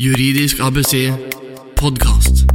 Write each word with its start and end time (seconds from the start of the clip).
Juridisk 0.00 0.62
ABC 0.64 1.10
podkast. 1.76 2.46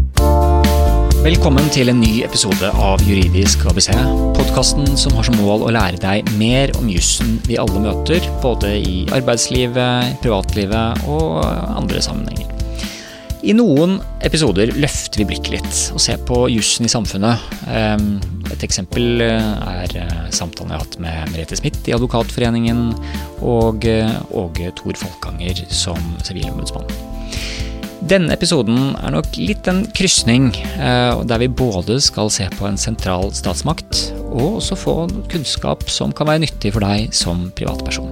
Velkommen 1.22 1.68
til 1.70 1.92
en 1.92 2.00
ny 2.02 2.24
episode 2.26 2.72
av 2.74 3.04
Juridisk 3.06 3.68
ABC. 3.70 3.92
Podkasten 4.34 4.88
som 4.98 5.14
har 5.14 5.28
som 5.28 5.38
mål 5.38 5.68
å 5.68 5.76
lære 5.76 6.00
deg 6.02 6.32
mer 6.40 6.74
om 6.80 6.90
jussen 6.90 7.36
vi 7.46 7.60
alle 7.62 7.84
møter, 7.84 8.26
både 8.42 8.72
i 8.82 8.98
arbeidslivet, 9.14 10.18
privatlivet 10.26 11.06
og 11.06 11.46
andre 11.46 12.02
sammenhenger. 12.02 12.50
I 13.46 13.54
noen 13.54 14.00
episoder 14.26 14.74
løfter 14.74 15.22
vi 15.22 15.30
blikket 15.30 15.60
litt 15.60 15.82
og 15.94 16.02
ser 16.02 16.18
på 16.26 16.48
jussen 16.50 16.90
i 16.90 16.94
samfunnet. 16.96 17.46
Ehm, 17.70 18.16
et 18.50 18.66
eksempel 18.66 19.22
er 19.22 20.00
eh, 20.02 20.22
samtalen 20.34 20.74
jeg 20.74 20.80
har 20.80 20.88
hatt 20.88 20.98
med 20.98 21.36
Merete 21.36 21.62
Smith 21.62 21.86
i 21.86 21.94
Advokatforeningen 21.94 22.88
og 23.46 23.86
eh, 23.86 24.18
Åge 24.34 24.74
Thor 24.82 24.98
Folkanger 24.98 25.62
som 25.70 26.02
sivilombudsmann. 26.26 27.14
Denne 28.06 28.36
episoden 28.36 28.94
er 29.00 29.16
nok 29.16 29.32
litt 29.40 29.66
en 29.72 29.82
krysning, 29.98 30.52
eh, 30.78 31.24
der 31.26 31.42
vi 31.42 31.48
både 31.50 31.98
skal 32.04 32.30
se 32.30 32.46
på 32.54 32.68
en 32.68 32.78
sentral 32.78 33.32
statsmakt, 33.34 34.12
og 34.30 34.60
også 34.60 34.78
få 34.78 34.96
kunnskap 35.32 35.88
som 35.90 36.14
kan 36.14 36.30
være 36.30 36.44
nyttig 36.46 36.76
for 36.76 36.86
deg 36.86 37.16
som 37.18 37.48
privatperson. 37.58 38.12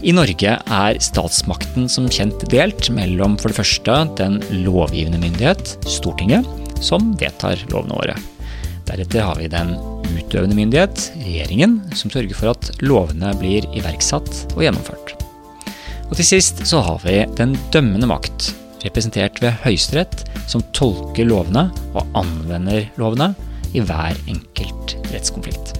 I 0.00 0.14
Norge 0.16 0.54
er 0.56 1.00
statsmakten 1.02 1.90
som 1.92 2.06
kjent 2.08 2.46
delt 2.52 2.88
mellom 2.94 3.34
for 3.40 3.50
det 3.50 3.58
første 3.58 3.96
den 4.20 4.38
lovgivende 4.62 5.20
myndighet, 5.20 5.74
Stortinget, 5.84 6.46
som 6.80 7.12
vedtar 7.20 7.60
lovene 7.74 7.98
våre. 7.98 8.16
Deretter 8.88 9.26
har 9.26 9.36
vi 9.36 9.50
den 9.52 9.74
utøvende 10.14 10.56
myndighet, 10.56 11.10
regjeringen, 11.20 11.80
som 11.92 12.12
sørger 12.12 12.38
for 12.38 12.54
at 12.54 12.70
lovene 12.80 13.34
blir 13.42 13.66
iverksatt 13.76 14.46
og 14.54 14.64
gjennomført. 14.64 15.19
Og 16.10 16.18
til 16.18 16.26
sist 16.26 16.64
så 16.66 16.82
har 16.82 16.98
vi 17.04 17.20
den 17.38 17.54
dømmende 17.70 18.08
makt, 18.10 18.50
representert 18.82 19.38
ved 19.42 19.54
Høyesterett, 19.62 20.24
som 20.50 20.64
tolker 20.74 21.28
lovene 21.28 21.68
og 21.94 22.18
anvender 22.18 22.88
lovene 22.98 23.30
i 23.70 23.82
hver 23.84 24.18
enkelt 24.30 24.96
rettskonflikt. 25.12 25.76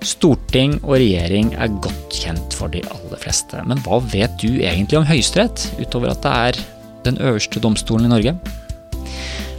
Storting 0.00 0.78
og 0.80 0.96
regjering 0.96 1.52
er 1.60 1.74
godt 1.84 2.16
kjent 2.16 2.56
for 2.56 2.72
de 2.72 2.80
aller 2.88 3.20
fleste, 3.20 3.60
men 3.68 3.82
hva 3.84 3.98
vet 4.08 4.32
du 4.40 4.48
egentlig 4.62 4.96
om 4.96 5.04
Høyesterett, 5.04 5.66
utover 5.76 6.14
at 6.14 6.24
det 6.24 6.32
er 6.32 6.62
den 7.04 7.20
øverste 7.20 7.60
domstolen 7.60 8.08
i 8.08 8.14
Norge? 8.14 8.34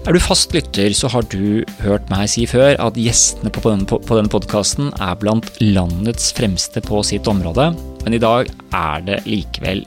Er 0.01 0.17
du 0.17 0.17
fast 0.17 0.49
lytter, 0.57 0.89
så 0.97 1.11
har 1.13 1.27
du 1.29 1.61
hørt 1.83 2.09
meg 2.09 2.25
si 2.33 2.47
før 2.49 2.73
at 2.81 2.97
gjestene 2.97 3.53
på 3.53 3.61
denne, 3.69 4.31
podkasten 4.33 4.89
er 4.97 5.19
blant 5.21 5.53
landets 5.61 6.31
fremste 6.33 6.81
på 6.81 7.03
sitt 7.05 7.29
område, 7.29 7.69
men 8.05 8.15
i 8.17 8.21
dag 8.21 8.49
er 8.73 9.05
det 9.07 9.21
likevel 9.27 9.83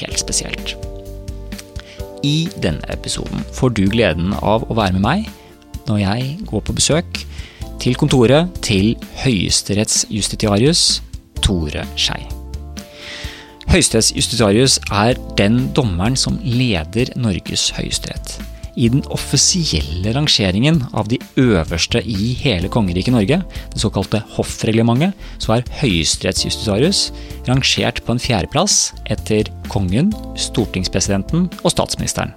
helt 0.00 0.20
spesielt. 0.20 0.74
I 2.24 2.48
denne 2.62 2.86
episoden 2.92 3.44
får 3.52 3.74
du 3.76 3.84
gleden 3.92 4.32
av 4.40 4.64
å 4.70 4.76
være 4.78 4.96
med 4.96 5.04
meg 5.04 5.26
når 5.88 6.00
jeg 6.00 6.30
går 6.48 6.64
på 6.64 6.76
besøk 6.76 7.20
til 7.82 7.98
kontoret 8.00 8.48
til 8.64 8.94
høyesterettsjustitiarius 9.20 11.02
Tore 11.44 11.84
Skei. 12.00 12.22
Høyesterettsjustitiarius 13.68 14.78
er 14.92 15.20
den 15.36 15.66
dommeren 15.76 16.16
som 16.16 16.38
leder 16.40 17.12
Norges 17.20 17.70
høyesterett. 17.76 18.38
I 18.74 18.88
den 18.90 19.04
offisielle 19.14 20.12
rangeringen 20.16 20.80
av 20.98 21.06
de 21.10 21.20
øverste 21.38 22.00
i 22.02 22.32
hele 22.40 22.66
kongeriket 22.72 23.14
Norge, 23.14 23.38
det 23.70 23.82
såkalte 23.82 24.24
hoffreglementet, 24.34 25.14
så 25.38 25.56
er 25.56 25.68
høyesterettsjustitiarius 25.78 27.04
rangert 27.46 28.02
på 28.02 28.16
en 28.16 28.22
fjerdeplass 28.22 28.78
etter 29.14 29.50
kongen, 29.70 30.10
stortingspresidenten 30.34 31.46
og 31.62 31.70
statsministeren. 31.70 32.34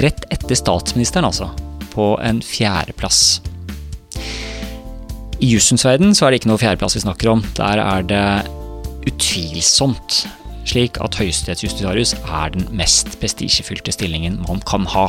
Rett 0.00 0.24
etter 0.32 0.56
statsministeren, 0.56 1.28
altså. 1.28 1.50
På 1.92 2.14
en 2.24 2.40
fjerdeplass. 2.44 3.42
I 5.38 5.52
jussens 5.52 5.84
verden 5.84 6.16
så 6.16 6.26
er 6.26 6.32
det 6.32 6.40
ikke 6.40 6.52
noe 6.54 6.62
fjerdeplass 6.62 6.96
vi 6.96 7.04
snakker 7.04 7.34
om. 7.34 7.44
Der 7.58 7.82
er 7.84 8.06
det 8.06 8.26
utvilsomt 9.08 10.24
slik 10.68 10.98
at 11.04 11.18
høyesterettsjustitiarius 11.20 12.14
er 12.20 12.52
den 12.54 12.68
mest 12.76 13.14
prestisjefylte 13.20 13.94
stillingen 13.94 14.40
man 14.46 14.62
kan 14.68 14.86
ha. 14.94 15.08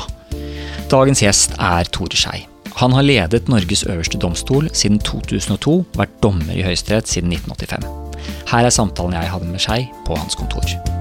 Dagens 0.92 1.24
gjest 1.24 1.58
er 1.60 1.90
Tore 1.94 2.18
Skei. 2.18 2.46
Han 2.80 2.96
har 2.96 3.04
ledet 3.04 3.50
Norges 3.52 3.84
øverste 3.84 4.18
domstol 4.22 4.70
siden 4.74 5.02
2002, 5.04 5.82
vært 6.00 6.16
dommer 6.24 6.56
i 6.56 6.64
Høyesterett 6.64 7.12
siden 7.12 7.34
1985. 7.36 7.90
Her 8.54 8.70
er 8.70 8.74
samtalen 8.74 9.20
jeg 9.20 9.34
hadde 9.34 9.52
med 9.52 9.62
Skei 9.66 9.84
på 10.08 10.16
hans 10.16 10.40
kontor. 10.40 10.99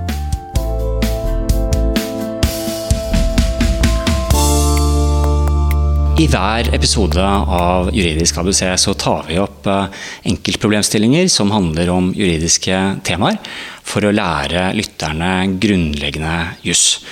I 6.18 6.24
hver 6.26 6.66
episode 6.74 7.22
av 7.22 7.92
Juridisk 7.94 8.40
ABC 8.40 8.64
så 8.82 8.90
tar 8.98 9.28
vi 9.28 9.36
opp 9.38 9.68
enkeltproblemstillinger 10.26 11.28
som 11.30 11.52
handler 11.54 11.92
om 11.94 12.08
juridiske 12.10 12.74
temaer, 13.06 13.38
for 13.86 14.02
å 14.02 14.10
lære 14.10 14.64
lytterne 14.74 15.30
grunnleggende 15.62 16.32
juss. 16.66 17.04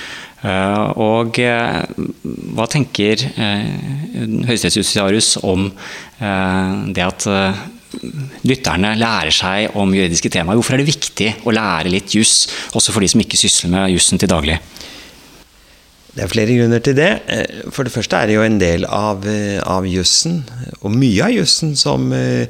Og 0.43 1.39
hva 1.39 2.67
tenker 2.67 3.23
høyesterettsjustitiarius 3.39 5.37
om 5.47 5.69
det 6.91 7.05
at 7.07 7.29
lytterne 8.43 8.91
lærer 8.99 9.31
seg 9.31 9.79
om 9.79 9.95
juridiske 9.95 10.35
temaer? 10.35 10.59
Hvorfor 10.59 10.75
er 10.75 10.83
det 10.83 10.91
viktig 10.91 11.31
å 11.47 11.55
lære 11.55 11.95
litt 11.95 12.11
juss, 12.19 12.41
også 12.75 12.91
for 12.91 12.99
de 12.99 13.15
som 13.15 13.23
ikke 13.23 13.39
sysler 13.39 13.71
med 13.71 13.95
jussen 13.95 14.19
til 14.19 14.35
daglig? 14.35 14.59
Det 16.17 16.23
er 16.25 16.31
flere 16.31 16.53
grunner 16.57 16.81
til 16.81 16.95
det. 16.97 17.11
For 17.69 17.85
det 17.85 17.93
første 17.93 18.17
er 18.17 18.29
det 18.29 18.37
jo 18.39 18.45
en 18.45 18.57
del 18.57 18.87
av, 18.89 19.21
av 19.69 19.85
jussen, 19.85 20.39
og 20.81 20.95
mye 20.95 21.27
av 21.27 21.35
jussen, 21.35 21.75
som 21.77 22.09
eh, 22.15 22.49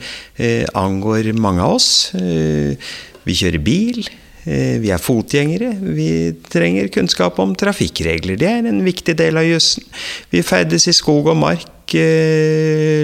angår 0.72 1.34
mange 1.36 1.66
av 1.66 1.76
oss. 1.76 1.90
Vi 2.16 3.36
kjører 3.36 3.60
bil, 3.60 4.08
vi 4.48 4.92
er 4.96 5.04
fotgjengere, 5.04 5.74
vi 5.84 6.10
trenger 6.48 6.88
kunnskap 6.96 7.42
om 7.44 7.52
trafikkregler. 7.60 8.40
Det 8.40 8.48
er 8.48 8.70
en 8.72 8.80
viktig 8.86 9.18
del 9.20 9.36
av 9.42 9.44
jussen. 9.44 9.84
Vi 10.32 10.46
ferdes 10.48 10.88
i 10.88 10.96
skog 10.96 11.28
og 11.34 11.36
mark 11.42 11.68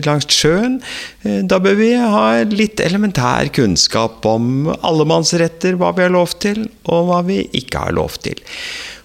langs 0.08 0.32
sjøen. 0.32 0.80
Da 1.24 1.60
bør 1.64 1.76
vi 1.80 1.92
ha 2.00 2.24
litt 2.48 2.80
elementær 2.84 3.52
kunnskap 3.56 4.24
om 4.32 4.72
allemannsretter, 4.80 5.76
hva 5.76 5.92
vi 5.96 6.08
har 6.08 6.16
lov 6.16 6.40
til, 6.40 6.70
og 6.88 7.12
hva 7.12 7.20
vi 7.28 7.44
ikke 7.60 7.84
har 7.90 8.00
lov 8.00 8.16
til. 8.24 8.40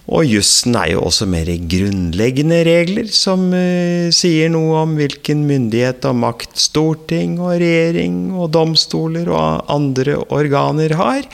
Og 0.09 0.25
jussen 0.25 0.73
er 0.79 0.93
jo 0.95 1.03
også 1.05 1.27
mer 1.29 1.49
grunnleggende 1.69 2.63
regler, 2.65 3.09
som 3.13 3.49
uh, 3.53 4.09
sier 4.15 4.49
noe 4.49 4.81
om 4.81 4.95
hvilken 4.97 5.43
myndighet 5.49 6.05
og 6.09 6.17
makt 6.23 6.57
storting 6.57 7.37
og 7.37 7.59
regjering 7.61 8.31
og 8.33 8.49
domstoler 8.55 9.29
og 9.29 9.69
andre 9.69 10.17
organer 10.33 10.95
har. 10.97 11.27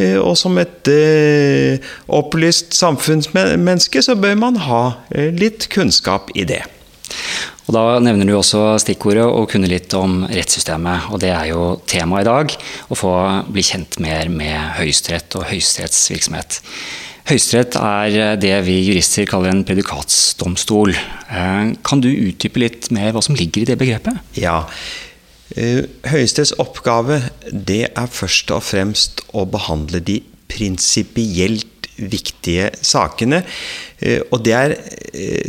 Uh, 0.00 0.18
og 0.22 0.36
som 0.40 0.56
et 0.62 0.92
uh, 0.92 1.92
opplyst 2.08 2.72
samfunnsmenneske 2.78 4.04
så 4.04 4.16
bør 4.16 4.38
man 4.40 4.60
ha 4.64 4.84
litt 5.12 5.68
kunnskap 5.72 6.32
i 6.38 6.46
det. 6.48 6.62
Og 7.68 7.76
Da 7.76 8.00
nevner 8.02 8.26
du 8.26 8.34
også 8.34 8.78
stikkordet 8.82 9.22
å 9.22 9.44
kunne 9.50 9.70
litt 9.70 9.92
om 9.94 10.24
rettssystemet. 10.26 11.12
og 11.12 11.20
Det 11.22 11.30
er 11.30 11.52
jo 11.52 11.76
temaet 11.86 12.24
i 12.24 12.30
dag. 12.30 12.56
Å 12.88 12.98
få 12.98 13.12
bli 13.52 13.62
kjent 13.62 14.00
mer 14.02 14.32
med 14.32 14.56
Høyesterett 14.80 15.36
og 15.38 15.46
Høyesteretts 15.52 16.08
virksomhet. 16.10 16.60
Høyesterett 17.28 17.76
er 17.78 18.36
det 18.42 18.54
vi 18.66 18.80
jurister 18.82 19.28
kaller 19.30 19.52
en 19.52 19.62
predikatsdomstol. 19.66 20.94
Kan 21.86 22.02
du 22.02 22.10
utdype 22.10 22.62
litt 22.62 22.90
mer 22.94 23.14
hva 23.14 23.22
som 23.24 23.38
ligger 23.38 23.62
i 23.62 23.68
det 23.70 23.78
begrepet? 23.80 24.18
Ja. 24.38 24.64
Høyesteretts 25.52 26.56
oppgave 26.62 27.20
det 27.52 27.84
er 27.90 28.10
først 28.10 28.50
og 28.54 28.64
fremst 28.66 29.22
å 29.36 29.44
behandle 29.48 30.00
de 30.02 30.18
prinsipielt 30.52 31.81
viktige 31.96 32.70
sakene. 32.84 33.42
Og 34.32 34.40
det 34.42 34.54
er 34.56 34.72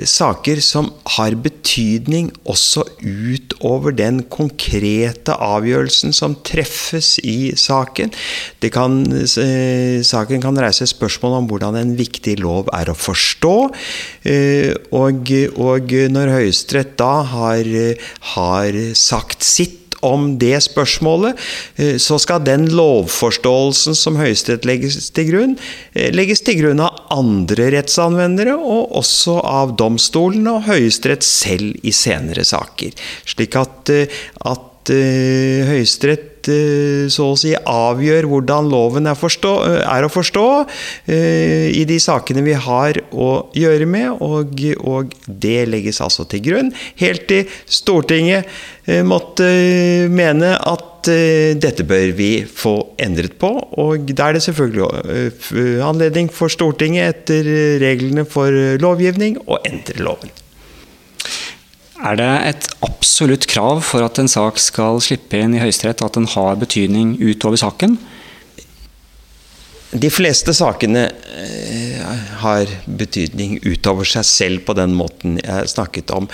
saker 0.06 0.60
som 0.62 0.92
har 1.16 1.34
betydning 1.42 2.28
også 2.46 2.84
utover 3.02 3.96
den 3.98 4.22
konkrete 4.30 5.34
avgjørelsen 5.34 6.14
som 6.14 6.36
treffes 6.46 7.16
i 7.26 7.54
saken. 7.58 8.14
Kan, 8.74 9.00
saken 10.06 10.44
kan 10.44 10.62
reise 10.62 10.86
spørsmål 10.92 11.40
om 11.40 11.50
hvordan 11.50 11.80
en 11.80 11.96
viktig 11.98 12.38
lov 12.44 12.70
er 12.76 12.92
å 12.92 12.98
forstå. 12.98 13.56
Og, 15.02 15.34
og 15.58 15.96
når 16.14 16.36
Høyesterett 16.38 16.98
da 17.02 17.14
har, 17.34 17.72
har 18.36 18.84
sagt 19.00 19.48
sitt 19.48 19.83
om 20.04 20.34
det 20.42 20.58
spørsmålet, 20.66 21.40
så 22.02 22.20
skal 22.22 22.44
den 22.46 22.68
lovforståelsen 22.76 23.98
som 23.98 24.20
Høyesterett 24.20 24.68
legges 24.68 25.10
til 25.16 25.30
grunn, 25.32 25.56
legges 26.16 26.44
til 26.46 26.60
grunn 26.62 26.84
av 26.84 27.00
andre 27.14 27.72
rettsanvendere, 27.78 28.58
og 28.58 28.94
også 29.04 29.40
av 29.48 29.76
domstolene 29.80 30.60
og 30.60 30.68
Høyesterett 30.68 31.26
selv 31.28 31.80
i 31.84 31.96
senere 31.96 32.46
saker. 32.48 32.94
Slik 33.34 33.58
at, 33.60 33.92
at 34.44 34.70
at 34.84 34.92
Høyesterett 35.70 36.33
så 37.14 37.30
å 37.32 37.38
si 37.40 37.54
avgjør 37.56 38.28
hvordan 38.30 38.70
loven 38.72 39.10
er, 39.10 39.18
forstå, 39.18 39.54
er 39.84 40.06
å 40.06 40.12
forstå 40.12 40.46
uh, 40.64 41.68
i 41.70 41.84
de 41.90 42.00
sakene 42.02 42.44
vi 42.46 42.56
har 42.58 43.00
å 43.12 43.30
gjøre 43.58 43.88
med, 43.90 44.24
og, 44.24 44.64
og 44.84 45.14
det 45.28 45.64
legges 45.72 46.02
altså 46.04 46.28
til 46.30 46.44
grunn. 46.48 46.74
Helt 47.00 47.28
til 47.30 47.50
Stortinget 47.66 48.50
måtte 49.08 49.46
mene 50.12 50.58
at 50.60 51.08
dette 51.64 51.86
bør 51.88 52.12
vi 52.18 52.30
få 52.48 52.74
endret 53.02 53.38
på. 53.40 53.52
Og 53.80 54.12
da 54.12 54.30
er 54.30 54.38
det 54.38 54.44
selvfølgelig 54.46 55.80
anledning 55.88 56.32
for 56.32 56.52
Stortinget 56.52 57.24
etter 57.24 57.52
reglene 57.84 58.28
for 58.28 58.52
lovgivning 58.84 59.40
å 59.48 59.62
endre 59.64 60.04
loven. 60.04 60.43
Er 62.04 62.18
det 62.20 62.32
et 62.50 62.66
absolutt 62.84 63.46
krav 63.48 63.80
for 63.88 64.04
at 64.04 64.20
en 64.20 64.28
sak 64.28 64.58
skal 64.60 65.00
slippe 65.04 65.40
inn 65.40 65.56
i 65.56 65.62
Høyesterett 65.62 66.04
at 66.04 66.18
den 66.18 66.28
har 66.34 66.60
betydning 66.60 67.16
utover 67.22 67.60
saken? 67.62 67.96
De 69.94 70.10
fleste 70.12 70.56
sakene 70.58 71.06
eh, 71.38 72.02
har 72.42 72.68
betydning 73.00 73.60
utover 73.64 74.10
seg 74.10 74.26
selv 74.28 74.66
på 74.68 74.76
den 74.76 74.98
måten 74.98 75.38
jeg 75.40 75.70
snakket 75.72 76.12
om. 76.16 76.28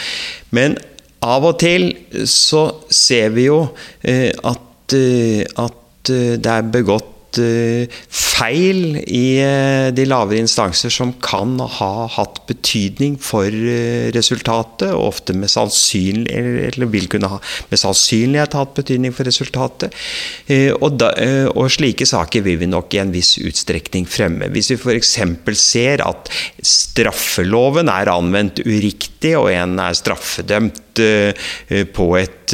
Men 0.56 0.78
av 1.22 1.46
og 1.46 1.60
til 1.62 1.92
så 2.26 2.64
ser 2.90 3.36
vi 3.36 3.50
jo 3.50 3.62
eh, 4.02 4.32
at, 4.32 4.96
eh, 4.96 5.44
at 5.60 6.10
det 6.10 6.50
er 6.50 6.70
begått 6.74 7.19
feil 7.38 8.98
i 9.04 9.26
de 9.94 10.06
lavere 10.08 10.42
instanser 10.42 10.92
som 10.94 11.12
kan 11.22 11.60
ha 11.60 11.92
hatt 12.10 12.40
betydning 12.50 13.18
for 13.22 13.48
eh, 13.48 14.10
resultatet, 14.16 14.90
og 14.94 15.10
ofte 15.14 15.36
med 15.38 15.52
sannsynlig, 15.52 16.28
eller 16.70 16.92
vil 16.92 17.08
kunne 17.12 17.32
ha 17.32 17.40
med 17.70 17.82
sannsynlighet 17.82 18.58
hatt 18.58 18.76
betydning 18.78 19.16
for 19.16 19.28
resultatet. 19.30 19.96
Eh, 20.48 20.72
og, 20.74 20.98
da, 21.02 21.12
eh, 21.22 21.48
og 21.50 21.72
slike 21.74 22.08
saker 22.10 22.46
vil 22.46 22.60
vi 22.62 22.70
nok 22.70 22.96
i 22.96 23.02
en 23.04 23.14
viss 23.14 23.36
utstrekning 23.42 24.08
fremme. 24.10 24.50
Hvis 24.54 24.74
vi 24.74 24.80
f.eks. 24.80 25.16
ser 25.60 26.06
at 26.06 26.32
straffeloven 26.66 27.92
er 27.92 28.14
anvendt 28.14 28.64
uriktig, 28.66 29.36
og 29.40 29.52
en 29.54 29.80
er 29.84 29.98
straffedømt 29.98 30.84
på 31.94 32.08
et 32.20 32.54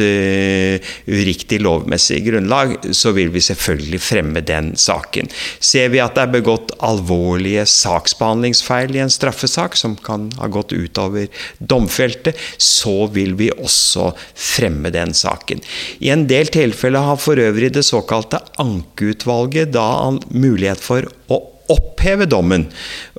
uriktig 1.07 1.61
lovmessig 1.63 2.19
grunnlag, 2.25 2.75
så 2.91 3.13
vil 3.15 3.29
vi 3.31 3.43
selvfølgelig 3.43 4.01
fremme 4.03 4.41
den 4.45 4.73
saken. 4.79 5.29
Ser 5.63 5.91
vi 5.93 6.01
at 6.03 6.17
det 6.17 6.25
er 6.25 6.33
begått 6.33 6.73
alvorlige 6.83 7.63
saksbehandlingsfeil 7.69 8.95
i 8.97 9.03
en 9.05 9.13
straffesak, 9.13 9.77
som 9.79 9.95
kan 9.95 10.27
ha 10.41 10.49
gått 10.51 10.75
utover 10.75 11.29
domfeltet, 11.59 12.35
så 12.57 13.07
vil 13.15 13.35
vi 13.39 13.51
også 13.55 14.11
fremme 14.33 14.91
den 14.93 15.15
saken. 15.15 15.63
I 16.03 16.11
en 16.13 16.27
del 16.29 16.51
tilfeller 16.53 17.07
har 17.07 17.19
for 17.21 17.39
øvrig 17.39 17.71
det 17.75 17.85
såkalte 17.87 18.43
ankeutvalget 18.61 19.73
da 19.75 19.89
mulighet 20.29 20.83
for 20.83 21.07
å 21.31 21.41
oppheve 21.71 22.27
dommen. 22.29 22.67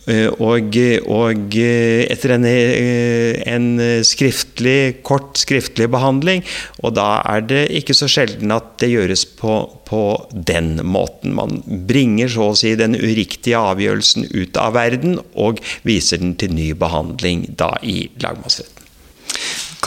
Eh, 0.07 0.29
og, 0.39 0.77
og 1.11 1.57
etter 1.59 2.35
en, 2.37 2.47
eh, 2.47 3.41
en, 3.51 3.67
skriftlig, 4.07 5.03
kort 5.07 5.41
skriftlig 5.41 5.89
behandling. 5.91 6.45
Og 6.85 6.95
da 6.95 7.09
er 7.27 7.43
det 7.47 7.65
ikke 7.81 7.97
så 7.97 8.09
sjelden 8.11 8.55
at 8.55 8.77
det 8.83 8.93
gjøres 8.93 9.27
på, 9.41 9.59
på 9.89 10.05
den 10.31 10.77
måten. 10.87 11.35
Man 11.35 11.61
bringer 11.91 12.31
så 12.31 12.53
å 12.53 12.59
si 12.59 12.77
den 12.79 12.95
uriktige 12.95 13.59
avgjørelsen 13.59 14.31
ut 14.31 14.63
av 14.63 14.79
verden 14.79 15.19
og 15.35 15.63
viser 15.87 16.23
den 16.23 16.37
til 16.39 16.55
ny 16.55 16.71
behandling 16.79 17.49
da 17.59 17.75
i 17.83 18.05
lagmannsretten. 18.23 18.77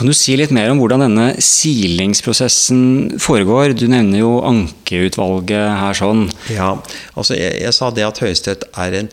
Kan 0.00 0.08
du 0.08 0.14
si 0.16 0.32
litt 0.38 0.52
mer 0.54 0.70
om 0.72 0.78
hvordan 0.80 1.02
denne 1.04 1.26
silingsprosessen 1.44 3.18
foregår? 3.20 3.74
Du 3.76 3.84
nevner 3.90 4.22
jo 4.22 4.30
ankeutvalget 4.48 5.74
her 5.76 5.98
sånn. 5.98 6.22
Ja, 6.48 6.70
altså 7.12 7.36
jeg, 7.36 7.58
jeg 7.66 7.76
sa 7.76 7.90
det 7.92 8.06
at 8.06 8.22
Høyesterett 8.24 8.64
er 8.80 8.96
en 9.02 9.10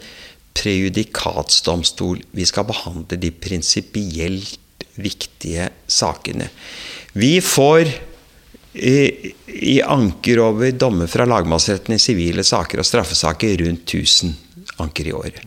prejudikatsdomstol. 0.57 2.23
Vi 2.33 2.45
skal 2.49 2.67
behandle 2.67 3.19
de 3.21 3.31
prinsipielt 3.31 4.85
viktige 4.97 5.69
sakene. 5.87 6.49
Vi 7.17 7.37
får 7.41 7.91
i, 8.77 9.33
i 9.47 9.77
anker 9.81 10.41
over 10.43 10.71
dommer 10.77 11.09
fra 11.09 11.25
lagmannsretten 11.29 11.95
i 11.95 12.01
sivile 12.01 12.45
saker 12.45 12.81
og 12.81 12.87
straffesaker 12.87 13.57
rundt 13.63 13.93
1000 13.93 14.33
anker 14.83 15.09
i 15.09 15.15
året. 15.17 15.43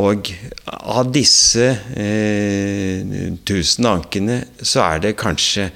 Og 0.00 0.28
av 0.64 1.10
disse 1.12 1.66
eh, 2.00 3.02
1000 3.04 3.88
ankene 3.88 4.38
så 4.60 4.86
er 4.86 5.02
det 5.04 5.18
kanskje 5.20 5.68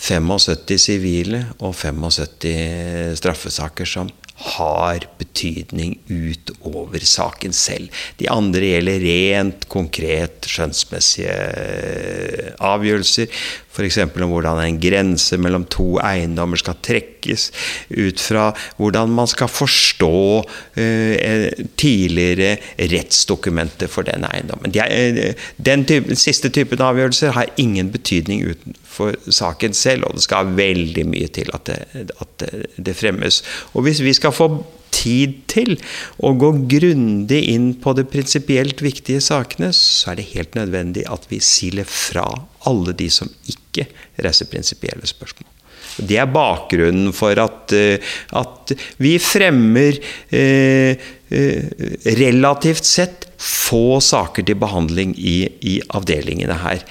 75 0.00 0.80
sivile 0.80 1.44
og 1.60 1.74
75 1.76 3.18
straffesaker 3.20 3.86
som 3.86 4.10
har 4.40 5.04
betydning 5.20 5.98
utover 6.08 7.02
saken 7.04 7.52
selv. 7.56 7.90
De 8.20 8.28
andre 8.32 8.72
gjelder 8.72 9.04
rent 9.04 9.66
konkret 9.72 10.48
skjønnsmessige 10.48 11.34
eh, 11.34 12.52
avgjørelser. 12.56 13.28
F.eks. 13.70 14.00
om 14.02 14.32
hvordan 14.32 14.58
en 14.64 14.80
grense 14.82 15.36
mellom 15.38 15.64
to 15.70 15.94
eiendommer 16.02 16.58
skal 16.60 16.78
trekkes. 16.82 17.50
Ut 17.94 18.22
fra 18.22 18.48
hvordan 18.80 19.12
man 19.14 19.30
skal 19.30 19.50
forstå 19.52 20.16
uh, 20.42 21.64
tidligere 21.78 22.56
rettsdokumenter 22.90 23.90
for 23.92 24.08
den 24.08 24.26
eiendommen. 24.26 24.74
De 24.74 24.82
uh, 24.82 25.46
den 25.62 25.86
type, 25.86 26.18
siste 26.18 26.50
typen 26.50 26.82
avgjørelser 26.82 27.36
har 27.36 27.52
ingen 27.62 27.92
betydning 27.94 28.42
utenfor 28.50 28.89
saken 29.32 29.76
selv, 29.76 30.08
og 30.08 30.18
det 30.18 30.26
skal 30.26 30.52
veldig 30.58 31.06
mye 31.08 31.30
til 31.32 31.50
at 31.56 31.70
det, 31.70 32.10
at 32.20 32.44
det 32.76 32.96
fremmes. 32.98 33.42
Og 33.74 33.86
hvis 33.86 34.02
vi 34.04 34.14
skal 34.16 34.34
få 34.36 34.50
tid 34.94 35.36
til 35.50 35.76
å 36.22 36.32
gå 36.38 36.50
grundig 36.70 37.40
inn 37.52 37.70
på 37.82 37.94
de 37.96 38.04
prinsipielt 38.08 38.82
viktige 38.84 39.22
sakene, 39.24 39.70
så 39.76 40.12
er 40.12 40.20
det 40.20 40.32
helt 40.34 40.58
nødvendig 40.58 41.06
at 41.10 41.28
vi 41.30 41.40
siler 41.44 41.88
fra 41.88 42.26
alle 42.68 42.94
de 42.96 43.08
som 43.12 43.30
ikke 43.50 43.86
reiser 44.20 44.50
prinsipielle 44.50 45.08
spørsmål. 45.08 45.48
Det 46.00 46.18
er 46.20 46.30
bakgrunnen 46.30 47.10
for 47.16 47.38
at, 47.42 47.72
eh, 47.74 48.12
at 48.38 48.72
vi 49.02 49.16
fremmer 49.20 49.98
eh, 50.32 51.08
eh, 51.30 51.88
relativt 52.20 52.86
sett 52.86 53.26
få 53.40 53.98
saker 54.04 54.46
til 54.46 54.58
behandling 54.60 55.16
i, 55.18 55.38
i 55.60 55.80
avdelingene 55.96 56.60
her. 56.62 56.84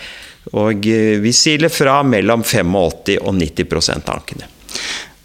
Og 0.56 0.88
eh, 0.90 1.18
vi 1.22 1.34
siler 1.36 1.72
fra 1.72 2.00
mellom 2.08 2.44
85 2.46 3.20
og 3.20 3.34
90 3.38 3.90
av 4.00 4.16
ankene. 4.16 4.50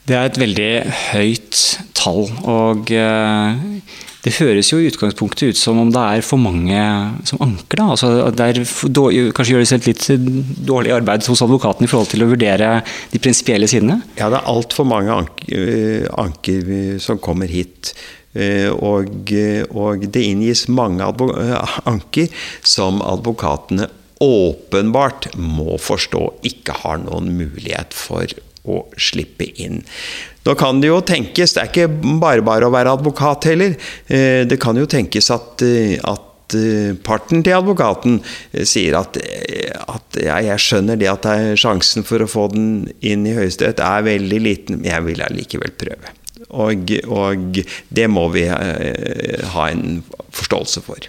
Det 0.04 0.16
er 0.18 0.26
et 0.28 0.40
veldig 0.40 0.72
høyt 1.14 1.60
tall, 1.96 2.26
og 2.44 2.90
eh, 2.92 3.62
det 4.24 4.34
høres 4.36 4.68
jo 4.72 4.80
i 4.80 4.90
utgangspunktet 4.90 5.54
ut 5.54 5.60
som 5.60 5.80
om 5.80 5.92
det 5.92 6.02
er 6.16 6.24
for 6.24 6.40
mange 6.40 6.80
som 7.28 7.40
anker. 7.44 7.80
da, 7.80 7.86
altså 7.94 8.10
er 8.44 8.60
for, 8.68 8.92
Kanskje 9.36 9.54
gjøres 9.54 9.72
et 9.76 9.88
litt 9.88 10.04
dårlig 10.68 10.92
arbeid 10.96 11.24
hos 11.28 11.44
advokaten 11.44 11.84
i 11.84 11.88
forhold 11.88 12.12
til 12.12 12.24
å 12.24 12.28
vurdere 12.32 12.74
de 13.12 13.20
prinsipielle 13.20 13.68
sidene? 13.70 14.02
Ja, 14.20 14.28
det 14.32 14.42
er 14.42 14.52
altfor 14.52 14.88
mange 14.88 15.16
anker, 15.22 15.72
eh, 15.78 16.06
anker, 16.20 16.70
som 17.04 17.20
kommer 17.22 17.48
hit. 17.48 17.94
Og, 18.34 19.30
og 19.78 20.06
det 20.10 20.24
inngis 20.26 20.64
mange 20.66 21.06
anker 21.86 22.48
som 22.66 22.98
advokatene 23.06 23.86
åpenbart 24.22 25.32
må 25.36 25.78
forstå 25.82 26.26
ikke 26.46 26.76
har 26.84 27.00
noen 27.02 27.32
mulighet 27.34 27.96
for 27.96 28.30
å 28.64 28.84
slippe 28.96 29.46
inn. 29.60 29.82
Nå 30.44 30.54
kan 30.60 30.80
det 30.80 30.90
jo 30.90 31.00
tenkes, 31.04 31.54
det 31.54 31.62
er 31.62 31.72
ikke 31.72 32.14
bare 32.20 32.44
bare 32.44 32.68
å 32.68 32.72
være 32.72 32.94
advokat 32.96 33.48
heller, 33.50 33.76
eh, 34.08 34.44
det 34.48 34.60
kan 34.60 34.76
jo 34.76 34.86
tenkes 34.88 35.30
at, 35.34 35.62
eh, 35.64 35.96
at 36.00 36.56
eh, 36.56 36.96
parten 37.04 37.44
til 37.44 37.56
advokaten 37.58 38.20
sier 38.64 38.96
at, 39.00 39.18
at 39.18 40.20
ja, 40.20 40.38
jeg 40.48 40.64
skjønner 40.64 41.00
det 41.00 41.10
at 41.12 41.28
sjansen 41.60 42.06
for 42.08 42.24
å 42.24 42.30
få 42.30 42.48
den 42.52 42.68
inn 43.00 43.24
i 43.28 43.36
Høyesterett 43.36 43.80
er 43.84 44.06
veldig 44.08 44.40
liten, 44.44 44.80
men 44.80 44.92
jeg 44.92 45.08
vil 45.08 45.24
allikevel 45.24 45.74
prøve. 45.80 46.14
Og, 46.54 46.92
og, 47.08 47.60
det 47.88 48.04
må 48.12 48.28
vi 48.30 48.44
ha 48.46 49.64
en 49.72 50.04
forståelse 50.36 50.84
for. 50.84 51.08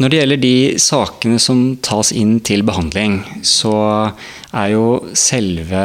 Når 0.00 0.08
det 0.08 0.20
gjelder 0.22 0.40
de 0.40 0.54
sakene 0.80 1.40
som 1.42 1.58
tas 1.84 2.12
inn 2.16 2.38
til 2.40 2.64
behandling, 2.64 3.20
så 3.44 3.74
er 4.56 4.72
jo 4.72 4.86
selve 5.12 5.82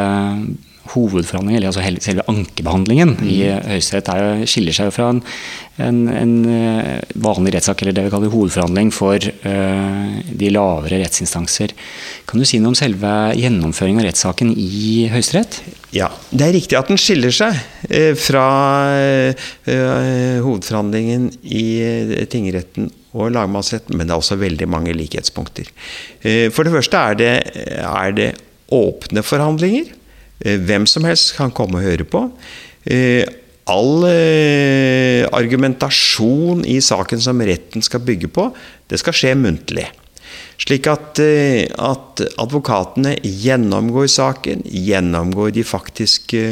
hovedforhandlingen, 0.93 1.57
eller 1.57 1.71
altså 1.71 1.83
selve 2.05 2.23
ankebehandlingen 2.29 3.15
mm. 3.17 3.27
i 3.27 3.37
Høyesterett 3.73 4.47
skiller 4.49 4.75
seg 4.77 4.91
fra 4.93 5.09
en, 5.11 5.21
en, 5.81 6.01
en, 6.13 6.33
eh, 6.47 7.15
vanlig 7.25 7.55
rettssak, 7.55 7.81
eller 7.81 7.95
det 7.97 8.05
vi 8.05 8.13
kaller 8.13 8.31
hovedforhandling, 8.31 8.91
for 8.95 9.17
uh, 9.19 10.19
de 10.29 10.51
lavere 10.53 11.01
rettsinstanser. 11.01 11.73
Kan 12.29 12.39
du 12.39 12.47
si 12.47 12.61
noe 12.61 12.71
om 12.71 12.77
selve 12.77 13.11
gjennomføringen 13.35 14.03
av 14.03 14.11
rettssaken 14.11 14.53
i 14.53 15.07
Høyesterett? 15.11 15.59
Ja, 15.95 16.11
det 16.29 16.47
er 16.47 16.55
riktig 16.55 16.79
at 16.79 16.91
den 16.91 17.01
skiller 17.01 17.33
seg 17.35 17.57
uh, 17.89 18.13
fra 18.19 18.45
uh, 18.93 19.47
hovedforhandlingen 20.45 21.31
i 21.43 21.65
tingretten 22.31 22.93
og 23.15 23.31
lagmannsretten, 23.35 23.95
men 23.95 24.07
det 24.07 24.13
er 24.13 24.21
også 24.21 24.37
veldig 24.41 24.67
mange 24.69 24.93
likhetspunkter. 24.95 25.71
For 26.51 26.67
det 26.67 26.73
første 26.75 26.99
er 26.99 27.17
det, 27.19 27.31
er 27.79 28.15
det 28.17 28.29
åpne 28.75 29.23
forhandlinger. 29.23 29.93
Hvem 30.67 30.85
som 30.89 31.07
helst 31.07 31.35
kan 31.37 31.53
komme 31.55 31.79
og 31.79 31.85
høre 31.87 32.07
på. 32.07 32.25
All 33.71 34.07
argumentasjon 35.33 36.65
i 36.69 36.79
saken 36.83 37.23
som 37.23 37.41
retten 37.47 37.85
skal 37.85 38.03
bygge 38.05 38.29
på, 38.35 38.49
det 38.91 38.99
skal 39.01 39.15
skje 39.15 39.31
muntlig. 39.39 39.87
Slik 40.61 40.87
at, 40.87 41.19
at, 41.19 42.21
advokatene 42.39 43.15
gjennomgår 43.23 44.07
saken, 44.11 44.63
gjennomgår 44.65 45.51
de 45.55 45.65
faktiske 45.67 46.43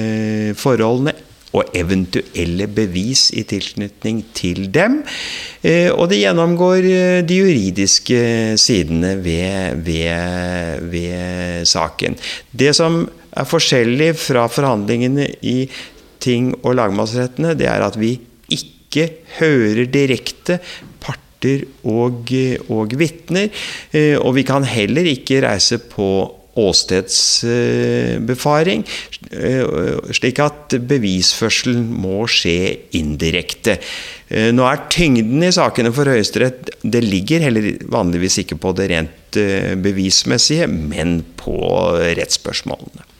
forholdene 0.59 1.15
og 1.53 1.73
eventuelle 1.77 2.67
bevis 2.71 3.27
i 3.37 3.43
tilknytning 3.47 4.23
til 4.35 4.65
dem. 4.73 5.01
Eh, 5.61 5.89
og 5.93 6.09
det 6.11 6.23
gjennomgår 6.23 6.87
eh, 6.89 7.19
de 7.27 7.39
juridiske 7.43 8.21
sidene 8.61 9.15
ved, 9.23 9.83
ved, 9.85 10.87
ved 10.93 11.69
saken. 11.69 12.17
Det 12.51 12.73
som 12.77 13.03
er 13.33 13.49
forskjellig 13.49 14.13
fra 14.17 14.47
forhandlingene 14.49 15.29
i 15.45 15.57
ting- 16.23 16.53
og 16.63 16.77
lagmannsrettene, 16.79 17.53
det 17.57 17.69
er 17.69 17.85
at 17.85 17.99
vi 17.99 18.15
ikke 18.53 19.09
hører 19.39 19.85
direkte 19.91 20.59
parter 21.03 21.65
og, 21.83 22.29
og 22.73 22.97
vitner. 22.97 23.49
Eh, 23.93 24.17
og 24.17 24.33
vi 24.39 24.45
kan 24.47 24.65
heller 24.65 25.05
ikke 25.13 25.43
reise 25.45 25.77
på 25.77 26.07
åstedsbefaring, 26.59 28.83
eh, 29.31 29.63
slik 30.13 30.39
at 30.43 30.75
bevisførselen 30.87 31.83
må 32.03 32.27
skje 32.29 32.77
indirekte. 32.99 33.77
Eh, 34.29 34.51
nå 34.53 34.63
er 34.67 34.87
tyngden 34.93 35.43
i 35.43 35.51
sakene 35.53 35.91
for 35.93 36.05
Høyesterett 36.09 36.69
Det 36.83 37.03
ligger 37.03 37.39
heller 37.45 37.77
vanligvis 37.89 38.37
ikke 38.43 38.57
på 38.61 38.73
det 38.77 38.89
rent 38.91 39.37
eh, 39.37 39.75
bevismessige, 39.75 40.67
men 40.67 41.23
på 41.37 41.57
rettsspørsmålene. 42.17 43.12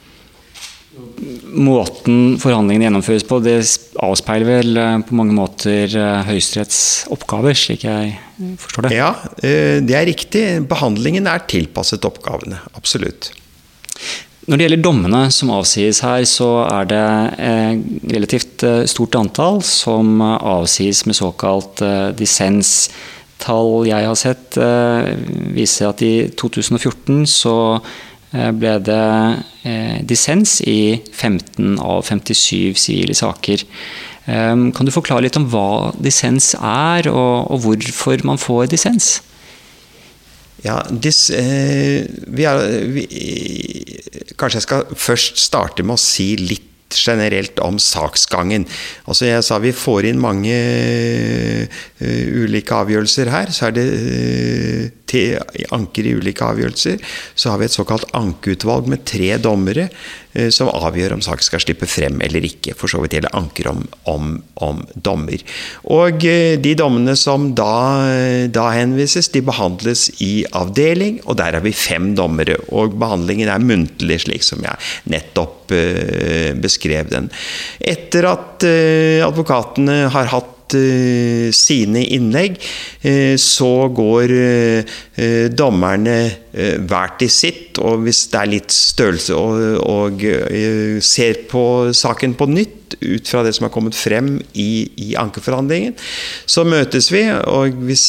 Måten 1.54 2.36
forhandlingene 2.42 2.86
gjennomføres 2.86 3.24
på, 3.26 3.40
det 3.42 3.56
avspeiler 4.04 4.46
vel 4.46 4.82
på 5.08 5.16
mange 5.18 5.34
måter 5.34 5.90
Høyesteretts 6.28 7.08
oppgaver, 7.14 7.58
slik 7.58 7.86
jeg 7.88 8.12
forstår 8.62 8.88
det? 8.88 8.92
Ja, 8.98 9.10
det 9.42 9.96
er 9.98 10.06
riktig. 10.10 10.44
Behandlingen 10.70 11.26
er 11.30 11.46
tilpasset 11.50 12.06
oppgavene. 12.06 12.60
Absolutt. 12.78 13.32
Når 14.44 14.60
det 14.60 14.66
gjelder 14.68 14.84
dommene 14.84 15.24
som 15.32 15.54
avsies 15.56 16.04
her, 16.04 16.28
så 16.30 16.50
er 16.68 16.90
det 16.92 17.04
relativt 18.14 18.66
stort 18.92 19.16
antall 19.18 19.62
som 19.66 20.22
avsies 20.22 21.06
med 21.10 21.18
såkalt 21.18 21.82
dissens. 22.20 22.92
Tall 23.42 23.88
jeg 23.90 24.06
har 24.08 24.20
sett 24.20 24.60
viser 25.58 25.90
at 25.90 26.04
i 26.06 26.30
2014 26.38 27.24
så 27.28 27.56
ble 28.34 28.78
det 28.82 29.04
dissens 30.10 30.58
i 30.66 30.98
15 31.14 31.78
av 31.80 32.02
57 32.08 32.74
sivile 32.82 33.14
saker. 33.16 33.62
Kan 34.26 34.88
du 34.88 34.92
forklare 34.96 35.28
litt 35.28 35.38
om 35.38 35.46
hva 35.52 35.94
dissens 36.02 36.54
er, 36.58 37.10
og, 37.12 37.54
hvorfor 37.62 38.26
man 38.26 38.42
får 38.42 38.72
dissens? 38.74 39.12
Ja, 40.64 40.78
dis, 40.88 41.28
eh, 41.30 42.06
vi 42.32 42.46
er, 42.48 42.62
vi, 42.96 43.04
Kanskje 44.40 44.62
jeg 44.62 44.66
skal 44.68 44.94
først 44.96 45.42
starte 45.44 45.84
med 45.84 45.98
å 45.98 46.02
si 46.02 46.30
litt 46.40 46.70
generelt 46.92 47.60
om 47.64 47.80
saksgangen. 47.82 48.66
Altså 49.08 49.30
jeg 49.30 49.46
sa 49.46 49.60
vi 49.64 49.72
får 49.76 50.10
inn 50.10 50.22
mange 50.22 50.58
uh, 51.64 51.80
ulike 52.44 52.76
avgjørelser 52.76 53.32
her. 53.34 53.54
Så 53.54 53.70
er 53.70 53.78
det 53.78 53.88
uh, 53.94 54.90
anker 55.78 56.10
i 56.10 56.16
ulike 56.18 56.46
avgjørelser. 56.46 57.02
Så 57.36 57.54
har 57.54 57.62
vi 57.62 57.70
et 57.70 57.76
såkalt 57.76 58.10
ankeutvalg 58.18 58.90
med 58.90 59.06
tre 59.10 59.36
dommere 59.42 59.90
som 60.54 60.72
avgjør 60.72 61.18
om 61.18 61.24
saken 61.24 61.46
skal 61.46 61.62
slippe 61.64 61.88
frem 61.90 62.22
eller 62.26 62.46
ikke. 62.48 62.76
For 62.78 62.92
så 62.92 63.02
vidt 63.04 63.18
gjelder 63.18 63.36
anker 63.38 63.70
om, 63.72 63.84
om, 64.10 64.32
om 64.66 64.82
dommer. 64.96 65.44
Og 65.94 66.24
de 66.24 66.74
dommene 66.80 67.16
som 67.20 67.52
da, 67.58 68.48
da, 68.54 68.68
henvises, 68.74 69.30
de 69.34 69.44
behandles 69.46 70.08
i 70.24 70.46
avdeling, 70.56 71.20
og 71.28 71.38
der 71.42 71.58
har 71.58 71.66
vi 71.66 71.76
fem 71.76 72.14
dommere. 72.18 72.58
Og 72.74 72.98
behandlingen 73.02 73.52
er 73.52 73.64
muntlig, 73.64 74.24
slik 74.26 74.46
som 74.46 74.64
jeg 74.66 75.14
nettopp 75.14 75.74
beskrev 76.64 77.12
den. 77.14 77.30
Etter 77.80 78.28
at 78.30 78.66
advokatene 78.66 80.04
har 80.14 80.34
hatt 80.34 80.53
sine 80.74 82.06
innlegg, 82.16 82.60
så 83.40 83.74
går 83.94 84.36
dommerne 85.54 86.18
hver 86.54 87.16
til 87.20 87.32
sitt, 87.34 87.80
og 87.82 88.06
hvis 88.06 88.26
det 88.32 88.40
er 88.40 88.52
litt 88.52 88.74
størrelse, 88.74 89.36
og, 89.38 89.82
og 89.84 90.24
ser 91.04 91.44
på 91.50 91.66
saken 91.98 92.38
på 92.38 92.50
nytt 92.52 92.80
ut 93.02 93.28
fra 93.28 93.42
det 93.46 93.54
som 93.56 93.68
har 93.68 93.74
kommet 93.74 93.98
frem 93.98 94.36
i, 94.60 94.86
i 95.02 95.14
ankeforhandlingen, 95.20 95.96
så 96.46 96.66
møtes 96.68 97.10
vi. 97.14 97.24
Og 97.50 97.80
hvis 97.88 98.06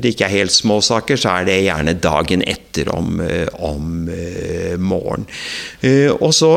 det 0.00 0.14
ikke 0.14 0.24
er 0.28 0.38
helt 0.38 0.54
små 0.54 0.80
saker, 0.84 1.20
så 1.20 1.34
er 1.34 1.48
det 1.48 1.58
gjerne 1.66 1.96
dagen 2.00 2.44
etter 2.46 2.90
om, 2.94 3.20
om 3.60 4.08
morgenen. 4.80 5.28
Og 6.16 6.32
så 6.36 6.52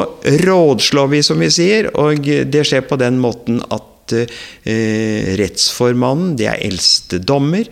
rådslår 0.46 1.14
vi, 1.14 1.24
som 1.26 1.44
vi 1.44 1.52
sier, 1.54 1.92
og 2.00 2.24
det 2.24 2.66
skjer 2.68 2.88
på 2.88 3.00
den 3.02 3.20
måten 3.22 3.60
at 3.70 3.86
Eh, 4.14 5.36
rettsformannen, 5.40 6.36
det 6.40 6.50
er 6.50 6.62
eldste 6.68 7.20
dommer, 7.24 7.68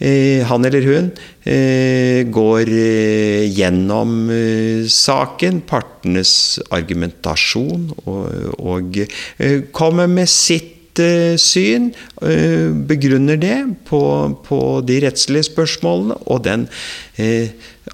eh, 0.00 0.42
han 0.48 0.66
eller 0.66 0.86
hun 0.86 1.10
eh, 1.44 2.22
går 2.32 2.72
gjennom 3.52 4.14
saken, 4.90 5.62
partenes 5.68 6.34
argumentasjon, 6.74 7.90
og, 8.06 8.56
og 8.58 9.02
kommer 9.74 10.10
med 10.10 10.30
sitt 10.30 10.70
syn, 11.40 11.86
begrunner 12.20 13.38
det 13.40 13.56
på, 13.88 14.00
på, 14.44 14.58
de 14.84 14.98
rettslige 15.06 15.48
spørsmålene, 15.48 16.18
og 16.28 16.42
den 16.44 16.66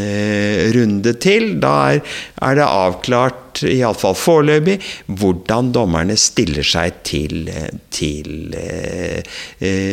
runde 0.76 1.12
til. 1.18 1.60
Da 1.62 1.92
er, 1.96 2.00
er 2.46 2.54
det 2.60 2.68
avklart, 2.68 3.40
iallfall 3.66 4.16
foreløpig, 4.18 4.78
hvordan 5.10 5.72
dommerne 5.74 6.16
stiller 6.18 6.62
seg 6.66 6.92
til, 7.06 7.50
til 7.94 8.54
eh, 8.58 9.22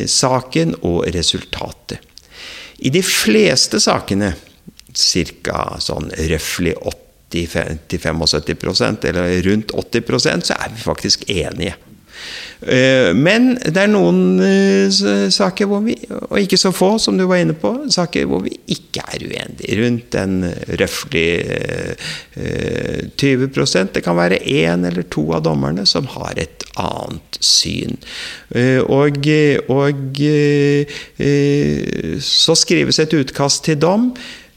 saken 0.10 0.76
og 0.86 1.06
resultatet. 1.14 2.00
I 2.82 2.90
de 2.94 3.04
fleste 3.06 3.80
sakene, 3.82 4.34
ca. 4.92 5.78
sånn 5.82 6.12
røftlig 6.18 6.76
80 6.82 7.11
80-75% 7.34 9.08
eller 9.10 9.42
rundt 9.48 9.72
80% 9.72 10.52
så 10.52 10.60
er 10.60 10.76
vi 10.76 10.84
faktisk 10.84 11.30
enige. 11.30 11.76
Eh, 12.62 13.10
men 13.18 13.56
det 13.58 13.80
er 13.82 13.90
noen 13.90 14.38
eh, 14.46 14.92
saker 15.34 15.70
hvor 15.70 15.82
vi, 15.86 15.96
og 16.12 16.38
ikke 16.38 16.60
så 16.62 16.70
få 16.76 16.92
som 17.02 17.18
du 17.18 17.26
var 17.30 17.42
inne 17.42 17.56
på, 17.58 17.74
saker 17.90 18.28
hvor 18.30 18.44
vi 18.46 18.54
ikke 18.76 19.02
er 19.02 19.26
uenige. 19.26 19.78
Rundt 19.82 20.18
en 20.22 20.36
røftlig 20.82 21.30
20 23.18 23.48
eh, 23.48 23.88
Det 23.96 24.04
kan 24.06 24.20
være 24.20 24.44
én 24.46 24.86
eller 24.88 25.08
to 25.10 25.32
av 25.34 25.46
dommerne 25.48 25.88
som 25.90 26.10
har 26.14 26.38
et 26.38 26.68
annet 26.80 27.42
syn. 27.42 27.98
Og, 28.86 29.18
og 29.74 30.20
så 32.22 32.56
skrives 32.58 33.00
et 33.02 33.16
utkast 33.18 33.66
til 33.66 33.80
dom. 33.82 34.12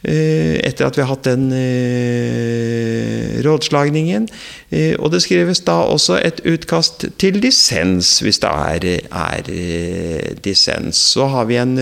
Eh, 0.04 0.60
etter 0.60 0.84
at 0.84 0.98
vi 0.98 1.00
har 1.00 1.08
hatt 1.08 1.24
den 1.24 1.48
eh, 1.56 3.40
rådslagningen. 3.44 4.28
Eh, 4.74 4.94
og 4.98 5.12
det 5.14 5.22
skrives 5.22 5.62
da 5.66 5.76
også 5.86 6.18
et 6.18 6.40
utkast 6.48 7.06
til 7.20 7.38
dissens, 7.42 8.18
hvis 8.24 8.40
det 8.42 8.50
er, 8.50 8.86
er 9.08 9.50
dissens. 10.44 10.98
Så 11.14 11.28
har 11.30 11.46
vi 11.48 11.58
en 11.60 11.76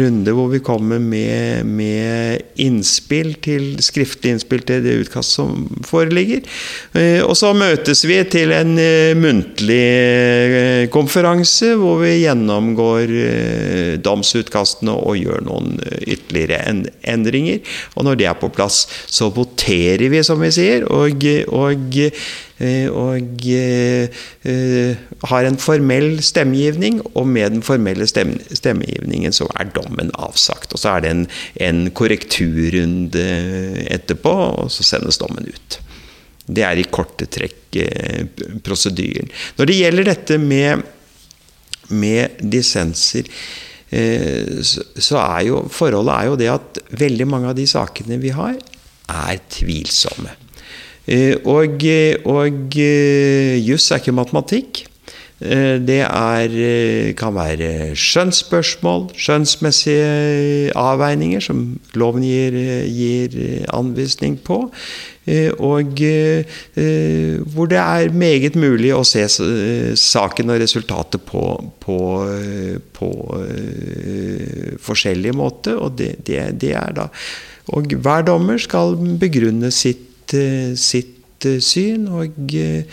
runde 0.00 0.34
hvor 0.36 0.48
vi 0.52 0.62
kommer 0.64 0.98
med, 1.02 1.66
med 1.68 2.42
innspill 2.62 3.34
til, 3.44 3.76
skriftlig 3.84 4.36
innspill 4.36 4.64
til 4.66 4.84
det 4.84 4.96
utkast 5.04 5.36
som 5.36 5.66
foreligger. 5.86 6.46
Og 7.26 7.34
så 7.38 7.52
møtes 7.56 8.04
vi 8.08 8.18
til 8.30 8.52
en 8.56 8.74
muntlig 9.20 10.88
konferanse 10.94 11.74
hvor 11.78 12.00
vi 12.02 12.14
gjennomgår 12.22 13.12
domsutkastene 14.04 14.94
og 14.96 15.20
gjør 15.20 15.44
noen 15.46 15.76
ytterligere 16.06 16.62
endringer. 17.06 17.60
Og 17.94 18.06
når 18.06 18.20
det 18.20 18.28
er 18.30 18.38
på 18.40 18.50
plass, 18.52 18.84
så 19.06 19.28
voterer 19.34 20.06
vi, 20.12 20.22
som 20.26 20.40
vi 20.42 20.50
sier, 20.54 20.86
og, 20.92 21.26
og, 21.54 21.86
eh, 21.98 22.05
og 22.90 23.46
uh, 23.52 25.06
har 25.30 25.48
en 25.48 25.58
formell 25.60 26.22
stemmegivning. 26.24 27.00
Og 27.14 27.28
med 27.28 27.56
den 27.56 27.64
formelle 27.66 28.06
stemmegivningen 28.08 29.34
så 29.36 29.48
er 29.56 29.72
dommen 29.76 30.12
avsagt. 30.14 30.72
Og 30.72 30.82
så 30.82 30.96
er 30.96 31.04
det 31.04 31.14
en, 31.14 31.24
en 31.68 31.82
korrekturrunde 31.96 33.26
etterpå, 33.92 34.34
og 34.62 34.72
så 34.72 34.86
sendes 34.86 35.20
dommen 35.22 35.48
ut. 35.48 35.80
Det 36.46 36.62
er 36.62 36.78
i 36.78 36.86
korte 36.90 37.26
trekk 37.26 37.80
uh, 37.82 38.26
prosedyren. 38.66 39.32
Når 39.58 39.70
det 39.70 39.80
gjelder 39.80 40.14
dette 40.14 40.42
med 40.42 40.92
med 41.94 42.40
dissenser, 42.40 43.28
så 43.86 45.18
er 45.20 45.44
jo 45.46 45.60
forholdet 45.70 46.14
er 46.14 46.30
jo 46.30 46.38
det 46.40 46.48
at 46.50 46.80
veldig 46.98 47.28
mange 47.30 47.52
av 47.52 47.58
de 47.58 47.66
sakene 47.70 48.18
vi 48.22 48.32
har, 48.34 48.56
er 49.06 49.38
tvilsomme. 49.52 50.32
Og, 51.06 51.84
og 52.26 52.76
juss 52.76 53.90
er 53.94 54.00
ikke 54.00 54.14
matematikk. 54.16 54.86
Eh, 55.36 55.76
det 55.84 56.00
er, 56.00 56.48
eh, 56.48 57.12
kan 57.12 57.34
være 57.34 57.92
skjønnsspørsmål, 57.92 59.10
skjønnsmessige 59.12 60.72
avveininger 60.72 61.42
som 61.44 61.78
loven 61.92 62.24
gir, 62.24 62.56
gir 62.88 63.66
anvisning 63.68 64.38
på. 64.40 64.70
Eh, 65.26 65.50
og 65.58 65.92
hvor 67.52 67.66
det 67.68 67.78
er 67.82 68.14
meget 68.14 68.56
mulig 68.56 68.94
å 68.94 69.04
se 69.04 69.26
saken 69.28 70.54
og 70.54 70.60
resultatet 70.62 71.20
på, 71.26 71.44
på, 71.80 71.98
på 72.96 73.10
forskjellige 74.80 75.36
måter. 75.36 75.76
Og 75.76 75.98
det, 75.98 76.14
det, 76.24 76.60
det, 76.62 76.72
er 76.72 76.96
da 76.96 77.10
Og 77.74 77.92
hver 77.92 78.22
dommer 78.22 78.56
skal 78.62 78.96
begrunne 79.18 79.70
sitt, 79.74 80.15
sitt 80.32 81.16
syn. 81.62 82.06
Og 82.08 82.54
eh, 82.56 82.84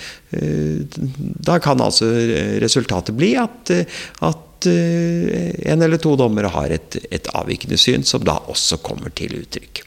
da 1.49 1.59
kan 1.63 1.81
altså 1.83 2.09
resultatet 2.63 3.15
bli 3.17 3.33
at, 3.39 3.73
at 4.23 4.69
eh, 4.69 5.53
en 5.71 5.85
eller 5.85 6.01
to 6.01 6.15
dommere 6.19 6.51
har 6.53 6.73
et, 6.73 6.99
et 7.11 7.31
avvikende 7.35 7.79
syn, 7.79 8.05
som 8.07 8.25
da 8.25 8.39
også 8.53 8.81
kommer 8.83 9.13
til 9.15 9.39
uttrykk. 9.43 9.85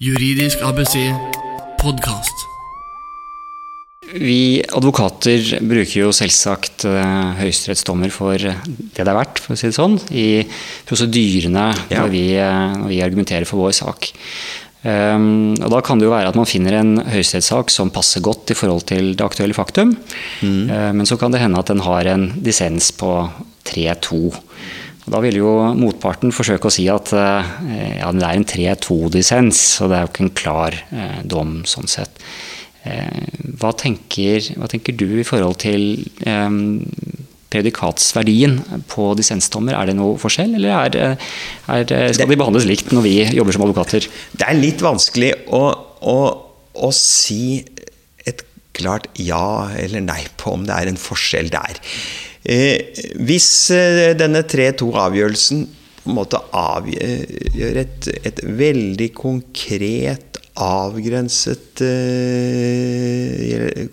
Juridisk 0.00 0.62
ABC 0.64 0.96
podkast. 1.80 2.46
Vi 4.10 4.58
advokater 4.74 5.60
bruker 5.62 6.00
jo 6.00 6.08
selvsagt 6.14 6.82
høyesterettsdommer 7.38 8.10
for 8.10 8.34
det 8.40 8.56
det 8.96 9.04
er 9.04 9.14
verdt, 9.14 9.38
for 9.38 9.54
å 9.54 9.60
si 9.60 9.68
det 9.68 9.76
sånn, 9.76 9.94
i 10.10 10.42
prosedyrene 10.88 11.68
ja. 11.92 12.00
når, 12.00 12.10
vi, 12.10 12.24
når, 12.34 12.88
vi, 12.90 12.98
argumenterer 13.04 13.46
for 13.46 13.62
vår 13.62 13.76
sak. 13.76 14.10
Um, 14.80 15.52
og 15.60 15.68
Da 15.74 15.82
kan 15.84 16.00
det 16.00 16.06
jo 16.06 16.14
være 16.14 16.30
at 16.30 16.36
man 16.38 16.48
finner 16.48 16.78
en 16.78 16.94
høyesterettssak 17.04 17.68
som 17.72 17.92
passer 17.92 18.22
godt 18.24 18.52
i 18.52 18.56
forhold 18.56 18.86
til 18.88 19.12
det 19.12 19.24
aktuelle 19.26 19.56
faktum. 19.56 19.92
Mm. 20.40 20.70
Uh, 20.70 20.92
men 20.96 21.08
så 21.08 21.18
kan 21.20 21.32
det 21.32 21.42
hende 21.42 21.60
at 21.60 21.68
den 21.68 21.84
har 21.84 22.08
en 22.08 22.30
dissens 22.40 22.88
på 22.96 23.12
3-2. 23.68 24.30
Da 25.10 25.20
vil 25.20 25.40
jo 25.40 25.52
motparten 25.76 26.32
forsøke 26.32 26.70
å 26.70 26.72
si 26.72 26.86
at 26.92 27.12
uh, 27.12 27.44
ja, 27.98 28.08
det 28.08 28.24
er 28.24 28.38
en 28.38 28.48
3-2-dissens, 28.48 29.60
og 29.82 29.92
det 29.92 29.98
er 29.98 30.06
jo 30.06 30.12
ikke 30.14 30.26
en 30.28 30.38
klar 30.42 30.78
uh, 30.94 31.20
dom 31.28 31.60
sånn 31.68 31.90
sett. 31.90 32.24
Hva 32.80 33.74
tenker, 33.76 34.40
hva, 34.56 34.64
tenker, 34.72 34.94
du 34.96 35.18
i 35.20 35.24
forhold 35.28 35.58
til 35.60 35.98
um, 36.24 36.80
prejudikatsverdien 37.50 38.58
på 38.90 39.10
dissensdommer? 39.18 39.76
Er 39.78 39.90
det 39.90 39.96
noe 39.98 40.18
forskjell, 40.20 40.54
eller 40.58 40.76
er, 40.76 41.18
er, 41.66 41.90
skal 42.14 42.30
de 42.30 42.38
behandles 42.40 42.68
likt 42.68 42.94
når 42.94 43.06
vi 43.06 43.16
jobber 43.36 43.56
som 43.56 43.66
advokater? 43.66 44.06
Det 44.32 44.46
er 44.46 44.58
litt 44.60 44.84
vanskelig 44.84 45.32
å, 45.56 45.64
å, 46.00 46.18
å 46.86 46.92
si 46.94 47.60
et 48.28 48.44
klart 48.76 49.10
ja 49.18 49.70
eller 49.80 50.04
nei 50.04 50.22
på 50.40 50.54
om 50.54 50.66
det 50.68 50.76
er 50.76 50.92
en 50.92 51.00
forskjell 51.00 51.50
der. 51.52 51.82
Eh, 52.40 53.02
hvis 53.20 53.50
eh, 53.74 54.14
denne 54.16 54.46
3-2-avgjørelsen 54.48 55.66
på 56.00 56.08
en 56.08 56.16
måte 56.16 56.38
avgjør 56.56 57.82
et, 57.82 58.06
et 58.24 58.40
veldig 58.56 59.10
konkret 59.18 60.38
avgrenset 60.60 61.80
uh, 61.84 61.90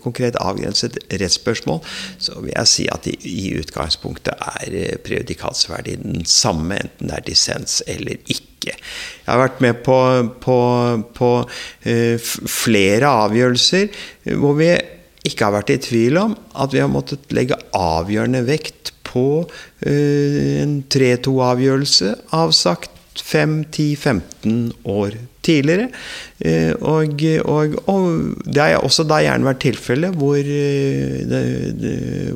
konkret 0.04 0.36
avgrenset 0.42 0.98
rettsspørsmål, 1.12 1.80
så 2.22 2.40
vil 2.44 2.54
jeg 2.54 2.68
si 2.72 2.88
at 2.92 3.08
i, 3.10 3.16
i 3.28 3.54
utgangspunktet 3.60 4.34
er 4.38 4.98
uh, 5.08 5.14
den 5.88 6.26
samme, 6.26 6.76
enten 6.82 7.08
det 7.10 7.16
er 7.18 7.26
dissens 7.30 7.84
eller 7.88 8.16
ikke. 8.26 8.76
Jeg 8.76 9.30
har 9.30 9.40
vært 9.40 9.62
med 9.64 9.74
på, 9.86 9.98
på, 10.44 10.58
på 11.16 11.32
uh, 11.46 12.18
flere 12.52 13.08
avgjørelser 13.26 13.86
hvor 14.36 14.54
vi 14.60 14.72
ikke 15.28 15.46
har 15.48 15.58
vært 15.58 15.74
i 15.74 15.84
tvil 15.84 16.18
om 16.22 16.32
at 16.56 16.74
vi 16.76 16.84
har 16.84 16.92
måttet 16.92 17.34
legge 17.36 17.58
avgjørende 17.76 18.42
vekt 18.48 18.94
på 19.08 19.48
en 19.88 20.84
3-2-avgjørelse 20.94 22.10
avsagt 22.36 22.97
5-10-15 23.24 24.72
år 24.88 25.18
tidligere. 25.48 25.88
Eh, 26.40 26.74
og, 26.82 27.24
og, 27.48 27.78
og, 27.90 28.06
det 28.46 28.62
har 28.64 28.84
også 28.84 29.06
da 29.08 29.22
gjerne 29.24 29.48
vært 29.48 29.64
tilfellet 29.64 30.18
hvor, 30.20 30.38
eh, 30.44 31.32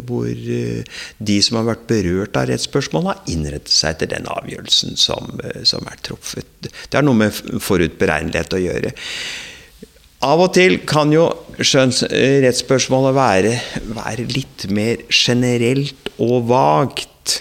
hvor 0.07 0.31
eh, 0.31 1.03
de 1.19 1.37
som 1.43 1.59
har 1.59 1.69
vært 1.73 1.85
berørt 1.91 2.39
av 2.39 2.49
rettsspørsmålet, 2.51 3.11
har 3.11 3.35
innrettet 3.35 3.75
seg 3.75 3.95
etter 3.95 4.13
den 4.15 4.29
avgjørelsen 4.31 4.97
som, 4.99 5.31
som 5.67 5.87
er 5.91 6.01
truffet. 6.05 6.47
Det 6.61 6.97
har 6.97 7.05
noe 7.05 7.19
med 7.25 7.61
forutberegnelighet 7.63 8.57
å 8.57 8.65
gjøre. 8.65 8.95
Av 10.21 10.37
og 10.37 10.51
til 10.53 10.77
kan 10.85 11.09
jo 11.09 11.25
rettsspørsmålet 11.57 13.15
være, 13.17 13.53
være 13.97 14.27
litt 14.29 14.67
mer 14.69 15.01
generelt 15.09 16.11
og 16.21 16.45
vagt. 16.51 17.39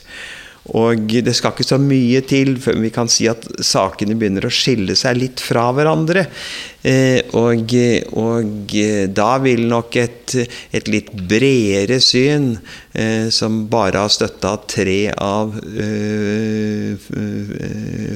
Og 0.78 1.11
det 1.11 1.33
skal 1.35 1.54
ikke 1.54 1.66
så 1.66 1.78
mye 1.83 2.20
til 2.28 2.54
før 2.62 2.78
vi 2.83 2.92
kan 2.94 3.09
si 3.11 3.26
at 3.30 3.42
sakene 3.64 4.14
begynner 4.18 4.46
å 4.46 4.52
skille 4.54 4.94
seg 4.98 5.18
litt 5.18 5.42
fra 5.42 5.70
hverandre. 5.74 6.26
Eh, 6.87 7.26
og, 7.37 7.74
og 8.16 8.74
da 9.11 9.30
vil 9.42 9.64
nok 9.68 9.98
et, 10.00 10.37
et 10.72 10.90
litt 10.92 11.11
bredere 11.12 11.98
syn, 12.04 12.52
eh, 12.94 13.26
som 13.35 13.64
bare 13.72 14.04
har 14.04 14.14
støtta 14.14 14.54
tre 14.70 15.00
av 15.12 15.59
eh, 15.59 16.94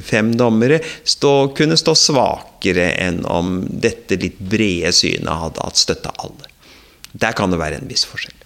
fem 0.06 0.32
dommere, 0.38 0.78
stå, 1.02 1.34
kunne 1.58 1.78
stå 1.80 1.96
svakere 1.98 2.92
enn 3.02 3.24
om 3.26 3.58
dette 3.66 4.20
litt 4.20 4.38
brede 4.38 4.94
synet 4.94 5.42
hadde 5.42 5.66
hatt 5.66 5.82
støtte 5.82 6.14
alle. 6.22 6.50
Der 7.14 7.34
kan 7.36 7.50
det 7.50 7.60
være 7.60 7.82
en 7.82 7.90
viss 7.90 8.06
forskjell. 8.08 8.38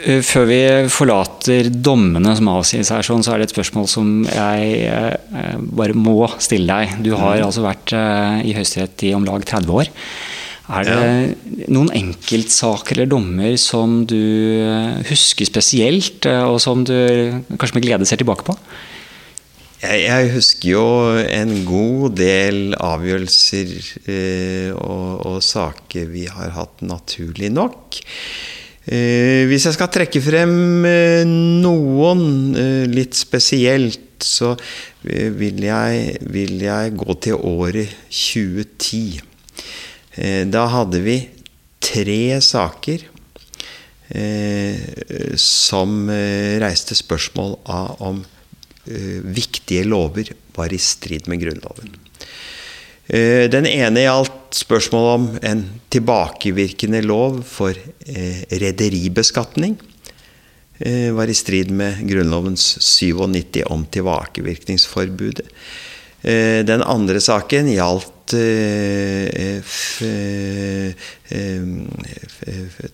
Eh, 0.00 0.20
før 0.24 0.46
vi 0.48 0.58
forlater 0.92 1.68
dommene 1.72 2.32
som 2.38 2.50
avsies 2.52 2.90
her, 2.92 3.04
sånn, 3.04 3.24
så 3.24 3.34
er 3.34 3.40
det 3.40 3.48
et 3.48 3.54
spørsmål 3.54 3.88
som 3.90 4.10
jeg 4.28 4.84
eh, 4.88 5.56
bare 5.60 5.96
må 5.96 6.24
stille 6.40 6.68
deg. 6.70 7.00
Du 7.04 7.12
har 7.14 7.40
mm. 7.40 7.46
altså 7.46 7.64
vært 7.64 7.94
eh, 7.96 8.44
i 8.48 8.54
Høyesterett 8.56 9.08
i 9.08 9.14
om 9.16 9.26
lag 9.28 9.44
30 9.44 9.74
år. 9.74 9.90
Er 10.70 10.86
det 10.86 10.94
ja. 10.94 11.64
noen 11.74 11.90
enkeltsaker 11.98 12.94
eller 12.94 13.10
dommer 13.10 13.56
som 13.58 14.04
du 14.06 15.02
husker 15.08 15.48
spesielt, 15.48 16.28
og 16.46 16.60
som 16.62 16.84
du 16.86 16.94
kanskje 17.56 17.80
med 17.80 17.86
glede 17.88 18.06
ser 18.06 18.20
tilbake 18.20 18.46
på? 18.46 18.54
Jeg, 19.80 20.04
jeg 20.04 20.30
husker 20.36 20.68
jo 20.70 20.84
en 21.24 21.52
god 21.66 22.14
del 22.20 22.60
avgjørelser 22.78 23.74
og, 24.76 25.26
og 25.26 25.42
saker 25.42 26.06
vi 26.14 26.28
har 26.30 26.54
hatt, 26.54 26.86
naturlig 26.86 27.50
nok. 27.56 27.98
Eh, 28.88 29.44
hvis 29.44 29.66
jeg 29.68 29.76
skal 29.76 29.90
trekke 29.92 30.22
frem 30.24 30.86
eh, 30.88 31.22
noen 31.28 32.22
eh, 32.56 32.86
litt 32.88 33.18
spesielt, 33.18 34.24
så 34.24 34.54
vil 35.04 35.62
jeg, 35.64 36.16
vil 36.28 36.60
jeg 36.64 36.94
gå 36.96 37.16
til 37.24 37.40
året 37.48 37.92
2010. 38.12 39.20
Da 40.52 40.66
hadde 40.74 41.00
vi 41.00 41.14
tre 41.80 42.36
saker 42.44 43.06
som 45.40 45.94
reiste 46.60 46.98
spørsmål 46.98 47.56
av 47.72 48.04
om 48.10 48.20
viktige 49.40 49.88
lover 49.88 50.34
var 50.58 50.76
i 50.76 50.82
strid 50.84 51.32
med 51.32 51.40
Grunnloven. 51.46 51.96
Eh, 53.10 53.48
den 53.50 53.66
ene 53.66 54.04
gjaldt 54.04 54.54
spørsmålet 54.54 55.14
om 55.16 55.24
en 55.50 55.62
tilbakevirkende 55.90 57.00
lov 57.02 57.40
for 57.48 57.74
eh, 57.74 58.42
rederibeskatning. 58.62 59.74
Eh, 60.78 61.10
var 61.16 61.26
i 61.26 61.34
strid 61.34 61.72
med 61.74 62.04
Grunnlovens 62.06 62.76
97 62.78 63.64
om 63.66 63.86
tilbakevirkningsforbudet. 63.90 65.48
Den 66.20 66.82
andre 66.84 67.16
saken 67.24 67.70
gjaldt 67.72 68.34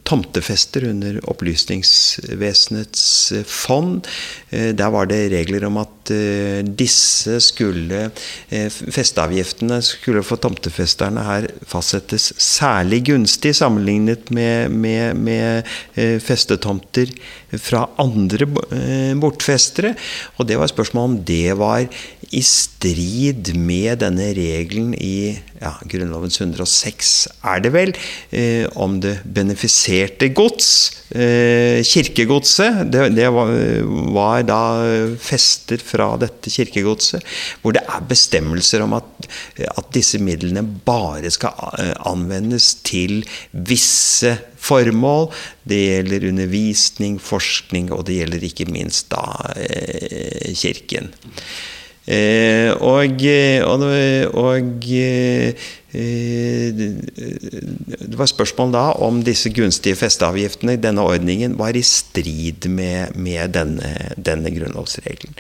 tomtefester 0.07 0.85
under 0.91 1.19
Opplysningsvesenets 1.31 3.33
fond. 3.47 4.07
Eh, 4.51 4.73
der 4.77 4.91
var 4.93 5.09
det 5.11 5.31
regler 5.33 5.67
om 5.69 5.79
at 5.81 6.13
eh, 6.15 6.61
disse 6.67 7.39
skulle 7.45 8.09
eh, 8.51 8.69
Festeavgiftene 8.71 9.81
skulle 9.85 10.25
for 10.27 10.41
tomtefesterne 10.43 11.25
her 11.27 11.49
fastsettes 11.67 12.33
særlig 12.43 13.05
gunstig 13.11 13.55
sammenlignet 13.57 14.31
med, 14.35 14.71
med, 14.71 15.17
med 15.17 15.63
festetomter 16.23 17.11
fra 17.63 17.87
andre 18.03 18.47
bortfestere. 19.21 19.95
Og 20.37 20.49
det 20.49 20.59
var 20.61 20.71
spørsmålet 20.71 21.11
om 21.11 21.19
det 21.27 21.59
var 21.59 21.87
i 22.35 22.43
strid 22.43 23.53
med 23.59 24.01
denne 24.03 24.31
regelen 24.37 24.93
i 24.99 25.37
ja, 25.61 25.73
Grunnlovens 25.89 26.41
106, 26.41 27.13
er 27.47 27.63
det 27.65 27.73
vel, 27.75 27.95
eh, 28.31 28.67
om 28.75 28.99
det 29.03 29.19
benefiserte 29.25 30.29
gods. 30.35 30.71
Eh, 31.11 31.83
kirkegodset, 31.87 32.83
det, 32.91 33.09
det 33.15 33.29
var, 33.35 33.53
var, 34.15 34.43
da 34.49 34.61
fester 35.23 35.83
fra 35.83 36.09
dette 36.21 36.51
kirkegodset, 36.51 37.23
hvor 37.63 37.77
det 37.77 37.85
er 37.87 38.09
bestemmelser 38.11 38.83
om 38.83 38.97
at, 38.99 39.31
at 39.71 39.93
disse 39.95 40.19
midlene 40.23 40.65
bare 40.87 41.31
skal 41.35 41.79
eh, 41.79 41.95
anvendes 42.11 42.75
til 42.87 43.23
visse 43.53 44.35
formål. 44.67 45.31
Det 45.67 45.79
gjelder 45.85 46.29
undervisning, 46.33 47.21
forskning, 47.23 47.93
og 47.95 48.07
det 48.09 48.21
gjelder 48.21 48.51
ikke 48.51 48.69
minst 48.71 49.11
da 49.15 49.55
eh, 49.55 50.53
Kirken. 50.57 51.13
Eh, 52.07 52.71
og, 52.87 53.19
og, 53.67 53.83
og 54.39 54.85
eh, 54.95 55.67
det 58.07 58.19
var 58.19 58.29
spørsmål 58.31 58.75
da 58.75 58.85
om 59.03 59.23
disse 59.27 59.51
gunstige 59.55 59.97
festeavgiftene 59.99 60.77
i 60.77 60.81
denne 60.83 61.03
ordningen 61.03 61.57
var 61.59 61.75
i 61.75 61.83
strid 61.83 62.69
med, 62.71 63.17
med 63.19 63.57
denne, 63.57 63.91
denne, 64.15 64.53
grunnlovsregelen. 64.55 65.35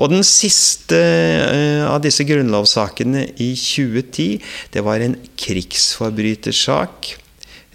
Og 0.00 0.14
den 0.14 0.24
siste 0.24 0.96
eh, 0.96 1.84
av 1.84 2.00
disse 2.06 2.24
grunnlovssakene 2.28 3.26
i 3.36 3.52
2010, 3.58 4.40
det 4.72 4.84
var 4.86 5.04
en 5.04 5.18
krigsforbrytersak. 5.36 7.16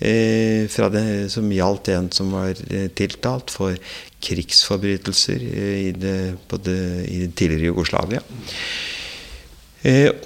Eh, 0.02 0.66
det, 0.66 1.30
som 1.30 1.52
gjaldt 1.54 1.92
en 1.94 2.08
som 2.10 2.32
var 2.34 2.58
eh, 2.74 2.88
tiltalt 2.98 3.54
for 3.54 3.76
krigsforbrytelser 4.26 5.44
eh, 5.46 5.76
i 5.90 5.92
det, 5.94 6.16
det, 6.66 6.80
i 7.06 7.20
det 7.28 7.36
tidligere 7.38 7.70
Jugoslavia. 7.70 8.24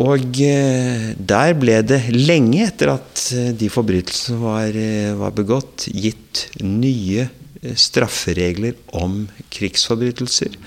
Og 0.03 0.35
der 0.35 1.53
ble 1.55 1.75
det 1.87 2.01
lenge 2.11 2.65
etter 2.65 2.89
at 2.91 3.21
de 3.55 3.69
forbrytelsene 3.71 4.41
var, 4.41 4.75
var 5.15 5.31
begått, 5.37 5.85
gitt 5.95 6.41
nye 6.59 7.29
strafferegler 7.79 8.75
om 8.95 9.25
krigsforbrytelser. 9.53 10.57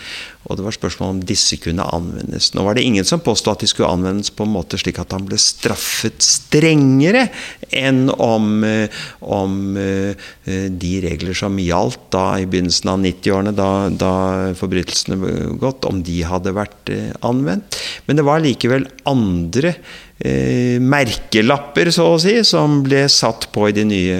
Og 0.49 0.57
det 0.57 0.65
var 0.65 0.75
spørsmål 0.75 1.11
om 1.13 1.21
disse 1.29 1.59
kunne 1.61 1.85
anvendes. 1.85 2.53
Nå 2.57 2.65
var 2.65 2.79
det 2.79 2.87
ingen 2.89 3.05
som 3.05 3.21
påstod 3.21 3.57
at 3.57 3.65
de 3.65 3.69
skulle 3.69 3.91
anvendes 3.93 4.33
på 4.33 4.47
en 4.47 4.55
måte 4.55 4.81
slik 4.81 5.01
at 5.03 5.13
han 5.13 5.27
ble 5.29 5.37
straffet 5.41 6.25
strengere 6.25 7.27
enn 7.69 8.07
om, 8.15 8.65
eh, 8.65 8.89
om 9.21 9.77
eh, 9.77 10.29
de 10.73 10.93
regler 11.05 11.37
som 11.37 11.59
gjaldt 11.61 12.09
da 12.15 12.25
i 12.41 12.49
begynnelsen 12.49 12.93
av 12.95 13.03
90-årene, 13.05 13.55
da, 13.57 13.71
da, 13.93 14.13
forbrytelsene 14.57 15.21
ble 15.21 15.37
gått, 15.61 15.85
om 15.89 16.01
de 16.07 16.23
hadde 16.25 16.57
vært 16.57 16.95
eh, 16.95 17.13
anvendt. 17.29 17.77
Men 18.09 18.17
det 18.17 18.27
var 18.29 18.45
likevel 18.45 18.89
andre 19.11 19.77
eh, 20.18 20.78
merkelapper, 20.83 21.90
så 21.94 22.07
å 22.12 22.18
si, 22.22 22.37
som 22.46 22.81
ble 22.87 23.04
satt 23.12 23.48
på 23.54 23.68
i 23.68 23.74
de 23.76 23.85
nye, 23.88 24.18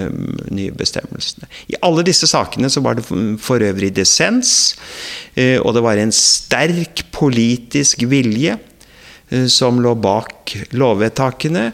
nye 0.55 0.75
bestemmelsene. 0.77 1.49
I 1.73 1.79
alle 1.87 2.07
disse 2.07 2.29
sakene 2.31 2.71
så 2.71 2.83
var 2.85 2.99
det 2.99 3.07
for 3.43 3.65
øvrig 3.65 3.93
dissens. 3.97 4.77
Eh, 5.35 5.59
og 5.59 5.75
det 5.77 5.85
var 5.85 6.01
en 6.01 6.15
sterk 6.15 7.07
politisk 7.15 8.05
vilje 8.11 8.57
eh, 8.59 9.47
som 9.51 9.81
lå 9.83 9.95
bak 9.99 10.57
lovvedtakene. 10.79 11.71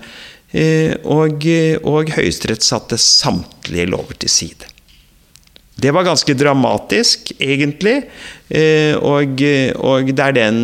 Eh, 0.55 0.95
og, 1.11 1.49
og 1.83 2.15
Høyesterett 2.15 2.65
satte 2.65 3.01
samtlige 3.01 3.91
lover 3.91 4.23
til 4.25 4.33
side. 4.33 4.71
Det 5.75 5.91
var 5.91 6.07
ganske 6.07 6.37
dramatisk, 6.39 7.33
egentlig. 7.43 7.97
Og, 9.03 9.41
og 9.83 10.11
det 10.15 10.23
er 10.23 10.37
den 10.37 10.61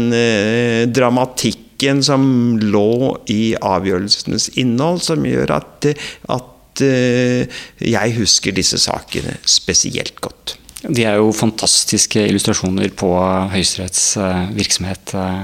dramatikken 0.94 1.69
som 2.06 2.24
lå 2.60 3.16
i 3.32 3.54
avgjørelsenes 3.56 4.50
innhold, 4.60 5.00
som 5.06 5.26
gjør 5.26 5.56
at, 5.56 5.90
at 6.30 6.80
jeg 6.80 8.16
husker 8.16 8.54
disse 8.56 8.78
sakene 8.80 9.34
spesielt 9.48 10.20
godt. 10.24 10.56
De 10.80 11.04
er 11.04 11.18
jo 11.20 11.28
fantastiske 11.36 12.22
illustrasjoner 12.30 12.92
på 12.96 13.08
Høyesteretts 13.52 14.04
eh, 14.16 14.44
virksomhet. 14.56 15.12
Eh, 15.12 15.42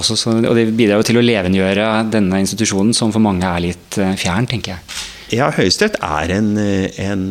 også, 0.00 0.16
så, 0.16 0.36
og 0.38 0.56
det 0.56 0.70
bidrar 0.72 1.02
jo 1.02 1.08
til 1.10 1.20
å 1.20 1.24
levendegjøre 1.24 1.88
denne 2.12 2.40
institusjonen, 2.40 2.94
som 2.96 3.12
for 3.12 3.24
mange 3.24 3.44
er 3.44 3.66
litt 3.66 3.98
eh, 4.00 4.14
fjern, 4.20 4.48
tenker 4.48 4.76
jeg. 4.76 5.02
Ja, 5.32 5.50
Høyesterett 5.52 5.98
er 6.04 6.32
en, 6.34 6.50
en, 6.60 7.22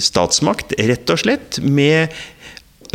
statsmakt, 0.00 0.72
rett 0.80 1.10
og 1.12 1.20
slett, 1.20 1.58
med 1.60 2.12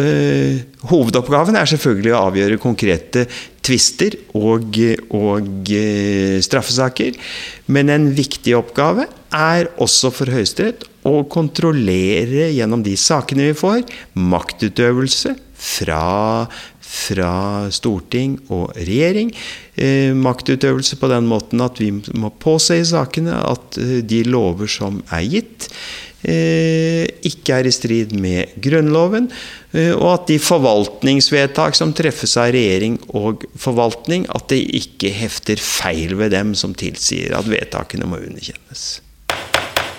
øh, 0.02 0.60
Hovedoppgaven 0.90 1.58
er 1.60 1.70
selvfølgelig 1.70 2.14
å 2.16 2.26
avgjøre 2.30 2.60
konkrete 2.62 3.26
tvister 3.66 4.16
og, 4.38 4.80
og 5.14 5.74
øh, 5.76 6.38
straffesaker. 6.46 7.20
Men 7.68 7.94
en 7.94 8.10
viktig 8.18 8.56
oppgave 8.58 9.10
er 9.36 9.70
også 9.78 10.12
for 10.16 10.32
Høyesterett 10.34 10.88
å 11.08 11.22
kontrollere 11.32 12.50
gjennom 12.52 12.84
de 12.84 12.96
sakene 13.00 13.52
vi 13.52 13.58
får, 13.58 13.86
maktutøvelse 14.20 15.36
fra, 15.60 16.48
fra 16.80 17.34
storting 17.74 18.38
og 18.54 18.74
regjering. 18.78 19.32
Eh, 19.80 20.12
maktutøvelse 20.16 21.00
på 21.00 21.10
den 21.12 21.28
måten 21.30 21.64
at 21.64 21.80
vi 21.82 21.92
må 22.20 22.32
påse 22.42 22.80
i 22.80 22.88
sakene 22.88 23.38
at 23.38 23.80
eh, 23.80 24.00
de 24.04 24.24
lover 24.28 24.72
som 24.72 25.02
er 25.16 25.26
gitt, 25.28 25.70
eh, 25.70 26.09
ikke 26.23 27.60
er 27.60 27.67
i 27.67 27.71
strid 27.71 28.12
med 28.19 28.55
Grunnloven, 28.63 29.29
eh, 29.71 29.93
og 29.95 30.08
at 30.13 30.27
de 30.27 30.39
forvaltningsvedtak 30.41 31.77
som 31.77 31.93
treffes 31.95 32.36
av 32.39 32.51
regjering 32.55 32.99
og 33.15 33.45
forvaltning, 33.60 34.27
at 34.36 34.49
det 34.51 34.62
ikke 34.82 35.13
hefter 35.15 35.62
feil 35.62 36.17
ved 36.19 36.36
dem 36.36 36.55
som 36.60 36.75
tilsier 36.75 37.36
at 37.38 37.49
vedtakene 37.49 38.10
må 38.10 38.19
underkjennes. 38.19 38.99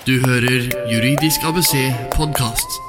Du 0.09 0.17
hører 0.25 0.71
Juridisk 0.91 1.45
ABC 1.45 1.75
podkast. 2.15 2.81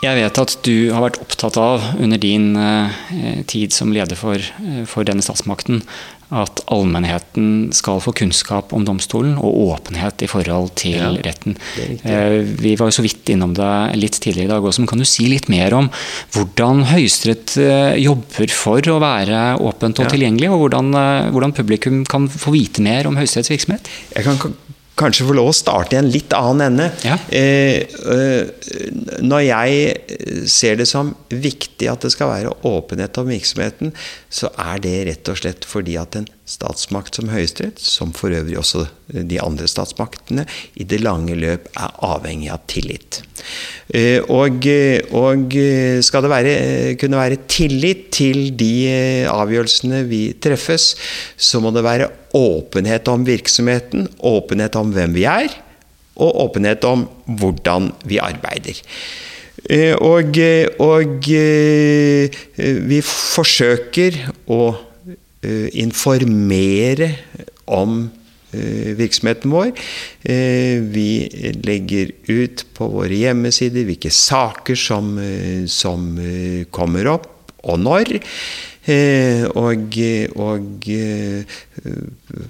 Jeg 0.00 0.16
vet 0.16 0.38
at 0.40 0.52
du 0.64 0.92
har 0.94 1.04
vært 1.04 1.18
opptatt 1.20 1.58
av 1.60 1.82
under 2.00 2.20
din 2.20 2.54
eh, 2.56 3.44
tid 3.50 3.74
som 3.76 3.92
leder 3.92 4.16
for, 4.16 4.40
eh, 4.40 4.84
for, 4.88 5.04
denne 5.04 5.24
statsmakten 5.24 5.82
at 6.30 6.62
allmennheten 6.70 7.70
skal 7.74 8.00
få 8.02 8.12
kunnskap 8.16 8.74
om 8.76 8.84
domstolen 8.86 9.34
og 9.40 9.56
åpenhet 9.74 10.22
i 10.22 10.28
forhold 10.30 10.70
til 10.78 10.98
ja, 10.98 11.10
retten. 11.26 11.56
Eh, 11.80 12.40
vi 12.46 12.76
var 12.78 12.90
jo 12.90 12.98
så 13.00 13.04
vidt 13.04 13.32
innom 13.34 13.54
det 13.56 13.70
litt 13.98 14.20
tidligere 14.22 14.46
i 14.46 14.52
dag 14.52 14.64
også, 14.64 14.84
men 14.84 14.90
kan 14.92 15.02
du 15.02 15.08
si 15.08 15.26
litt 15.30 15.50
mer 15.50 15.74
om 15.76 15.90
hvordan 16.36 16.84
Høyesterett 16.92 17.56
eh, 17.60 17.98
jobber 18.04 18.54
for 18.54 18.92
å 18.94 19.00
være 19.02 19.44
åpent 19.58 20.02
og 20.02 20.06
ja. 20.06 20.14
tilgjengelig, 20.14 20.52
og 20.54 20.64
hvordan, 20.64 20.94
eh, 21.02 21.30
hvordan 21.34 21.56
publikum 21.56 22.04
kan 22.08 22.30
få 22.30 22.54
vite 22.54 22.84
mer 22.86 23.10
om 23.10 23.18
Høyesteretts 23.18 23.50
virksomhet? 23.50 23.90
Jeg 24.14 24.28
kan 24.28 24.38
kanskje 24.98 25.26
få 25.28 25.36
lov 25.36 25.50
å 25.50 25.56
starte 25.56 25.96
i 25.96 26.00
en 26.00 26.10
litt 26.12 26.34
annen 26.36 26.66
ende. 26.66 26.88
Ja. 27.06 27.16
Eh, 27.32 27.86
eh, 27.86 29.20
når 29.24 29.44
jeg 29.46 30.48
ser 30.50 30.80
det 30.80 30.88
som 30.90 31.14
viktig 31.28 31.88
at 31.90 32.04
det 32.04 32.12
skal 32.14 32.32
være 32.32 32.56
åpenhet 32.68 33.20
om 33.22 33.30
virksomheten, 33.30 33.94
så 34.32 34.52
er 34.60 34.82
det 34.84 34.96
rett 35.08 35.32
og 35.32 35.40
slett 35.40 35.68
fordi 35.68 35.96
at 36.00 36.20
en 36.20 36.28
statsmakt 36.50 37.16
som 37.16 37.30
Høyesterett, 37.30 37.78
som 37.80 38.12
for 38.16 38.34
øvrig 38.34 38.58
også 38.58 38.84
de 39.10 39.38
andre 39.42 39.68
statsmaktene, 39.70 40.46
i 40.74 40.86
det 40.88 41.00
lange 41.02 41.36
løp 41.38 41.68
er 41.78 41.94
avhengig 42.06 42.50
av 42.52 42.64
tillit. 42.70 43.20
Eh, 43.94 44.18
og, 44.30 44.66
og 45.16 45.56
skal 46.06 46.26
det 46.26 46.32
være, 46.32 46.54
kunne 47.00 47.22
være 47.22 47.40
tillit 47.50 48.08
til 48.14 48.50
de 48.58 48.72
avgjørelsene 49.30 50.02
vi 50.10 50.22
treffes, 50.42 50.92
så 51.36 51.62
må 51.62 51.72
det 51.74 51.86
være 51.86 52.10
åpenhet 52.36 53.08
om 53.10 53.24
virksomheten, 53.26 54.08
åpenhet 54.18 54.78
om 54.78 54.94
hvem 54.94 55.16
vi 55.16 55.26
er, 55.30 55.50
og 56.20 56.44
åpenhet 56.48 56.84
om 56.84 57.06
hvordan 57.40 57.90
vi 58.04 58.20
arbeider. 58.22 58.82
Eh, 59.70 59.94
og, 59.96 60.36
og 60.82 61.26
vi 62.90 63.02
forsøker 63.06 64.22
å 64.50 64.62
Eh, 64.72 64.89
informere 65.42 67.14
om 67.70 68.10
eh, 68.52 68.92
virksomheten 68.98 69.52
vår. 69.52 69.70
Eh, 70.22 70.80
vi 70.92 71.28
legger 71.64 72.12
ut 72.28 72.66
på 72.76 72.90
våre 72.92 73.16
hjemmesider 73.16 73.86
hvilke 73.88 74.12
saker 74.12 74.78
som, 74.78 75.14
som 75.70 76.10
kommer 76.74 77.14
opp, 77.16 77.30
og 77.60 77.80
når. 77.80 78.20
Og, 78.90 79.96
og, 80.40 80.86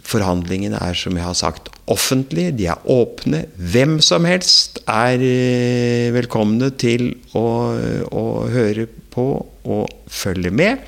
forhandlingene 0.07 0.79
er, 0.79 0.94
som 0.96 1.18
jeg 1.18 1.26
har 1.26 1.35
sagt, 1.37 1.66
offentlige. 1.90 2.55
De 2.57 2.68
er 2.70 2.87
åpne. 2.88 3.42
Hvem 3.59 3.98
som 4.05 4.24
helst 4.24 4.79
er 4.88 5.20
velkomne 6.14 6.70
til 6.81 7.11
å, 7.37 7.44
å 8.14 8.24
høre 8.55 8.87
på 9.12 9.26
og 9.66 9.90
følge 10.07 10.55
med. 10.55 10.87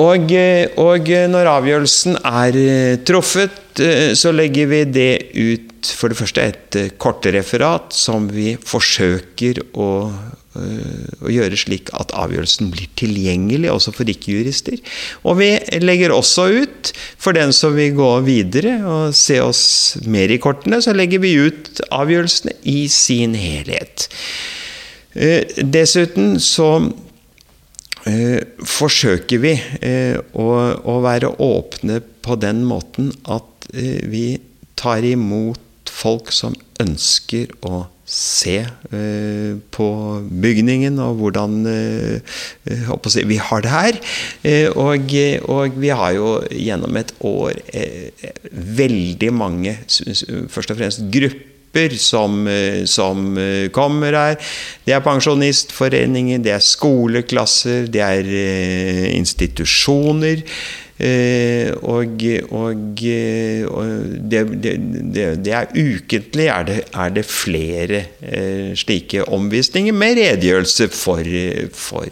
Og, 0.00 0.32
eh, 0.32 0.70
og, 0.80 1.08
når 1.32 1.50
avgjørelsen 1.50 2.20
er 2.24 2.56
eh, 2.56 2.98
truffet, 3.06 3.80
eh, 3.82 4.12
så 4.16 4.32
legger 4.32 4.70
vi 4.70 4.84
det 4.88 5.12
ut 5.36 5.90
for 5.96 6.12
det 6.12 6.18
første 6.18 6.44
et 6.44 6.78
kortreferat 7.00 7.94
som 7.96 8.28
vi 8.28 8.52
forsøker 8.54 9.62
å, 9.80 9.88
å 10.12 11.32
gjøre 11.32 11.56
slik 11.56 11.88
at 11.96 12.12
avgjørelsen 12.12 12.68
blir 12.74 12.90
tilgjengelig 13.00 13.70
også 13.72 13.94
for 13.96 14.12
ikke-jurister. 14.12 14.76
Og 15.24 15.38
vi 15.40 15.48
legger 15.80 16.12
også 16.12 16.50
ut, 16.52 16.92
for 17.16 17.36
den 17.36 17.54
som 17.56 17.78
vil 17.78 17.96
gå 17.96 18.10
videre 18.28 18.76
og 18.84 19.16
se 19.16 19.40
oss 19.40 19.64
mer 20.04 20.28
i 20.28 20.40
kortene, 20.42 20.82
så 20.84 20.92
legger 20.92 21.24
vi 21.24 21.32
ut 21.48 21.80
avgjørelsene 21.88 22.58
i 22.68 22.82
sin 22.92 23.38
helhet. 23.40 24.10
Dessuten 25.16 26.36
så 26.44 26.74
forsøker 28.64 29.42
vi 29.42 29.52
å 30.32 30.94
være 31.04 31.34
åpne 31.44 31.98
på 32.24 32.36
den 32.40 32.62
måten 32.64 33.10
at 33.28 33.68
vi 33.70 34.40
tar 34.80 35.04
imot 35.04 35.92
folk 35.92 36.32
som 36.32 36.54
ønsker 36.80 37.52
å 37.68 37.84
se 38.10 38.56
eh, 38.66 39.52
på 39.70 39.86
bygningen 40.42 40.98
og 41.02 41.20
hvordan 41.20 41.60
eh, 41.70 42.40
si, 43.12 43.22
vi 43.30 43.38
har 43.38 43.62
det 43.62 43.70
her. 43.70 44.00
Eh, 44.42 44.66
og, 44.74 45.14
og, 45.46 45.78
vi 45.78 45.92
har 45.94 46.16
jo 46.16 46.32
gjennom 46.50 46.98
et 46.98 47.14
år 47.22 47.60
eh, 47.70 48.26
veldig 48.50 49.30
mange, 49.36 49.76
først 49.86 50.74
og 50.74 50.80
fremst 50.80 51.06
grupper 51.14 51.46
som, 51.98 52.46
eh, 52.46 52.84
som, 52.84 53.38
eh, 53.38 53.68
kommer 53.68 54.12
her. 54.12 54.36
Det 54.84 54.92
er 54.92 55.00
pensjonistforeninger, 55.00 56.38
det 56.42 56.52
er 56.52 56.58
skoleklasser, 56.58 57.86
det 57.86 58.00
er 58.00 58.24
institusjoner. 59.14 60.42
Eh, 61.00 61.70
og, 61.88 62.20
og, 62.52 63.00
eh, 63.08 63.62
og 63.64 64.02
det, 64.28 64.40
det, 64.60 64.74
det, 65.46 65.54
er 65.56 65.70
ukentlig 65.72 66.48
er 66.52 66.66
det, 66.68 66.76
er 66.92 67.14
det 67.16 67.24
flere 67.24 68.02
slike 68.76 69.24
omvisninger 69.32 69.96
med 69.96 70.20
redegjørelse 70.20 70.90
for, 70.92 71.24
for 71.72 72.04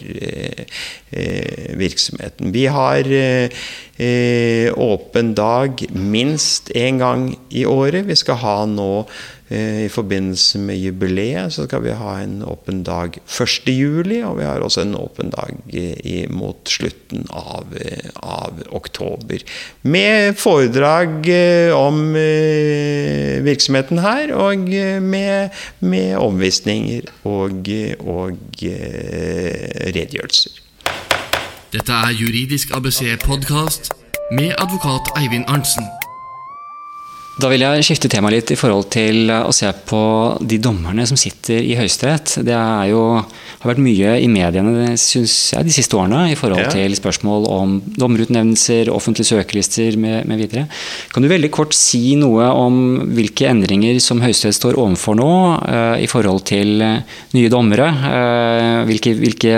virksomheten. 1.77 2.55
Vi 2.55 2.65
har 2.73 3.13
åpen 4.89 5.35
dag 5.37 5.85
minst 5.93 6.73
én 6.73 7.03
gang 7.03 7.29
i 7.51 7.67
året. 7.69 8.09
Vi 8.09 8.17
skal 8.17 8.41
ha 8.41 8.59
nå 8.71 8.93
I 9.49 9.89
forbindelse 9.89 10.59
med 10.61 10.77
jubileet 10.77 11.55
så 11.55 11.65
skal 11.65 11.81
vi 11.87 11.95
ha 11.97 12.19
en 12.21 12.43
åpen 12.45 12.83
dag 12.85 13.17
1.7, 13.25 13.71
og 14.29 14.37
vi 14.39 14.45
har 14.45 14.61
også 14.61 14.83
en 14.85 14.95
åpen 14.99 15.33
dag 15.33 15.57
mot 16.29 16.69
slutten 16.69 17.25
av, 17.33 17.73
eh, 17.81 18.11
av 18.21 18.61
oktober. 18.77 19.41
Med 19.89 20.37
foredrag 20.37 21.29
eh, 21.33 21.73
om 21.73 22.13
virksomheten 23.49 24.05
her, 24.05 24.35
og 24.37 24.69
med, 25.03 25.57
med 25.81 26.17
omvisninger 26.21 27.09
og, 27.25 27.73
og 28.05 28.65
redegjørelser. 29.97 30.65
Dette 31.73 31.93
er 31.93 32.13
Juridisk 32.17 32.71
ABC-podkast 32.77 33.93
med 34.33 34.53
advokat 34.59 35.13
Eivind 35.17 35.45
Arntzen. 35.49 35.98
Da 37.39 37.47
vil 37.53 37.63
jeg 37.63 37.85
skifte 37.87 38.09
tema 38.11 38.33
litt 38.35 38.51
i 38.51 38.57
forhold 38.59 38.89
til 38.91 39.31
å 39.31 39.53
se 39.55 39.69
på 39.87 39.99
de 40.43 40.57
dommerne 40.59 41.05
som 41.07 41.19
sitter 41.19 41.63
i 41.63 41.77
Høyesterett. 41.79 42.33
Det 42.43 42.57
jo, 42.91 43.03
har 43.21 43.71
vært 43.71 43.83
mye 43.85 44.17
i 44.19 44.27
mediene 44.31 44.97
synes 44.99 45.37
jeg, 45.55 45.69
de 45.69 45.75
siste 45.77 45.95
årene 45.95 46.33
i 46.33 46.39
forhold 46.39 46.65
ja. 46.65 46.73
til 46.75 46.97
spørsmål 46.99 47.47
om 47.55 47.77
dommerutnevnelser, 47.95 48.91
offentlige 48.91 49.31
søkerlister 49.31 49.95
med, 50.03 50.27
med, 50.27 50.43
videre. 50.43 50.67
Kan 51.15 51.23
du 51.23 51.31
veldig 51.31 51.53
kort 51.55 51.79
si 51.79 52.17
noe 52.19 52.51
om 52.59 52.83
hvilke 53.15 53.47
endringer 53.53 54.03
som 54.03 54.25
Høyesterett 54.25 54.59
står 54.59 54.81
overfor 54.83 55.21
nå 55.23 55.31
uh, 55.63 55.95
i 55.95 56.11
forhold 56.11 56.43
til 56.51 56.83
uh, 56.83 56.99
nye 57.39 57.55
dommere? 57.55 57.87
Uh, 58.03 58.83
hvilke, 58.91 59.15
hvilke, 59.23 59.55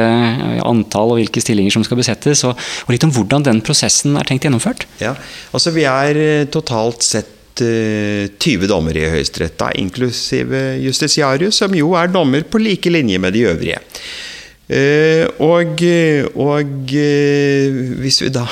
antall 0.68 1.14
og 1.14 1.22
hvilke 1.22 1.40
stillinger 1.40 1.72
som 1.72 1.88
skal 1.88 2.04
besettes, 2.04 2.44
og, 2.44 2.60
og, 2.84 2.92
litt 2.92 3.08
om 3.08 3.16
hvordan 3.16 3.48
den 3.48 3.64
prosessen 3.64 4.20
er 4.20 4.28
tenkt 4.28 4.44
gjennomført? 4.44 4.84
Ja, 5.00 5.16
altså 5.56 5.72
Vi 5.72 5.88
er 5.88 6.50
totalt 6.52 7.08
sett 7.08 7.38
20 7.60 8.70
dommere 8.70 9.04
i 9.04 9.12
Høyesterett, 9.14 9.62
inklusive 9.80 10.64
justitiarius, 10.80 11.60
som 11.62 11.74
jo 11.76 11.94
er 11.98 12.12
dommer 12.12 12.46
på 12.48 12.62
like 12.62 12.90
linje 12.92 13.20
med 13.22 13.36
de 13.36 13.46
øvrige. 13.52 13.80
Uh, 14.70 15.26
og, 15.42 15.80
og 16.38 16.92
uh, 16.94 17.78
hvis 18.04 18.20
vi 18.22 18.28
da 18.30 18.44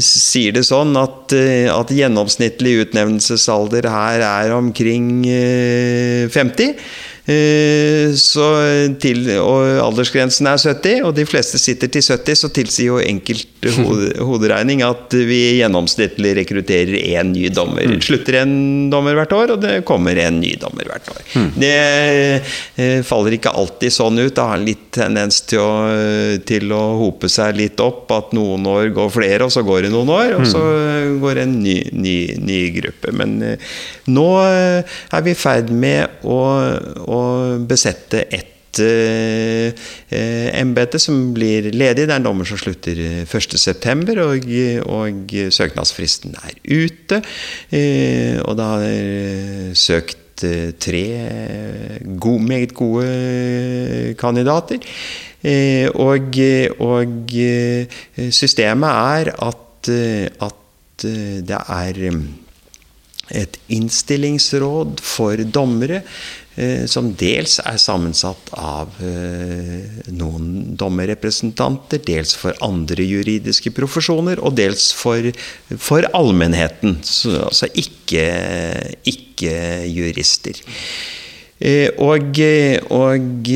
sier 0.00 0.54
det 0.56 0.62
sånn 0.64 0.96
at, 0.96 1.34
at, 1.68 1.90
gjennomsnittlig 1.92 2.78
utnevnelsesalder 2.86 3.90
her 3.92 4.24
er 4.24 4.54
omkring 4.56 5.26
50 5.26 6.70
Eh, 6.70 6.78
så 7.28 8.46
til, 9.02 9.26
og 9.42 9.82
aldersgrensen 9.84 10.48
er 10.48 10.60
70, 10.60 11.02
og 11.04 11.12
de 11.16 11.26
fleste 11.28 11.60
sitter 11.60 11.90
til 11.92 12.04
70, 12.04 12.40
så 12.40 12.48
tilsier 12.56 12.88
jo 12.94 13.00
enkelt 13.02 13.68
hoderegning 14.28 14.82
at 14.86 15.12
vi 15.12 15.58
gjennomsnittlig 15.58 16.34
rekrutterer 16.38 16.94
én 17.18 17.32
ny 17.34 17.48
dommer. 17.52 17.84
Mm. 17.90 18.00
Slutter 18.04 18.40
en 18.42 18.54
dommer 18.92 19.18
hvert 19.18 19.34
år, 19.36 19.54
og 19.54 19.62
det 19.62 19.74
kommer 19.88 20.18
en 20.22 20.38
ny 20.40 20.54
dommer 20.60 20.88
hvert 20.88 21.10
år. 21.12 21.20
Mm. 21.34 21.50
Det 21.58 21.74
eh, 21.74 23.00
faller 23.06 23.36
ikke 23.36 23.52
alltid 23.52 23.94
sånn 23.94 24.20
ut. 24.22 24.32
Det 24.34 24.46
har 24.46 24.56
en 24.56 24.66
litt 24.68 24.88
tendens 24.94 25.42
til 25.48 25.62
å, 25.62 25.72
til 26.48 26.72
å 26.74 26.82
hope 27.02 27.30
seg 27.32 27.58
litt 27.58 27.82
opp. 27.82 28.06
At 28.14 28.32
noen 28.36 28.66
år 28.70 28.92
går 28.96 29.12
flere, 29.14 29.46
og 29.46 29.52
så 29.54 29.64
går 29.66 29.86
det 29.86 29.92
noen 29.94 30.12
år, 30.14 30.38
og 30.38 30.46
så 30.48 30.62
mm. 30.62 31.18
går 31.24 31.42
en 31.44 31.56
ny, 31.60 31.76
ny, 31.92 32.18
ny 32.40 32.60
gruppe. 32.78 33.12
Men 33.16 33.36
eh, 33.44 33.76
nå 34.08 34.28
er 34.40 35.26
vi 35.26 35.34
i 35.34 35.38
ferd 35.38 35.72
med 35.74 36.22
å, 36.24 36.40
å 37.04 37.17
besette 37.68 38.22
ett 38.28 38.54
eh, 38.80 40.60
embete 40.60 40.98
som 40.98 41.32
blir 41.34 41.70
ledig. 41.72 42.06
Det 42.06 42.12
er 42.12 42.18
en 42.18 42.28
dommer 42.28 42.48
som 42.48 42.60
slutter 42.60 42.98
1.9., 43.24 44.16
og, 44.24 44.48
og 44.92 45.36
søknadsfristen 45.54 46.36
er 46.42 46.56
ute. 46.64 47.22
Eh, 47.70 48.38
og 48.44 48.58
da 48.60 48.70
er 48.84 49.76
søkt 49.78 50.44
eh, 50.46 50.72
tre 50.78 51.04
gode, 52.04 52.42
meget 52.44 52.74
gode 52.76 54.14
kandidater. 54.20 54.82
Eh, 55.42 55.86
og, 55.94 56.40
og, 56.82 57.38
systemet 58.34 58.90
er 58.90 59.32
at, 59.38 59.90
at 60.42 60.54
det 60.98 61.60
er 61.62 62.00
et 63.28 63.58
innstillingsråd 63.76 64.98
for 65.04 65.36
dommere 65.52 66.00
Eh, 66.00 66.37
som 66.90 67.12
dels 67.14 67.58
er 67.62 67.76
sammensatt 67.78 68.50
av 68.58 68.96
eh, 69.04 69.84
noen 70.10 70.74
dommerrepresentanter, 70.78 72.02
dels 72.02 72.34
for 72.38 72.56
andre 72.64 73.04
juridiske 73.06 73.70
profesjoner, 73.76 74.42
og 74.42 74.56
dels 74.58 74.90
for, 74.96 75.30
for 75.78 76.08
allmennheten, 76.18 76.98
altså 77.44 77.70
ikke, 77.78 78.26
ikke 79.06 79.54
jurister. 79.86 80.58
Eh, 81.62 81.94
og, 82.02 82.42
og, 82.94 83.48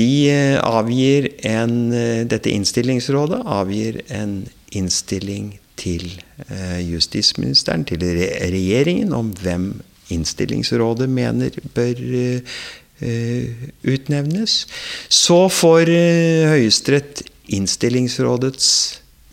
de 0.00 0.12
avgir 0.62 1.32
en 1.46 1.74
Dette 2.30 2.52
innstillingsrådet 2.54 3.40
avgir 3.42 4.04
en 4.14 4.38
innstilling 4.70 5.56
til 5.76 6.08
justisministeren, 6.86 7.84
til 7.86 8.02
regjeringen, 8.02 9.12
om 9.14 9.34
hvem 9.42 9.74
innstillingsrådet 10.12 11.08
mener 11.10 11.56
bør 11.74 12.02
uh, 13.02 13.56
utnevnes. 13.86 14.58
Så 15.08 15.40
får 15.52 15.90
uh, 15.90 16.52
Høyesterett 16.52 17.22
innstillingsrådets 17.56 18.68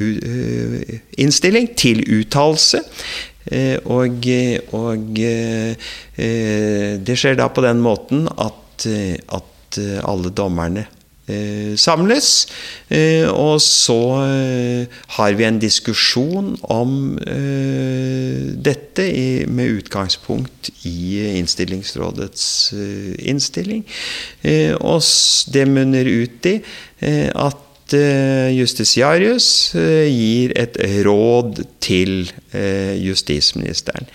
uh, 0.01 0.79
innstilling 1.17 1.71
til 1.79 2.03
uttalelse. 2.19 2.83
Og, 3.91 4.23
og 4.71 5.17
det 5.19 7.15
skjer 7.19 7.35
da 7.35 7.49
på 7.51 7.63
den 7.65 7.81
måten 7.83 8.23
at, 8.39 8.85
at 8.87 9.79
alle 10.07 10.31
dommerne 10.31 10.85
Eh, 10.87 11.02
samles. 11.79 12.47
Eh, 12.91 13.29
og 13.31 13.61
så 13.63 13.99
eh, 14.27 14.95
har 15.15 15.35
vi 15.39 15.45
en 15.47 15.59
diskusjon 15.61 16.53
om 16.61 17.17
dette 18.63 19.05
med 19.47 19.77
utgangspunkt 19.79 20.69
i 20.87 21.37
Innstillingsrådets 21.39 22.73
innstilling. 23.19 23.85
og 24.79 25.01
det 25.53 25.67
munner 25.67 26.05
ut 26.05 26.45
i 26.45 26.55
at 27.33 27.93
Justisiarius 28.53 29.47
gir 29.75 30.53
et 30.55 30.77
råd 31.05 31.63
til 31.83 32.31
justisministeren. 33.03 34.07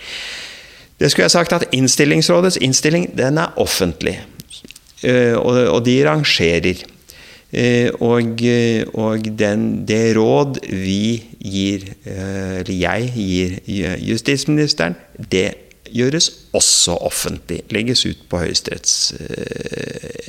Det 0.99 1.11
skulle 1.11 1.27
jeg 1.29 1.31
sagt 1.31 1.53
at 1.53 1.67
Innstillingsrådets 1.71 2.57
innstilling 2.57 3.09
den 3.17 3.37
er 3.37 3.53
offentlig. 3.57 4.19
Og 5.39 5.85
de 5.85 6.09
rangerer. 6.09 6.83
Eh, 7.49 7.89
og, 8.05 8.43
eh, 8.45 8.85
og 8.93 9.25
den, 9.39 9.63
det 9.89 10.13
råd 10.17 10.61
vi 10.69 11.17
gir, 11.41 11.87
eh, 12.05 12.59
eller 12.61 12.75
jeg 12.75 13.09
gir 13.15 13.57
justisministeren, 14.05 14.95
det 15.17 15.49
gjøres 15.89 16.29
også 16.53 16.99
offentlig. 17.09 17.63
Legges 17.73 18.05
ut 18.05 18.21
på 18.29 18.43
Høyesteretts 18.43 19.15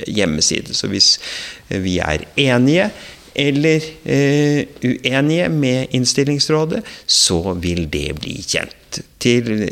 hjemmeside. 0.09 0.73
Så 0.73 0.89
hvis 0.89 1.19
vi 1.69 1.99
er 2.01 2.25
enige 2.41 2.89
eller 3.37 3.85
uenige 4.81 5.49
med 5.53 5.93
Innstillingsrådet, 5.93 6.81
så 7.05 7.53
vil 7.61 7.85
det 7.93 8.15
bli 8.17 8.39
kjent. 8.41 9.03
Til 9.21 9.69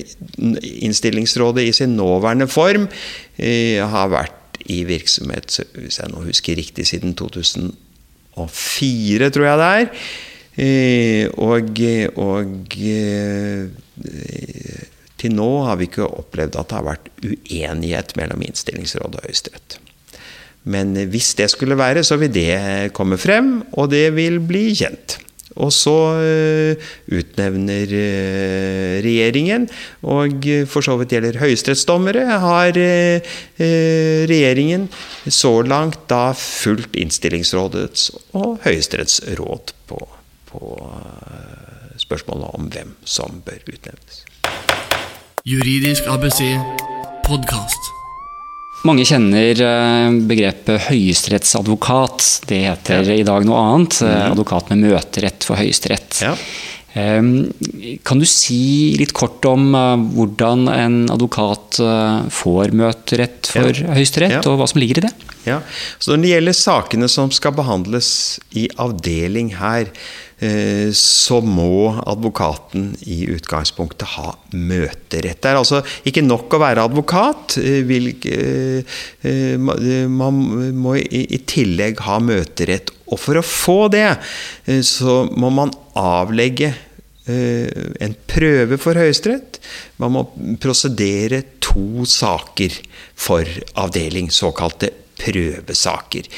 Innstillingsrådet 0.85 1.65
i 1.65 1.73
sin 1.81 1.97
nåværende 1.97 2.47
form 2.47 2.85
har 3.41 4.13
vært 4.13 4.38
i 4.69 4.83
virksomhet, 4.87 5.59
hvis 5.75 5.99
jeg 6.01 6.09
nå 6.13 6.19
husker 6.27 6.59
riktig, 6.59 6.83
siden 6.87 7.11
2004, 7.17 9.29
tror 9.35 9.45
jeg 9.49 9.57
det 9.61 9.69
er. 9.79 9.85
Eh, 10.59 11.25
og, 11.39 11.65
og 12.19 12.47
eh, 12.83 13.63
til 15.19 15.31
nå 15.35 15.49
har 15.67 15.75
vi 15.79 15.83
ikke 15.89 16.07
opplevd 16.07 16.53
at 16.59 16.69
det 16.69 16.77
har 16.79 16.87
vært 16.87 17.07
uenighet 17.23 18.09
mellom 18.19 18.39
Innstillingsrådet 18.47 19.17
og 19.19 19.25
Høyesterett. 19.27 19.71
Men 20.69 20.87
hvis 21.11 21.29
det 21.39 21.49
skulle 21.51 21.79
være, 21.79 22.03
så 22.03 22.15
vil 22.19 22.31
det 22.35 22.93
komme 22.95 23.17
frem, 23.19 23.47
og 23.79 23.85
det 23.93 24.07
vil 24.17 24.35
bli 24.43 24.75
kjent. 24.75 25.09
Og 25.57 25.71
så 25.73 25.95
uh, 26.21 26.89
utnevner 27.09 27.89
uh, 27.89 28.99
regjeringen, 29.05 29.67
og 30.05 30.45
for 30.69 30.85
så 30.85 30.95
vidt 30.99 31.15
gjelder 31.15 31.39
høyesterettsdommere, 31.41 32.25
har 32.43 32.77
regjeringen 33.59 34.87
så 35.25 35.51
langt 35.65 36.05
da 36.11 36.31
fulgt 36.37 36.95
Innstillingsrådets 36.99 38.09
og 38.37 38.59
Høyesteretts 38.63 39.19
råd 39.39 39.73
på, 39.89 39.99
på 40.51 40.73
spørsmålet 41.99 42.55
om 42.55 42.71
hvem 42.73 42.95
som 43.03 43.41
bør 43.45 43.63
utnevnes. 43.67 44.23
Juridisk 45.45 46.03
ABC 46.07 46.43
podkast. 47.27 47.98
Mange 48.87 49.03
kjenner 49.03 49.59
begrepet 50.29 50.85
høyesterettsadvokat. 50.87 52.25
Det 52.47 52.61
heter 52.63 53.09
i 53.11 53.25
dag 53.27 53.43
noe 53.47 53.59
annet. 53.59 53.97
Advokat 54.07 54.71
med 54.71 54.85
møterett 54.87 55.43
for 55.43 55.59
Høyesterett. 55.59 56.21
Ja. 56.23 56.31
Kan 56.95 58.21
du 58.23 58.25
si 58.25 58.95
litt 58.97 59.11
kort 59.13 59.43
om 59.45 59.67
hvordan 60.15 60.63
en 60.73 60.95
advokat 61.11 61.81
får 62.33 62.71
møterett 62.79 63.51
for 63.51 63.69
Ja. 63.75 63.91
Høyesterett, 63.93 64.39
Ja. 64.39 64.41
og 64.49 64.57
hva 64.59 64.67
som 64.71 64.79
ligger 64.81 65.03
i 65.03 65.05
det? 65.07 65.13
Ja, 65.45 65.59
så 65.99 66.15
Når 66.15 66.21
det 66.23 66.31
gjelder 66.33 66.53
sakene 66.53 67.09
som 67.09 67.31
skal 67.31 67.51
behandles 67.51 68.39
i 68.55 68.67
avdeling 68.77 69.53
her, 69.55 69.81
eh, 69.81 69.91
så 70.95 71.41
må 71.43 71.89
advokaten 72.07 72.93
i 73.11 73.25
utgangspunktet 73.33 74.07
ha 74.15 74.29
møterett. 74.55 75.41
Det 75.43 75.49
er 75.51 75.57
altså 75.59 75.81
ikke 76.07 76.23
nok 76.23 76.53
å 76.55 76.61
være 76.63 76.85
advokat. 76.87 77.57
eh, 77.59 77.83
eh, 77.83 78.83
eh, 79.23 79.57
ma- 79.57 79.75
eh, 79.75 80.07
Man 80.07 80.39
må 80.79 80.95
i 80.95 81.37
tillegg 81.45 81.99
ha 81.99 82.19
møterett. 82.19 82.91
Og 83.11 83.19
for 83.19 83.35
å 83.35 83.43
få 83.43 83.89
det, 83.91 84.17
eh, 84.67 84.79
så 84.81 85.25
må 85.35 85.51
man 85.51 85.71
avlegge 85.95 86.73
eh, 87.27 87.67
en 87.99 88.15
prøve 88.25 88.77
for 88.79 88.93
Høyesterett. 88.95 89.59
Man 89.99 90.11
må 90.15 90.23
prosedere 90.57 91.43
to 91.59 92.05
saker 92.05 92.71
for 93.13 93.43
avdeling, 93.75 94.29
såkalte 94.31 94.89
prøvesaker. 95.19 96.29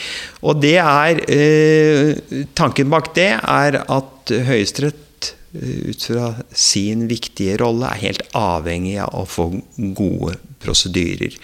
Og 0.41 0.61
det 0.63 0.77
er 0.81 1.21
eh, 1.31 2.17
Tanken 2.57 2.91
bak 2.91 3.13
det 3.17 3.31
er 3.37 3.79
at 3.81 4.33
Høyesterett 4.47 5.31
eh, 5.55 5.91
ut 5.91 6.07
fra 6.09 6.31
sin 6.53 7.07
viktige 7.11 7.59
rolle 7.61 7.91
er 7.91 8.03
helt 8.07 8.25
avhengig 8.37 8.97
av 9.03 9.23
å 9.23 9.27
få 9.29 9.49
gode 9.97 10.37
prosedyrer. 10.61 11.37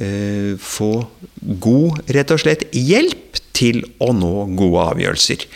Eh, 0.00 0.54
få 0.60 0.92
god, 1.40 2.04
rett 2.14 2.34
og 2.34 2.42
slett, 2.42 2.68
hjelp 2.76 3.40
til 3.56 3.82
å 4.00 4.12
nå 4.16 4.34
gode 4.58 4.86
avgjørelser. 4.94 5.48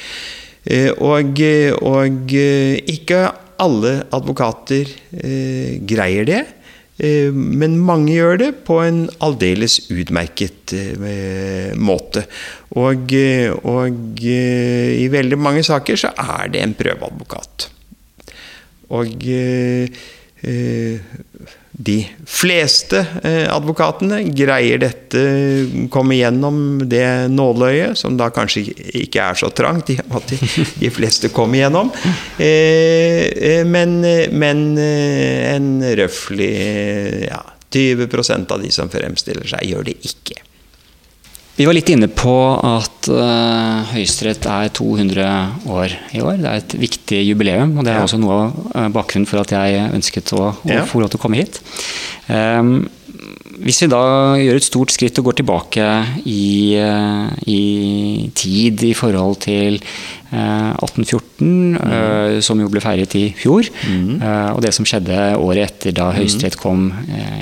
Eh, 0.64 0.90
Og, 0.96 1.40
og 1.84 2.34
eh, 2.34 2.76
ikke 2.88 3.26
alle 3.62 3.92
advokater 4.14 4.88
eh, 5.20 5.80
greier 5.86 6.26
det. 6.28 6.42
Eh, 6.98 7.32
Men 7.34 7.78
mange 7.82 8.12
gjør 8.14 8.38
det 8.38 8.50
på 8.66 8.78
en 8.84 9.04
aldeles 9.24 9.80
utmerket 9.90 10.74
eh, 10.78 11.74
måte. 11.74 12.24
Og, 12.78 13.14
eh, 13.18 13.50
og 13.50 14.22
i 14.24 15.08
veldig 15.10 15.38
mange 15.38 15.64
saker 15.66 15.98
så 15.98 16.12
er 16.14 16.52
det 16.54 16.62
en 16.62 16.76
prøveadvokat. 16.78 17.70
Og 18.94 19.24
de 21.76 22.04
fleste 22.26 23.00
eh, 23.22 23.48
advokatene 23.50 24.20
greier 24.30 24.78
dette, 24.78 25.22
komme 25.90 26.14
gjennom 26.20 26.84
det 26.86 27.06
nåløyet, 27.34 27.98
som 27.98 28.14
da 28.18 28.28
kanskje 28.34 28.68
ikke 29.02 29.24
er 29.24 29.40
så 29.40 29.50
trangt, 29.50 29.90
i 29.90 29.98
at 29.98 30.34
de, 30.78 30.92
fleste 30.94 31.32
kommer 31.34 31.64
gjennom. 31.64 31.90
Eh, 32.38 33.26
eh, 33.26 33.66
men, 33.66 33.98
men 34.38 34.64
en 34.78 35.68
røftlig 35.98 36.54
ja, 37.26 37.42
20% 37.74 38.54
av 38.54 38.62
de 38.62 38.70
som 38.74 38.92
fremstiller 38.92 39.50
seg, 39.56 39.66
gjør 39.74 39.90
det 39.90 39.98
ikke. 40.06 40.42
Vi 41.54 41.66
var 41.68 41.76
litt 41.76 41.90
inne 41.94 42.08
på 42.10 42.32
at 42.66 43.06
uh, 43.14 43.84
Høyesterett 43.92 44.46
er 44.50 44.72
200 44.74 45.26
år 45.70 45.92
i 46.18 46.22
år. 46.24 46.40
Det 46.42 46.50
er 46.50 46.58
et 46.64 46.74
viktig 46.82 47.20
jubileum, 47.28 47.76
og 47.78 47.86
det 47.86 47.92
er 47.94 48.00
Ja. 48.00 48.08
også 48.08 48.18
noe 48.18 48.40
av 48.40 48.58
uh, 48.74 48.88
bakgrunnen 48.96 49.28
for 49.30 49.38
at 49.44 49.54
jeg 49.54 49.84
ønsket 49.94 50.34
å, 50.34 50.48
å 50.50 50.72
Ja. 50.72 50.82
få 50.88 50.98
lov 51.04 51.12
til 51.14 51.20
å 51.20 51.22
komme 51.22 51.38
hit. 51.38 51.60
Um, 52.26 52.88
hvis 53.62 53.78
vi 53.84 53.86
da 53.86 54.00
gjør 54.40 54.56
et 54.58 54.66
stort 54.66 54.90
skritt 54.90 55.16
og 55.20 55.28
går 55.28 55.36
tilbake 55.38 55.84
i, 56.26 56.74
uh, 56.82 57.30
i 57.46 58.26
tid 58.34 58.82
i 58.82 58.90
forhold 58.98 59.38
til 59.46 59.78
uh, 60.34 60.74
1814, 60.82 61.78
uh, 61.78 62.40
som 62.42 62.58
jo 62.58 62.66
ble 62.72 62.82
feiret 62.82 63.14
i 63.14 63.28
fjor, 63.38 63.70
uh, 63.86 64.50
og 64.56 64.60
det 64.66 64.74
som 64.74 64.84
skjedde 64.90 65.36
året 65.38 65.70
etter 65.70 65.94
da 65.94 66.10
Høyesterett 66.18 66.58
kom 66.58 66.88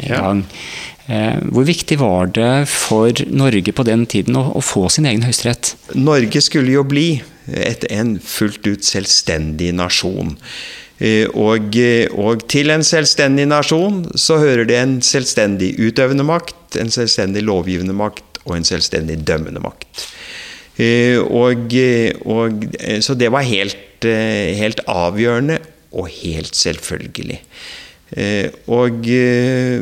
i 0.05 0.13
gang. 0.13 0.45
Eh, 0.45 0.92
Hvor 1.07 1.67
viktig 1.67 1.97
var 1.99 2.29
det 2.31 2.69
for 2.71 3.11
Norge 3.27 3.73
på 3.75 3.85
den 3.89 4.05
tiden 4.07 4.37
å, 4.39 4.45
å 4.55 4.61
få 4.63 4.87
sin 4.93 5.09
egen 5.11 5.25
høyesterett? 5.27 5.73
Norge 5.99 6.41
skulle 6.45 6.77
jo 6.77 6.85
bli 6.87 7.23
et, 7.51 7.85
en 7.91 8.15
fullt 8.23 8.67
ut 8.69 8.87
selvstendig 8.87 9.73
nasjon. 9.75 10.37
Eh, 11.03 11.27
Og, 11.35 11.75
eh, 11.77 12.07
og 12.15 12.47
til 12.53 12.71
en 12.71 12.85
selvstendig 12.87 13.49
nasjon 13.51 14.05
så 14.15 14.39
hører 14.39 14.69
det 14.69 14.79
en 14.79 15.01
selvstendig 15.03 15.75
utøvende 15.81 16.27
makt, 16.27 16.79
en 16.79 16.93
selvstendig 16.93 17.43
lovgivende 17.49 17.97
makt 17.97 18.43
og 18.45 18.57
en 18.59 18.67
selvstendig 18.67 19.19
dømmende 19.27 19.63
makt. 19.65 20.07
Eh, 20.79 21.19
Og, 21.19 21.75
eh, 21.75 22.13
og, 22.25 22.65
eh, 22.79 23.01
så 23.01 23.19
det 23.19 23.33
var 23.33 23.43
helt, 23.43 24.05
eh, 24.05 24.55
helt 24.59 24.81
avgjørende 24.87 25.59
og 25.93 26.09
helt 26.23 26.55
selvfølgelig. 26.55 27.41
Eh, 28.13 28.53
Og 28.69 29.07
eh, 29.09 29.81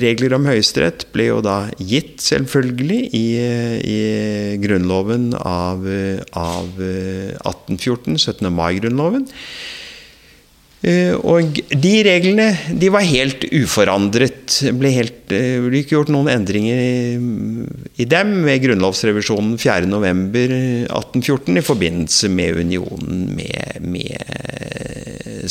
regler 0.00 0.32
om 0.38 0.46
høyesterett 0.48 1.04
ble 1.12 1.26
jo 1.28 1.42
da 1.44 1.68
gitt, 1.76 2.24
selvfølgelig, 2.24 3.12
i, 3.12 3.36
i 3.84 4.56
Grunnloven 4.62 5.34
av, 5.36 5.84
av 6.38 6.80
1814, 6.80 8.16
17. 8.16 8.48
mai-grunnloven. 8.56 9.28
Eh, 10.84 11.12
Og 11.20 11.60
de 11.68 12.02
reglene 12.08 12.56
de 12.80 12.88
var 12.92 13.04
helt 13.04 13.44
uforandret. 13.52 14.62
Det 14.64 14.72
ble, 14.80 14.90
ble 15.28 15.76
ikke 15.82 15.96
gjort 15.98 16.12
noen 16.14 16.32
endringer 16.32 16.78
i, 16.80 17.20
i 18.00 18.04
dem 18.08 18.48
ved 18.48 18.64
grunnlovsrevisjonen 18.64 19.58
4.11.1814 19.60 21.60
i 21.60 21.66
forbindelse 21.68 22.32
med 22.32 22.56
unionen 22.64 23.28
med, 23.36 23.76
med 23.84 24.16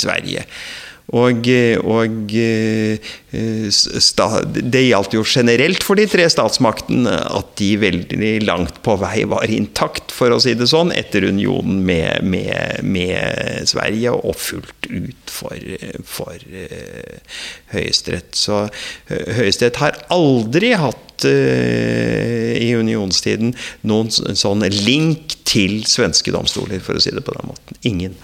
Sverige. 0.02 0.42
Og, 1.12 1.48
og 1.84 2.32
sta, 3.76 4.28
det 4.46 4.86
gjaldt 4.86 5.16
jo 5.18 5.24
generelt 5.28 5.84
for 5.84 6.00
de 6.00 6.06
tre 6.10 6.30
statsmaktene 6.32 7.12
at 7.28 7.52
de 7.60 7.68
veldig 7.82 8.32
langt 8.48 8.80
på 8.86 8.96
vei 9.02 9.26
var 9.30 9.52
intakt, 9.52 10.14
for 10.16 10.32
å 10.32 10.40
si 10.42 10.56
det 10.58 10.70
sånn, 10.72 10.94
etter 10.96 11.28
unionen 11.28 11.84
med, 11.86 12.24
med, 12.24 12.80
med 12.88 13.68
Sverige, 13.70 14.16
og 14.16 14.40
fullt 14.40 14.90
ut 14.90 15.34
for, 15.34 15.68
for 16.08 16.40
uh, 16.40 17.38
Høyesterett. 17.76 18.32
Så 18.40 18.64
Høyesterett 19.12 19.82
har 19.84 20.00
aldri 20.14 20.72
hatt 20.80 21.28
uh, 21.28 22.54
i 22.58 22.72
unionstiden 22.80 23.54
noen 23.92 24.10
sånn 24.10 24.66
link 24.88 25.38
til 25.44 25.84
svenske 25.90 26.34
domstoler, 26.34 26.80
for 26.82 26.98
å 26.98 27.04
si 27.04 27.14
det 27.14 27.28
på 27.28 27.36
den 27.36 27.52
måten. 27.52 27.84
Ingen. 27.92 28.18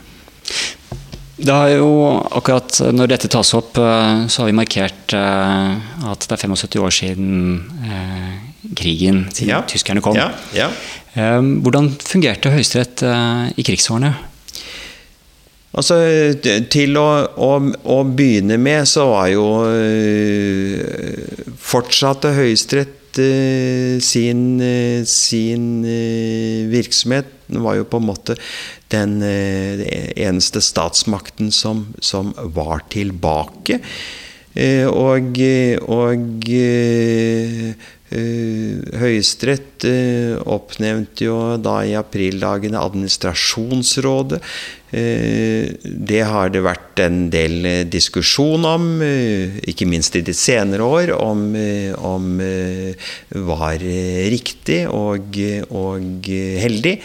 Det 1.39 1.55
har 1.55 1.69
jo 1.71 1.91
akkurat 2.35 2.81
Når 2.93 3.11
dette 3.13 3.29
tas 3.31 3.53
opp, 3.57 3.77
eh, 3.79 4.25
så 4.27 4.43
har 4.43 4.49
vi 4.49 4.57
markert 4.59 5.13
eh, 5.15 6.09
at 6.11 6.25
det 6.27 6.35
er 6.35 6.43
75 6.43 6.81
år 6.83 6.95
siden 6.95 7.29
eh, 7.85 8.33
krigen, 8.75 9.23
siden 9.31 9.53
Ja. 9.53 9.61
tyskerne 9.67 10.01
kom. 10.03 10.17
Ja, 10.19 10.31
ja. 10.53 10.69
Hvordan 11.15 11.89
fungerte 12.05 12.51
Høyesterett 12.53 13.01
i 13.57 13.63
krigsårene? 13.65 14.11
Altså, 15.73 15.97
til 16.71 16.99
å, 16.99 17.07
å, 17.33 17.49
å, 17.83 17.97
begynne 18.03 18.59
med 18.61 18.87
så 18.87 19.07
var 19.09 19.31
jo 19.33 19.47
fortsatte 21.71 22.35
Høyesterett 22.37 22.98
sin, 24.03 24.41
sin 25.05 25.67
virksomhet. 26.71 27.29
Den 27.49 27.63
var 27.65 27.79
jo 27.79 27.87
på 27.89 27.99
en 28.01 28.07
måte 28.09 28.35
den 28.93 29.19
eneste 29.23 30.61
statsmakten 30.61 31.51
som, 31.53 31.87
som 32.01 32.33
var 32.55 32.85
tilbake. 32.93 33.79
Og, 34.89 35.39
og 35.85 36.49
Høyesterett 38.09 39.85
uh, 39.85 40.39
oppnevnte 40.49 41.27
jo 41.27 41.37
da 41.61 41.83
i 41.85 41.93
aprildagene 41.97 42.81
administrasjonsrådet. 42.81 44.39
Uh, 44.89 45.69
det 45.85 46.23
har 46.25 46.49
det 46.49 46.63
vært 46.65 47.03
en 47.05 47.27
del 47.29 47.85
diskusjon 47.93 48.65
om, 48.65 48.87
ikke 49.69 49.85
minst 49.89 50.17
i 50.17 50.23
de 50.25 50.33
senere 50.33 50.83
år, 50.83 51.13
om, 51.21 51.53
om 52.01 52.41
var 53.45 53.85
riktig 54.33 54.81
og, 54.89 55.37
og 55.69 56.31
heldig. 56.65 56.95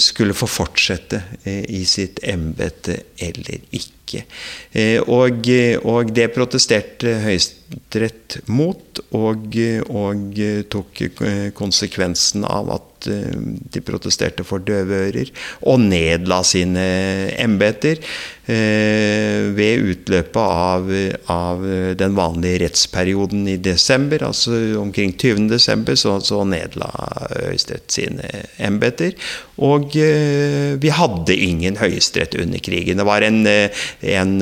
skulle 0.00 0.34
få 0.34 0.48
fortsette 0.48 1.20
i 1.68 1.82
sitt 1.86 2.22
embete 2.24 2.96
eller 3.28 3.60
ikke. 3.68 3.97
Og, 5.08 5.48
og 5.92 6.12
det 6.16 6.28
protesterte 6.34 7.14
Høyesterett 7.24 8.38
mot, 8.48 9.00
og, 9.16 9.58
og 9.92 10.40
tok 10.72 11.02
konsekvensen 11.58 12.46
av 12.48 12.72
at 12.76 12.88
Eh, 13.06 13.36
de 13.72 13.82
protesterte 13.84 14.44
for 14.46 14.62
døve 14.64 15.04
ører, 15.08 15.30
og 15.68 15.80
nedla 15.84 16.40
sine 16.46 16.84
embeter. 17.38 17.98
eh, 17.98 18.37
ved 18.48 19.82
utløpet 19.92 20.38
av, 20.40 20.88
av, 21.28 21.64
den 22.00 22.14
vanlige 22.16 22.62
rettsperioden 22.64 23.44
i 23.52 23.58
desember. 23.60 24.24
Altså 24.24 24.56
omkring 24.80 25.12
20. 25.12 25.48
desember 25.52 25.98
så, 26.00 26.16
så 26.24 26.40
nedla 26.48 26.88
Høyesterett 27.48 27.92
sine 27.92 28.30
embeter. 28.64 29.12
Og 29.58 29.96
eh, 29.98 30.78
vi 30.80 30.92
hadde 30.94 31.34
ingen 31.34 31.76
høyesterett 31.80 32.36
under 32.38 32.62
krigen. 32.62 33.00
Det 33.00 33.06
var 33.08 33.26
en, 33.26 33.40
en 33.44 34.34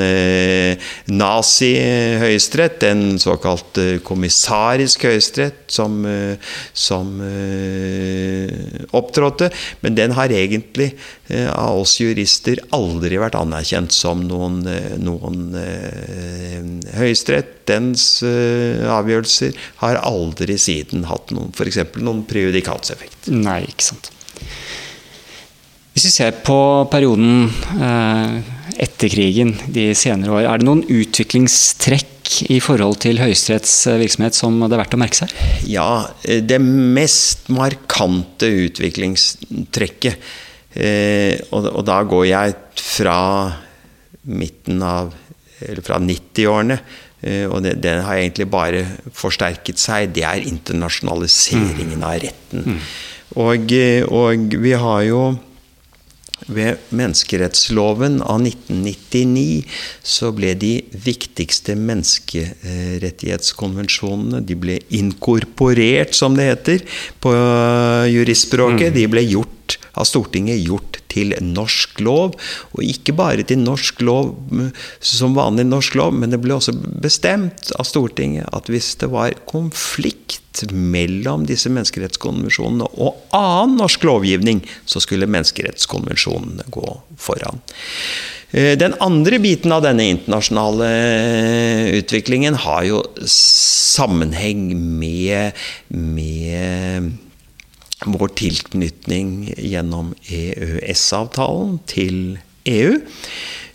nazi-høyesterett, 1.10 2.84
en 2.90 3.04
såkalt 3.22 3.80
kommissarisk 4.06 5.08
høyesterett, 5.08 5.64
som, 5.72 5.98
som 6.76 7.16
opptrådte. 8.96 9.50
Men 9.80 9.96
den 9.96 10.14
har 10.16 10.32
egentlig 10.32 10.92
eh, 10.92 11.25
av 11.50 11.80
oss 11.82 11.96
jurister 12.00 12.60
aldri 12.76 13.18
vært 13.18 13.38
anerkjent 13.38 13.94
som 13.94 14.22
noen, 14.28 14.60
eh, 14.70 14.94
noen 15.02 15.56
eh, 15.58 16.60
høyesterett. 16.96 17.54
Dens 17.66 18.22
eh, 18.22 18.84
avgjørelser 18.94 19.56
har 19.82 19.98
aldri 20.06 20.54
siden 20.60 21.08
hatt 21.10 21.32
noen 21.34 21.50
f.eks. 21.50 21.80
noen 21.98 22.22
prejudikatseffekt. 22.30 23.32
Nei, 23.34 23.64
ikke 23.66 23.88
sant. 23.90 24.12
Hvis 25.96 26.10
vi 26.10 26.12
ser 26.12 26.34
på 26.44 26.58
perioden 26.92 27.48
eh, 27.80 28.36
etter 28.84 29.08
krigen, 29.08 29.54
de 29.72 29.88
senere 29.96 30.34
år, 30.34 30.44
er 30.44 30.60
det 30.60 30.68
noen 30.68 30.84
utviklingstrekk 30.84 32.34
i 32.52 32.58
forhold 32.60 32.98
til 33.00 33.16
Høyesteretts 33.22 33.72
eh, 33.88 33.96
virksomhet 34.02 34.36
som 34.36 34.58
det 34.60 34.74
er 34.76 34.82
verdt 34.82 34.96
å 34.98 35.00
merke 35.00 35.22
seg? 35.22 35.32
Ja, 35.72 36.12
eh, 36.28 36.42
det 36.44 36.58
mest 36.60 37.48
markante 37.48 38.50
utviklingstrekket 38.66 40.20
eh, 40.76 41.34
og, 41.50 41.66
og, 41.72 41.82
da 41.88 41.98
går 42.06 42.28
jeg 42.30 42.56
fra 42.76 43.18
midten 44.26 44.82
av 44.82 45.14
Eller 45.56 45.80
fra 45.80 45.96
90-årene. 45.96 46.74
Eh, 47.24 47.46
og 47.48 47.62
det, 47.64 47.78
det, 47.80 47.94
har 48.04 48.18
egentlig 48.20 48.44
bare 48.52 48.82
forsterket 49.16 49.80
seg. 49.80 50.10
Det 50.12 50.20
er 50.28 50.44
internasjonaliseringen 50.44 52.04
av 52.04 52.18
retten. 52.20 52.66
Mm. 52.66 52.82
Og, 53.40 53.72
og 54.12 54.56
vi 54.60 54.74
har 54.76 55.00
jo 55.08 55.22
ved 56.52 56.76
menneskerettsloven 56.94 58.20
av 58.22 58.40
1999 58.44 59.64
så 60.04 60.30
ble 60.36 60.54
de 60.60 60.84
viktigste 61.06 61.74
menneskerettighetskonvensjonene 61.80 64.40
de 64.46 64.54
ble 64.60 64.78
inkorporert, 64.94 66.14
som 66.14 66.36
det 66.36 66.44
heter 66.50 66.78
på 67.24 67.30
juristspråket. 68.12 68.90
Mm. 68.92 68.96
De 69.00 69.06
ble 69.16 69.22
gjort 69.26 69.55
av 69.96 70.08
Stortinget 70.08 70.62
gjort 70.62 71.00
til 71.12 71.34
norsk 71.42 72.00
lov. 72.04 72.36
Og 72.76 72.84
ikke 72.84 73.16
bare 73.16 73.46
til 73.46 73.60
norsk 73.62 74.02
lov 74.06 74.34
som 75.00 75.36
vanlig 75.36 75.66
norsk 75.68 75.96
lov, 75.98 76.14
men 76.16 76.32
det 76.32 76.40
ble 76.44 76.56
også 76.56 76.76
bestemt 77.02 77.72
av 77.76 77.88
Stortinget 77.88 78.50
at 78.56 78.70
hvis 78.72 78.94
det 79.00 79.10
var 79.12 79.36
konflikt 79.48 80.42
mellom 80.72 81.44
disse 81.48 81.68
menneskerettskonvensjonene 81.72 82.86
og 82.96 83.18
annen 83.36 83.76
norsk 83.80 84.06
lovgivning, 84.08 84.62
så 84.88 85.02
skulle 85.04 85.28
menneskerettskonvensjonene 85.28 86.64
gå 86.72 86.86
foran. 87.20 87.60
Eh, 88.56 88.72
den 88.78 88.94
andre 89.04 89.40
biten 89.42 89.74
av 89.74 89.84
denne 89.84 90.06
internasjonale 90.14 90.88
eh, 90.88 91.84
utviklingen 91.98 92.56
har 92.64 92.86
jo 92.88 93.02
sammenheng 93.26 94.70
med, 95.00 95.56
med 95.92 97.12
vår 98.04 98.34
tilknytning 98.36 99.54
gjennom 99.56 100.12
EØS-avtalen 100.28 101.78
til 101.88 102.38
EU. 102.68 102.98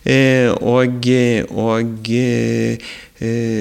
Eh, 0.02 0.50
og, 0.66 1.06
og 1.62 2.08
eh, 2.10 2.92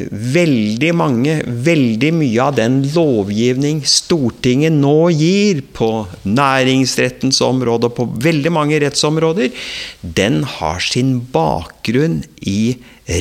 veldig 0.10 0.92
mange, 0.98 1.36
veldig 1.46 2.12
mye 2.18 2.48
av 2.48 2.56
den 2.58 2.80
lovgivning 2.96 3.84
Stortinget 3.86 4.74
nå 4.74 5.12
gir 5.14 5.62
på 5.78 5.92
næringsrettens 6.26 7.44
område 7.46 7.92
og 7.92 7.98
på 8.00 8.08
veldig 8.26 8.54
mange 8.58 8.82
rettsområder, 8.82 9.54
den 10.02 10.42
har 10.58 10.82
sin 10.82 11.20
bakgrunn 11.34 12.24
i 12.42 12.78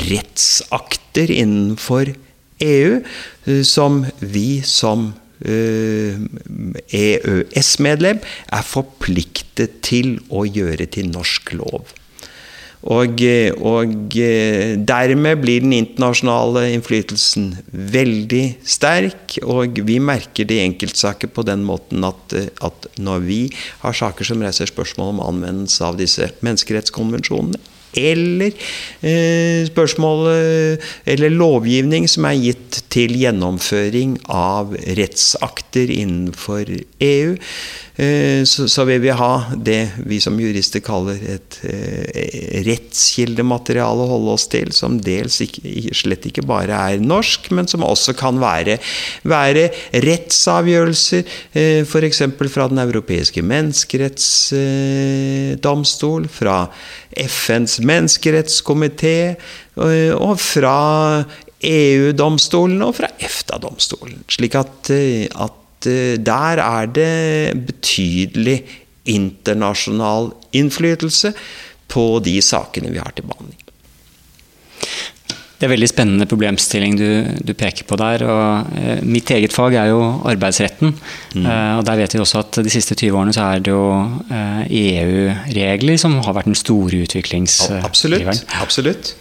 rettsakter 0.09 1.32
innenfor 1.34 2.14
EU 2.64 3.01
eh, 3.01 3.62
som 3.66 4.07
vi 4.20 4.62
som 4.64 5.11
EØS-medlem 6.91 8.20
er 8.20 8.64
forpliktet 8.66 9.80
til 9.86 10.18
å 10.28 10.45
gjøre 10.45 10.86
til 10.93 11.09
norsk 11.12 11.55
lov. 11.57 11.84
Og, 12.80 13.20
og, 13.61 14.14
dermed 14.88 15.41
blir 15.43 15.61
den 15.61 15.74
internasjonale 15.76 16.62
innflytelsen 16.72 17.51
veldig 17.68 18.45
sterk, 18.64 19.36
og 19.45 19.82
vi 19.84 19.99
merker 20.01 20.49
det 20.49 20.57
i 20.57 20.64
enkeltsaker 20.64 21.28
på 21.28 21.45
den 21.45 21.66
måten 21.68 22.07
at, 22.09 22.32
at 22.64 22.88
når 22.97 23.26
vi 23.26 23.41
har 23.82 23.93
saker 23.97 24.24
som 24.24 24.41
reiser 24.41 24.72
spørsmål 24.72 25.12
om 25.12 25.20
anvendelse 25.26 25.84
av 25.84 26.01
disse 26.01 26.30
menneskerettskonvensjonene, 26.41 27.61
eller 27.99 28.55
eh, 29.01 29.66
spørsmål 29.68 30.28
eller 31.11 31.34
lovgivning 31.34 32.07
som 32.11 32.26
er 32.28 32.38
gitt 32.38 32.82
til 32.93 33.14
gjennomføring 33.18 34.18
av 34.30 34.74
rettsakter 34.99 35.91
innenfor 35.95 36.70
EU, 37.01 37.36
Eh, 38.01 38.45
så, 38.45 38.68
så, 38.68 38.84
vil 38.88 39.01
vi 39.03 39.11
ha 39.12 39.45
det 39.57 39.91
vi 40.09 40.20
som 40.22 40.41
jurister 40.41 40.80
kaller 40.84 41.18
et 41.34 41.59
eh, 41.68 42.62
rettskildemateriale 42.64 44.03
å 44.07 44.09
holde 44.14 44.30
oss 44.38 44.47
til, 44.49 44.72
som 44.72 45.01
dels 45.05 45.41
ikke, 45.45 45.61
slett 45.99 46.26
ikke 46.30 46.47
bare 46.49 46.76
er 46.95 47.01
norsk, 47.05 47.51
men 47.57 47.66
som 47.68 47.84
også 47.84 48.12
kan 48.16 48.41
være, 48.41 48.78
være 49.28 49.70
rettsavgjørelser, 50.07 51.22
eh, 51.53 51.82
f.eks. 51.84 52.22
fra 52.55 52.68
Den 52.72 52.80
europeiske 52.86 53.43
menneskerettsdomstol, 53.45 56.28
fra 56.32 56.68
FNs 57.11 57.80
menneskerettskomité 57.87 59.16
eh, 59.31 60.12
og 60.16 60.37
fra 60.41 60.78
EU-domstolen 61.61 62.83
og 62.87 62.95
fra 63.01 63.11
EFTA-domstolen. 63.20 64.22
Slik 64.33 64.57
at, 64.59 64.93
eh, 64.95 65.26
at 65.35 65.59
Eh, 65.87 66.18
der 66.18 66.61
er 66.61 66.87
det 66.87 67.66
betydelig 67.66 68.64
internasjonal 69.09 70.33
innflytelse 70.53 71.33
på 71.89 72.20
de 72.24 72.37
sakene 72.45 72.93
vi 72.93 73.01
har 73.01 73.12
til 73.16 73.24
behandling. 73.24 73.57
Det 75.61 75.68
er 75.68 75.74
veldig 75.74 75.90
spennende 75.90 76.24
problemstilling 76.24 76.94
du, 76.96 77.08
du 77.44 77.52
peker 77.52 77.84
på 77.84 77.98
der. 78.00 78.24
og 78.24 78.76
eh, 78.80 79.02
Mitt 79.04 79.28
eget 79.36 79.52
fag 79.52 79.76
er 79.76 79.90
jo 79.92 80.00
arbeidsretten. 80.30 80.94
Mm. 81.36 81.44
Eh, 81.44 81.72
og 81.76 81.84
Der 81.84 82.00
vet 82.00 82.16
vi 82.16 82.22
også 82.24 82.40
at 82.40 82.62
de 82.64 82.72
siste 82.72 82.96
20 82.96 83.18
årene 83.20 83.36
så 83.36 83.50
er 83.50 83.64
det 83.66 83.74
jo 83.74 83.84
eh, 84.32 84.62
EU-regler 84.80 86.00
som 86.00 86.16
har 86.24 86.38
vært 86.38 86.48
den 86.48 86.56
store 86.56 87.04
utviklingsdriveren. 87.04 87.84
Absolutt. 87.90 88.46
absolutt. 88.62 89.12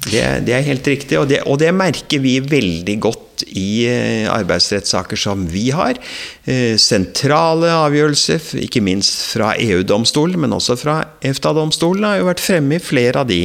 Det, 0.00 0.22
det, 0.46 0.54
er 0.56 0.64
helt 0.64 0.86
riktig, 0.88 1.18
og 1.20 1.28
det, 1.28 1.42
og 1.44 1.58
det, 1.60 1.68
merker 1.76 2.22
vi 2.24 2.38
veldig 2.40 2.96
godt 3.04 3.44
i 3.52 3.84
eh, 3.90 4.24
arbeidsrettssaker 4.32 5.18
som 5.20 5.44
vi 5.50 5.66
har. 5.76 6.00
Eh, 6.48 6.78
sentrale 6.80 7.68
avgjørelser, 7.74 8.54
ikke 8.64 8.80
minst 8.84 9.26
fra 9.34 9.52
EU-domstolen, 9.60 10.40
men 10.40 10.56
også 10.56 10.78
fra 10.80 11.02
EFTA-domstolen, 11.20 12.08
har 12.08 12.22
jo 12.22 12.30
vært 12.30 12.44
fremme 12.44 12.78
i 12.78 12.84
flere 12.84 13.26
av 13.26 13.28
de, 13.28 13.42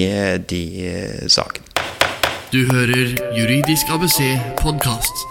de 0.48 0.64
eh, 0.88 1.26
sakene. 1.28 1.76
Du 2.56 2.62
hører 2.70 3.10
Juridisk 3.36 3.90
ABC 3.92 4.22
podkast. 4.62 5.24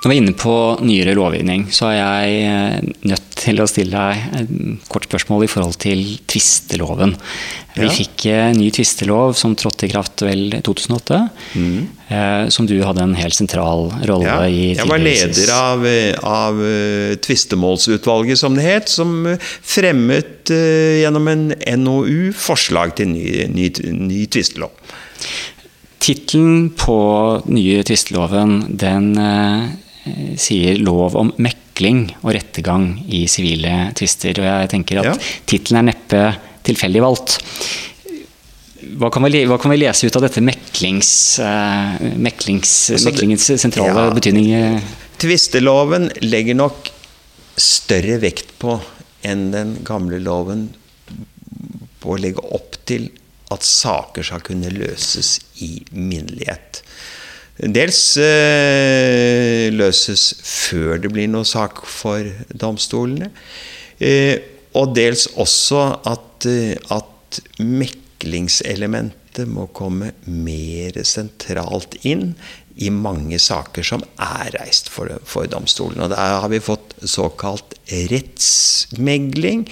Når 0.00 0.08
vi 0.08 0.14
er 0.14 0.20
inne 0.22 0.32
på 0.38 0.54
nyere 0.80 1.12
lovgivning, 1.18 1.66
så 1.76 1.90
er 1.90 1.98
jeg 1.98 2.94
nødt 3.10 3.26
til 3.36 3.60
å 3.60 3.66
stille 3.68 3.92
deg 3.92 4.38
et 4.38 4.86
kort 4.88 5.04
spørsmål 5.10 5.44
i 5.44 5.50
forhold 5.50 5.76
til 5.82 6.06
tvisteloven. 6.24 7.12
Ja. 7.74 7.82
Vi 7.82 7.90
fikk 7.98 8.24
en 8.32 8.56
ny 8.56 8.70
tvistelov 8.72 9.34
som 9.36 9.58
trådte 9.60 9.90
i 9.90 9.92
kraft 9.92 10.24
vel 10.24 10.56
2008. 10.64 11.18
Mm. 11.60 11.78
Eh, 12.08 12.48
som 12.54 12.70
du 12.70 12.78
hadde 12.80 13.04
en 13.04 13.16
helt 13.18 13.36
sentral 13.36 13.90
rolle 14.08 14.30
ja. 14.30 14.38
i. 14.48 14.70
Jeg 14.78 14.88
var 14.88 15.02
leder 15.02 15.52
av, 15.52 15.84
av 16.32 16.62
eh, 16.64 17.16
tvistemålsutvalget, 17.26 18.40
som 18.40 18.56
det 18.56 18.64
het, 18.64 18.88
som 18.88 19.18
fremmet 19.36 20.48
gjennom 20.48 21.28
en 21.28 21.50
NOU 21.82 22.30
forslag 22.32 22.96
til 22.96 23.12
ny, 23.12 23.26
ny, 23.52 23.68
ny 24.06 24.24
tvistelov. 24.32 24.72
Tittelen 26.06 26.68
på 26.78 26.98
nye 27.50 27.82
tvisteloven 27.82 28.60
den 28.78 29.08
uh, 29.18 29.66
sier 30.38 30.78
lov 30.78 31.16
om 31.18 31.32
mekling 31.42 32.04
og 32.20 32.30
rettergang 32.36 32.92
i 33.10 33.24
sivile 33.30 33.88
tvister. 33.98 34.38
Og 34.38 34.46
jeg 34.46 34.70
tenker 34.76 35.02
at 35.02 35.10
ja. 35.10 35.16
tittelen 35.50 35.80
er 35.82 35.88
neppe 35.88 36.22
tilfeldig 36.66 37.02
valgt. 37.02 37.40
Hva 39.00 39.10
kan, 39.10 39.26
vi, 39.26 39.42
hva 39.50 39.58
kan, 39.58 39.72
vi, 39.72 39.80
lese 39.82 40.06
ut 40.06 40.20
av 40.20 40.28
dette 40.28 40.44
meklings, 40.46 41.10
uh, 41.42 41.98
meklings, 42.22 42.76
altså, 42.94 43.10
meklingens 43.10 43.50
sentrale 43.58 44.06
ja, 44.06 44.14
betydning? 44.14 44.78
Tvisteloven 45.18 46.12
legger 46.22 46.60
nok 46.62 46.92
større 47.58 48.20
vekt 48.22 48.54
på 48.62 48.78
enn 49.26 49.48
den 49.50 49.78
gamle 49.82 50.22
loven 50.22 50.68
på 51.98 52.14
å 52.14 52.20
legge 52.20 52.44
opp 52.54 52.78
til 52.86 53.08
at 53.54 53.66
saker 53.66 54.26
skal 54.26 54.42
kunne 54.46 54.72
løses 54.74 55.36
i 55.62 55.78
minnelighet. 55.92 56.82
Dels 57.56 58.00
eh, 58.20 59.72
løses 59.72 60.28
før 60.44 60.98
det 61.00 61.12
blir 61.14 61.30
noe 61.32 61.46
sak 61.48 61.80
for 61.88 62.26
domstolene. 62.52 63.30
Eh, 63.96 64.36
og 64.76 64.92
dels 64.96 65.24
også 65.40 65.86
at, 66.04 66.48
eh, 66.50 66.76
at 66.92 67.40
meklingselementet 67.62 69.48
må 69.48 69.70
komme 69.76 70.12
mer 70.28 71.00
sentralt 71.08 71.96
inn 72.08 72.34
i 72.76 72.90
mange 72.92 73.38
saker 73.40 73.86
som 73.86 74.02
er 74.20 74.50
reist 74.58 74.90
for, 74.92 75.08
for 75.24 75.48
domstolen. 75.48 76.02
Og 76.04 76.12
der 76.12 76.34
har 76.42 76.48
vi 76.52 76.60
fått 76.60 76.92
såkalt 77.08 77.72
rettsmegling, 77.88 79.64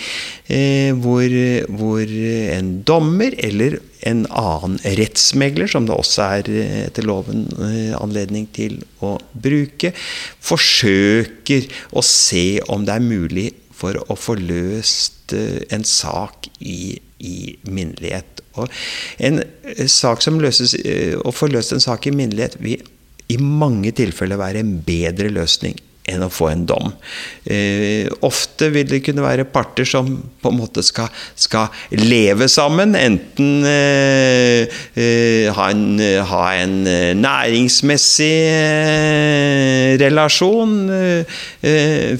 eh, 0.48 0.92
hvor, 0.96 1.34
hvor, 1.76 2.14
en 2.54 2.70
dommer 2.88 3.36
eller 3.44 3.76
en 4.08 4.24
annen 4.30 4.78
rettsmegler, 4.84 5.68
som 5.68 5.88
det 5.88 5.96
også 5.96 6.28
er 6.38 6.50
eh, 6.52 6.78
etter 6.86 7.04
loven 7.08 7.44
eh, 7.58 7.92
anledning 7.98 8.48
til 8.56 8.80
å 9.04 9.16
bruke, 9.32 9.92
forsøker 10.44 11.68
å 11.92 12.04
se 12.04 12.62
om 12.72 12.88
det 12.88 12.96
er 12.96 13.04
mulig 13.04 13.50
for 13.74 13.98
å 14.08 14.16
få 14.16 14.38
løst 14.40 15.34
eh, 15.36 15.60
en 15.74 15.84
sak 15.84 16.48
i, 16.60 16.96
i 17.20 17.36
minnelighet. 17.68 18.44
Og 18.54 18.70
en 19.26 19.40
sak 19.90 20.22
som 20.22 20.36
løses, 20.38 20.76
Å 21.18 21.30
få 21.34 21.48
løst 21.50 21.74
en 21.74 21.82
sak 21.82 22.06
i 22.06 22.12
minnelighet 22.14 22.54
vil 22.62 22.84
i 23.32 23.40
mange 23.40 23.94
tilfeller 23.96 24.40
være 24.40 24.64
en 24.64 24.78
bedre 24.84 25.30
løsning 25.32 25.78
enn 26.04 26.20
å 26.20 26.28
få 26.32 26.50
en 26.50 26.64
dom. 26.68 26.90
Eh, 27.48 28.04
ofte 28.26 28.68
vil 28.74 28.88
det 28.90 29.00
kunne 29.06 29.24
være 29.24 29.46
parter 29.48 29.88
som 29.88 30.10
på 30.12 30.50
en 30.52 30.58
måte 30.58 30.84
skal, 30.84 31.08
skal 31.32 31.72
leve 31.96 32.48
sammen. 32.52 32.92
Enten 32.98 33.64
eh, 33.68 34.68
eh, 35.00 35.48
ha, 35.48 35.70
en, 35.72 35.86
ha, 36.28 36.42
en, 36.60 36.76
næringsmessig 37.22 38.34
eh, 38.52 39.94
relasjon 40.04 40.76
eh, 40.92 41.40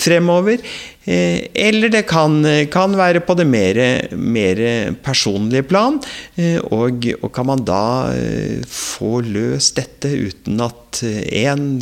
fremover. 0.00 0.64
Eh, 1.04 1.48
eller 1.54 1.92
det 1.92 2.04
kan, 2.08 2.38
kan, 2.72 2.94
være 2.96 3.20
på 3.24 3.36
det 3.36 3.44
mer, 3.48 3.80
mer 4.16 4.60
personlige 5.04 5.66
plan. 5.68 5.98
Eh, 6.40 6.56
og, 6.72 7.04
og, 7.20 7.28
kan 7.34 7.48
man 7.50 7.64
da 7.66 7.84
eh, 8.14 8.64
få 8.68 9.18
løst 9.26 9.76
dette 9.80 10.14
uten 10.14 10.62
at 10.64 11.02
én 11.04 11.80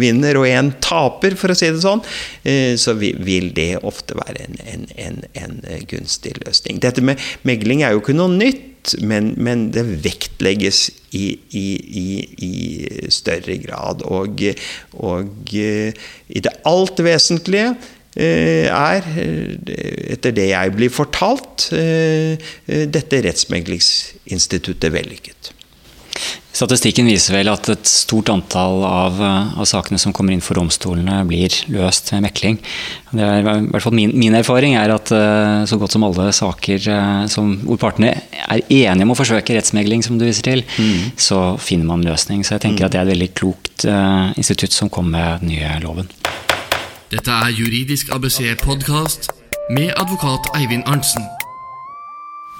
vinner 0.00 0.38
og 0.40 0.48
én 0.48 0.72
taper, 0.82 1.36
for 1.36 1.52
å 1.52 1.56
si 1.58 1.68
det 1.68 1.82
sånn, 1.82 2.00
så 2.80 2.94
vil 2.96 3.50
det 3.52 3.82
ofte 3.84 4.16
være 4.16 4.46
en, 4.46 4.56
en, 4.64 4.86
en, 4.96 5.18
en 5.36 5.84
gunstig 5.90 6.32
løsning. 6.40 6.80
Dette 6.80 7.04
med 7.04 7.20
megling 7.44 7.84
er 7.84 7.92
jo 7.92 8.00
ikke 8.00 8.16
noe 8.16 8.32
nytt 8.32 8.94
men, 9.04 9.34
men, 9.36 9.66
det 9.76 9.84
vektlegges 10.00 10.86
i, 11.12 11.26
i, 11.52 11.66
i, 12.00 12.06
i 12.40 13.12
større 13.12 13.58
grad. 13.60 14.00
Og, 14.08 14.40
og, 14.96 15.52
i 15.52 16.40
det 16.40 16.56
alt 16.64 17.04
vesentlige 17.04 17.74
Eh, 17.74 17.99
er, 18.16 19.06
eh, 19.14 20.12
etter 20.16 20.34
det 20.34 20.50
jeg 20.50 20.74
blir 20.74 20.90
fortalt, 20.90 21.70
eh, 21.72 22.36
dette 22.66 23.22
rettsmeglingsinstituttet 23.22 24.92
vellykket. 24.92 25.52
Statistikken 26.52 27.06
viser 27.06 27.38
vel 27.38 27.48
at 27.48 27.68
et 27.70 27.86
stort 27.86 28.28
antall 28.28 28.82
av, 28.84 29.20
av, 29.22 29.64
sakene 29.64 29.96
som 30.02 30.12
kommer 30.12 30.34
inn 30.34 30.42
for 30.42 30.58
domstolene, 30.58 31.22
blir 31.24 31.54
løst 31.70 32.10
med 32.12 32.26
mekling. 32.26 32.58
Det 33.14 33.22
er, 33.22 33.46
i 33.46 33.70
hvert 33.70 33.86
fall 33.86 33.94
min, 33.96 34.12
min, 34.18 34.34
erfaring 34.34 34.74
er 34.76 34.92
at 34.92 35.14
så 35.70 35.78
godt 35.78 35.94
som 35.94 36.04
alle 36.04 36.26
saker 36.34 36.90
som, 37.30 37.54
hvor 37.62 37.78
partene 37.80 38.12
er 38.42 38.66
enige 38.66 39.06
om 39.06 39.14
å 39.14 39.18
forsøke 39.22 39.56
rettsmegling, 39.56 40.02
som 40.04 40.18
du 40.18 40.26
viser 40.26 40.50
til, 40.50 40.66
mm. 40.66 41.16
så 41.16 41.54
finner 41.62 41.86
man 41.94 42.04
løsning. 42.04 42.42
Så 42.44 42.58
jeg 42.58 42.66
tenker 42.66 42.84
mm. 42.84 42.86
at 42.90 42.92
det 42.92 43.00
er 43.00 43.08
et 43.08 43.14
veldig 43.14 43.32
klokt 43.38 43.86
uh, 43.86 44.34
institutt 44.36 44.74
som 44.74 44.92
kom 44.92 45.14
med 45.14 45.46
den 45.46 45.54
nye 45.54 45.78
loven. 45.86 46.10
Dette 47.10 47.34
er 47.34 47.50
Juridisk 47.50 48.12
ABC-podkast 48.14 49.32
med 49.74 49.88
advokat 49.98 50.44
Eivind 50.54 50.84
Arntzen. 50.86 51.24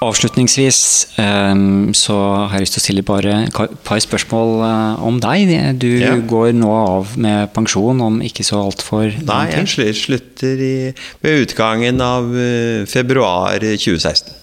Avslutningsvis 0.02 0.80
ehm, 1.22 1.92
så 1.94 2.16
har 2.48 2.56
jeg 2.56 2.64
lyst 2.64 2.74
til 2.74 2.80
å 2.80 2.84
stille 2.86 3.04
bare 3.06 3.36
et 3.44 3.76
par 3.86 4.02
spørsmål 4.02 4.64
eh, 4.66 5.04
om 5.06 5.20
deg. 5.22 5.54
Du 5.78 5.86
ja. 6.00 6.16
går 6.18 6.50
nå 6.58 6.72
av 6.80 7.14
med 7.22 7.54
pensjon 7.54 8.02
om 8.02 8.18
ikke 8.26 8.42
så 8.48 8.64
altfor 8.64 9.06
lang 9.06 9.22
tid? 9.22 9.30
Nei, 9.30 9.86
jeg 9.86 10.00
slutter 10.02 10.66
i, 10.66 10.74
ved 11.22 11.46
utgangen 11.46 12.02
av 12.02 12.34
eh, 12.34 12.82
februar 12.90 13.62
2016. 13.62 14.34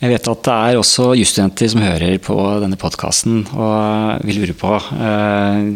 Jeg 0.00 0.12
vet 0.14 0.32
at 0.32 0.44
det 0.48 0.58
er 0.70 0.80
også 0.80 1.12
jusstudenter 1.20 1.68
som 1.68 1.84
hører 1.84 2.16
på 2.24 2.40
denne 2.64 2.80
podkasten 2.80 3.44
og 3.52 4.24
vil 4.24 4.40
lure 4.40 4.56
på 4.56 4.72
eh, 4.96 5.68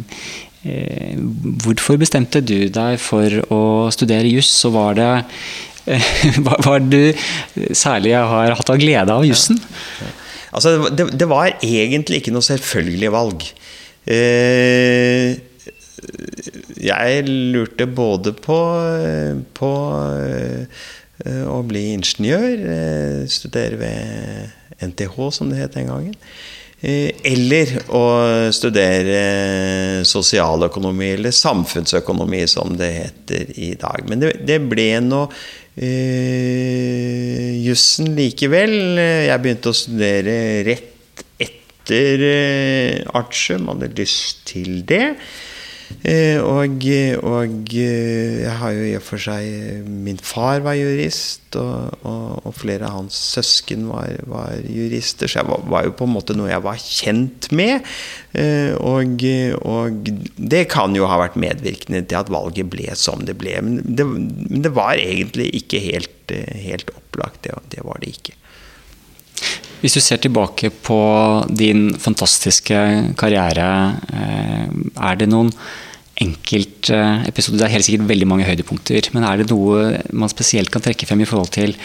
Hvorfor 1.64 1.98
bestemte 2.00 2.42
du 2.44 2.68
deg 2.72 2.98
for 3.02 3.40
å 3.54 3.62
studere 3.94 4.30
juss, 4.30 4.52
og 4.68 4.76
var 4.76 4.98
det 4.98 5.10
eh, 5.86 6.38
var 6.66 6.84
du 6.84 7.00
særlig 7.72 8.16
har 8.16 8.56
hatt 8.58 8.72
av 8.72 8.80
glede 8.80 9.14
av 9.14 9.26
jussen? 9.28 9.60
Ja. 10.02 10.14
Altså, 10.58 10.76
det, 10.88 11.10
det, 11.20 11.28
var 11.28 11.52
egentlig 11.60 12.22
ikke 12.22 12.32
noe 12.32 12.46
selvfølgelig 12.46 13.10
valg. 13.12 13.44
Eh, 14.08 15.36
jeg 16.78 17.24
lurte 17.28 17.88
både 17.90 18.32
på, 18.38 18.56
på 19.58 19.72
Eh, 21.26 21.44
å 21.50 21.62
bli 21.66 21.88
ingeniør. 21.96 22.60
Eh, 22.74 23.26
studere 23.30 23.78
ved 23.80 24.86
NTH, 24.92 25.16
som 25.34 25.50
det 25.50 25.58
het 25.64 25.74
den 25.74 25.90
gangen. 25.90 26.14
Eh, 26.78 27.10
eller 27.26 27.72
å 27.90 28.02
studere 28.54 30.04
sosialøkonomi, 30.06 31.08
eller 31.16 31.34
samfunnsøkonomi, 31.34 32.44
som 32.46 32.76
det 32.78 32.90
heter 32.94 33.50
i 33.58 33.72
dag. 33.74 34.04
Men 34.06 34.22
det, 34.22 34.30
det 34.46 34.60
ble 34.70 35.00
nå 35.02 35.24
uh, 35.26 35.82
jussen 37.66 38.14
likevel. 38.14 38.94
Jeg 39.26 39.42
begynte 39.42 39.72
å 39.72 39.80
studere 39.80 40.62
rett 40.70 41.24
etter 41.42 42.22
uh, 42.22 43.10
artium, 43.18 43.66
hadde 43.72 43.90
lyst 43.98 44.46
til 44.54 44.86
det. 44.86 45.16
Eh, 46.04 46.36
og, 46.44 46.84
og, 47.24 47.70
eh, 47.72 48.42
jeg 48.42 48.54
har 48.60 48.74
jo 48.76 48.84
i 48.84 48.96
og 48.98 49.02
for 49.02 49.22
seg 49.22 49.86
Min 49.88 50.20
far 50.20 50.60
var 50.64 50.76
jurist, 50.76 51.56
og, 51.56 51.94
og, 52.04 52.44
og 52.44 52.56
flere 52.56 52.86
av 52.86 52.98
hans 52.98 53.16
søsken 53.34 53.86
var, 53.88 54.18
var, 54.28 54.58
jurister, 54.68 55.30
så 55.30 55.40
jeg 55.40 55.48
var, 55.48 55.64
var, 55.72 55.86
jo 55.88 55.94
på 55.96 56.08
en 56.08 56.12
måte 56.12 56.36
noe 56.36 56.50
jeg 56.50 56.64
var 56.66 56.82
kjent 56.82 57.48
med. 57.56 57.88
Eh, 58.36 58.74
og, 58.76 59.24
det 60.36 60.64
kan 60.72 60.96
jo 60.96 61.08
ha 61.08 61.20
vært 61.24 61.40
medvirkende 61.40 62.04
til 62.04 62.20
at 62.20 62.32
valget 62.32 62.68
ble 62.72 62.92
som 62.98 63.24
det 63.24 63.38
ble. 63.40 63.56
Men 63.64 63.80
det, 63.82 64.06
men 64.08 64.64
det 64.64 64.74
var 64.76 65.00
egentlig 65.00 65.50
ikke 65.62 65.82
helt, 65.88 66.36
helt 66.68 66.92
opplagt. 66.94 67.46
Det, 67.48 67.56
det 67.72 67.86
var 67.86 68.04
det 68.04 68.12
ikke. 68.18 68.36
Hvis 69.82 69.94
du 69.94 70.00
ser 70.02 70.18
tilbake 70.22 70.72
på 70.84 71.00
din 71.54 71.92
fantastiske 72.02 72.78
karriere, 73.20 73.68
er 74.10 75.20
det 75.20 75.28
noen 75.30 75.52
enkeltepisoder. 76.22 77.60
Det 77.60 77.66
er 77.66 77.74
helt 77.76 77.86
sikkert 77.86 78.08
veldig 78.10 78.28
mange 78.28 78.46
høydepunkter. 78.48 79.10
Men 79.14 79.26
er 79.26 79.40
det 79.40 79.50
noe 79.52 80.00
man 80.10 80.32
spesielt 80.32 80.72
kan 80.74 80.84
trekke 80.84 81.06
frem 81.08 81.22
i 81.22 81.28
forhold 81.28 81.52
til 81.54 81.76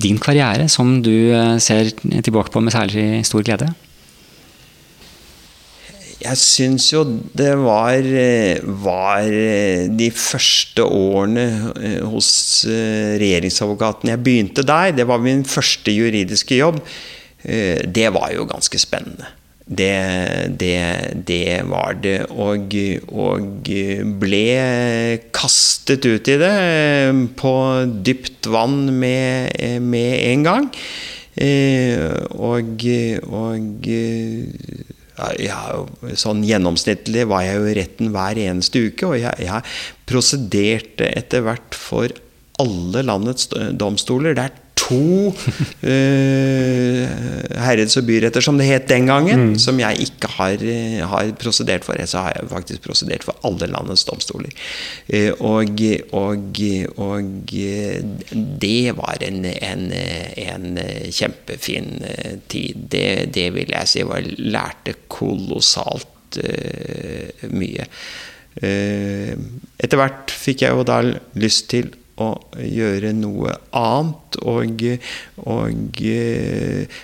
din 0.00 0.18
karriere, 0.22 0.68
som 0.70 0.98
du 1.04 1.12
eh, 1.34 1.56
ser 1.60 1.90
tilbake 1.92 2.52
på 2.54 2.62
med 2.64 2.74
særlig 2.74 3.24
stor 3.28 3.44
glede? 3.44 3.68
Jeg 6.20 6.36
syns 6.36 6.90
jo 6.92 7.04
det 7.36 7.52
var, 7.56 7.96
eh, 8.04 8.60
var, 8.84 9.24
eh, 9.24 9.88
de 9.88 10.10
første 10.10 10.84
årene 10.84 11.46
hos 12.04 12.66
regjeringsadvokaten 12.68 14.10
Jeg 14.10 14.22
begynte 14.24 14.62
der. 14.62 14.92
Det 14.92 15.06
var 15.06 15.18
min 15.18 15.44
første 15.44 15.90
juridiske 15.90 16.56
jobb. 16.56 16.80
Det 17.40 18.12
var 18.12 18.32
jo 18.34 18.44
ganske 18.44 18.78
spennende. 18.78 19.24
Det, 19.64 20.58
det, 20.60 21.24
det, 21.26 21.62
var 21.70 21.94
det. 22.02 22.26
Og, 22.28 22.74
og, 23.08 23.70
ble 24.20 25.20
kastet 25.32 26.04
ut 26.04 26.28
i 26.28 26.36
det 26.36 26.56
på 27.40 27.54
dypt 28.04 28.50
vann 28.50 28.90
med, 28.92 29.80
med 29.80 30.12
en 30.34 30.44
gang. 30.44 30.68
Eh, 31.40 32.02
og, 32.34 32.82
og 33.30 33.86
ja, 35.42 35.60
sånn 36.18 36.42
gjennomsnittlig 36.46 37.26
var 37.30 37.44
jeg 37.46 37.60
jo 37.60 37.68
i 37.70 37.76
retten 37.78 38.10
hver 38.14 38.40
eneste 38.40 38.86
uke, 38.88 39.12
og 39.12 39.18
jeg, 39.20 39.46
jeg 39.46 39.64
prosederte 40.10 41.10
etter 41.12 41.44
hvert 41.46 41.76
for 41.78 42.12
alle 42.60 43.04
landets 43.06 43.48
domstoler. 43.80 44.36
Det 44.36 44.48
er 44.48 44.59
to 44.80 45.30
uh, 45.30 45.34
herreds- 47.60 47.98
og 48.00 48.06
byretter, 48.08 48.44
som 48.44 48.58
det 48.58 48.68
het 48.68 48.88
den 48.90 49.06
gangen, 49.10 49.40
mm. 49.50 49.58
som 49.60 49.80
jeg 49.80 50.06
ikke 50.06 50.30
har, 50.36 50.64
har, 51.12 51.32
prosedert 51.40 51.84
for. 51.86 52.00
Så 52.08 52.18
har 52.24 52.32
jeg 52.36 52.50
faktisk 52.52 52.86
prosedert 52.86 53.26
for 53.26 53.34
alle 53.46 53.66
landets 53.70 54.06
domstoler. 54.08 54.52
Uh, 55.12 55.32
og, 55.38 55.68
og, 56.16 56.62
og, 56.96 57.22
det 58.60 58.96
var 58.96 59.16
en, 59.26 59.44
en, 59.44 59.84
en 59.92 60.66
kjempefin 61.12 61.92
tid. 62.48 62.74
Det, 62.90 63.06
det, 63.34 63.48
vil 63.56 63.70
jeg 63.74 63.88
si 63.90 64.06
var 64.06 64.26
Lærte 64.40 64.94
kolossalt 65.12 66.40
uh, 66.40 67.46
mye. 67.52 67.86
Etter 68.60 69.96
hvert 69.96 70.32
fikk 70.34 70.64
jeg 70.64 70.74
jo 70.74 70.82
da 70.84 70.98
lyst 71.38 71.68
til 71.70 71.92
å 72.20 72.30
gjøre 72.60 73.12
noe 73.16 73.54
annet. 73.76 74.40
Og, 74.48 74.82
og 75.44 76.02
uh, 76.06 76.98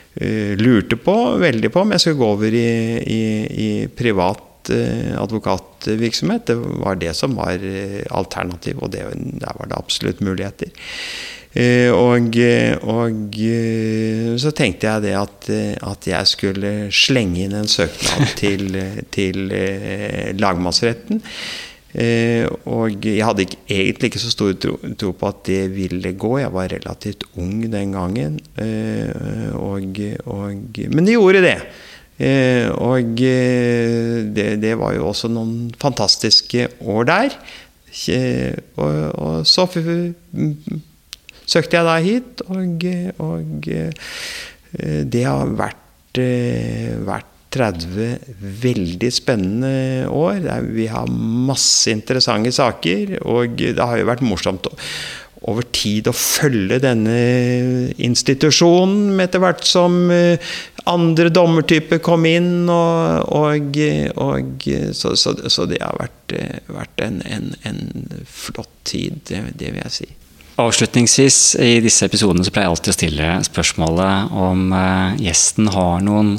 lurte 0.60 0.98
på, 1.02 1.16
veldig 1.42 1.70
på, 1.72 1.84
om 1.84 1.94
jeg 1.94 2.04
skulle 2.04 2.20
gå 2.22 2.32
over 2.38 2.56
i, 2.56 2.66
i, 3.02 3.22
i 3.66 3.70
privat 3.92 4.72
uh, 4.72 5.14
advokatvirksomhet. 5.22 6.50
Det 6.50 6.58
var 6.82 7.00
det 7.00 7.14
som 7.18 7.36
var 7.38 7.62
uh, 7.62 8.02
alternativ, 8.16 8.82
og 8.82 8.92
det, 8.94 9.06
der 9.42 9.56
var 9.60 9.72
det 9.72 9.80
absolutt 9.80 10.22
muligheter. 10.24 10.74
Og, 11.56 12.34
og, 12.84 13.36
så 14.36 14.50
tenkte 14.52 14.90
jeg 14.90 15.04
det 15.06 15.14
at, 15.16 15.46
at, 15.88 16.04
jeg 16.04 16.28
skulle 16.28 16.72
slenge 16.92 17.46
inn 17.46 17.54
en 17.56 17.70
søknad 17.70 18.34
til, 18.36 18.76
til 19.14 19.54
lagmannsretten. 20.36 21.22
Eh, 21.96 22.44
og 22.68 22.92
jeg 23.00 23.24
hadde 23.24 23.46
ikke, 23.46 23.58
egentlig 23.72 24.10
ikke 24.10 24.20
så 24.20 24.30
stor 24.32 24.56
tro, 24.60 24.74
tro, 25.00 25.12
på 25.16 25.28
at 25.30 25.38
det 25.48 25.60
ville 25.72 26.12
gå. 26.12 26.32
Jeg 26.42 26.52
var 26.52 26.68
relativt 26.68 27.24
ung 27.40 27.62
den 27.72 27.94
gangen. 27.96 28.40
Eh, 28.60 29.54
og, 29.56 30.00
og, 30.28 30.80
men 30.92 31.06
det 31.08 31.16
gjorde 31.16 31.44
det. 31.46 31.56
Eh, 32.16 32.68
og 32.72 33.16
det, 33.16 34.50
det, 34.60 34.74
var 34.80 34.92
jo 34.96 35.08
også 35.08 35.30
noen 35.32 35.70
fantastiske 35.80 36.68
år 36.84 37.08
der. 37.08 37.38
Og, 38.76 38.96
og 39.16 39.46
så 39.48 39.64
søkte 41.46 41.78
jeg 41.78 41.86
da 41.86 41.96
hit, 42.04 42.42
og, 42.52 42.84
og 43.24 43.70
det 44.76 45.22
har 45.24 45.54
vært, 45.56 46.20
vært 47.08 47.35
30 47.56 48.32
veldig 48.62 49.12
spennende 49.12 50.08
år. 50.12 50.40
Vi 50.70 50.88
har 50.92 51.10
masse 51.10 51.90
interessante 51.92 52.52
saker, 52.54 53.18
og 53.24 53.58
det 53.58 53.80
har 53.80 54.00
jo 54.00 54.10
vært 54.10 54.26
morsomt 54.26 54.68
over 55.46 55.66
tid 55.74 56.08
å 56.08 56.14
følge 56.16 56.78
denne 56.82 57.16
institusjonen 58.02 59.20
etter 59.22 59.42
hvert 59.42 59.66
som 59.68 60.08
eh, 60.10 60.40
andre 60.90 61.30
dommertyper 61.34 62.00
kom 62.04 62.26
inn. 62.28 62.68
Og, 62.72 63.32
og, 63.36 63.80
og 64.22 64.68
så, 64.96 65.14
så, 65.14 65.36
så, 65.52 65.66
det 65.70 65.82
har 65.84 65.98
vært, 66.00 66.36
eh, 66.38 66.60
vært 66.72 67.04
en, 67.06 67.20
en, 67.28 67.50
en, 67.68 67.82
flott 68.26 68.72
tid, 68.88 69.20
det, 69.30 69.44
det 69.60 69.74
vil 69.74 69.84
jeg 69.84 69.98
si. 70.00 70.08
Avslutningsvis 70.56 71.56
i 71.60 71.74
disse 71.84 72.06
episodene 72.08 72.44
så 72.44 72.52
pleier 72.52 72.64
jeg 72.64 72.72
alltid 72.72 72.92
å 72.92 72.96
stille 72.96 73.32
spørsmålet 73.44 74.30
om 74.40 74.70
eh, 74.72 75.18
gjesten 75.26 75.68
har 75.74 76.00
noen 76.04 76.30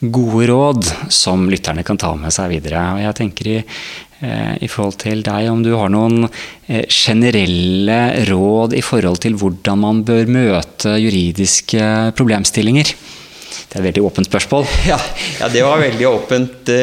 gode 0.00 0.46
råd 0.48 0.88
som 1.12 1.44
lytterne 1.52 1.84
kan 1.84 2.00
ta 2.00 2.14
med 2.16 2.32
seg 2.32 2.54
videre. 2.54 2.86
Og 2.96 3.02
jeg 3.04 3.18
tenker 3.18 3.50
i, 3.52 3.58
eh, 3.60 4.54
i 4.64 4.70
forhold 4.72 4.96
til 5.04 5.20
deg 5.26 5.50
om 5.52 5.60
du 5.60 5.74
har 5.76 5.92
noen 5.92 6.24
eh, 6.24 6.86
generelle 6.88 8.00
råd 8.30 8.78
i 8.80 8.84
forhold 8.86 9.20
til 9.26 9.36
hvordan 9.36 9.84
man 9.84 10.02
bør 10.08 10.24
møte 10.24 10.96
juridiske 10.96 11.92
problemstillinger. 12.16 12.96
Det 12.96 13.76
er 13.76 13.82
et 13.82 13.88
veldig 13.90 14.08
åpent 14.08 14.32
spørsmål. 14.32 14.64
Ja, 14.88 14.96
ja 15.36 15.52
det 15.52 15.68
var 15.68 15.84
veldig 15.84 16.12
åpent. 16.14 16.76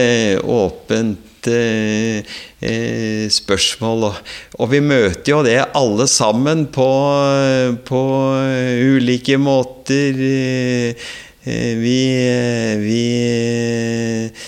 åpent 0.46 1.33
spørsmål. 3.34 4.08
Og, 4.60 4.66
vi 4.72 4.80
møter 4.84 5.32
jo 5.34 5.42
det 5.46 5.60
alle 5.76 6.08
sammen 6.08 6.66
på, 6.72 6.90
på 7.88 8.02
ulike 8.94 9.38
måter. 9.42 10.24
Eh, 11.46 11.76
vi, 11.76 11.98
vi 12.80 13.00
eh, 13.20 14.44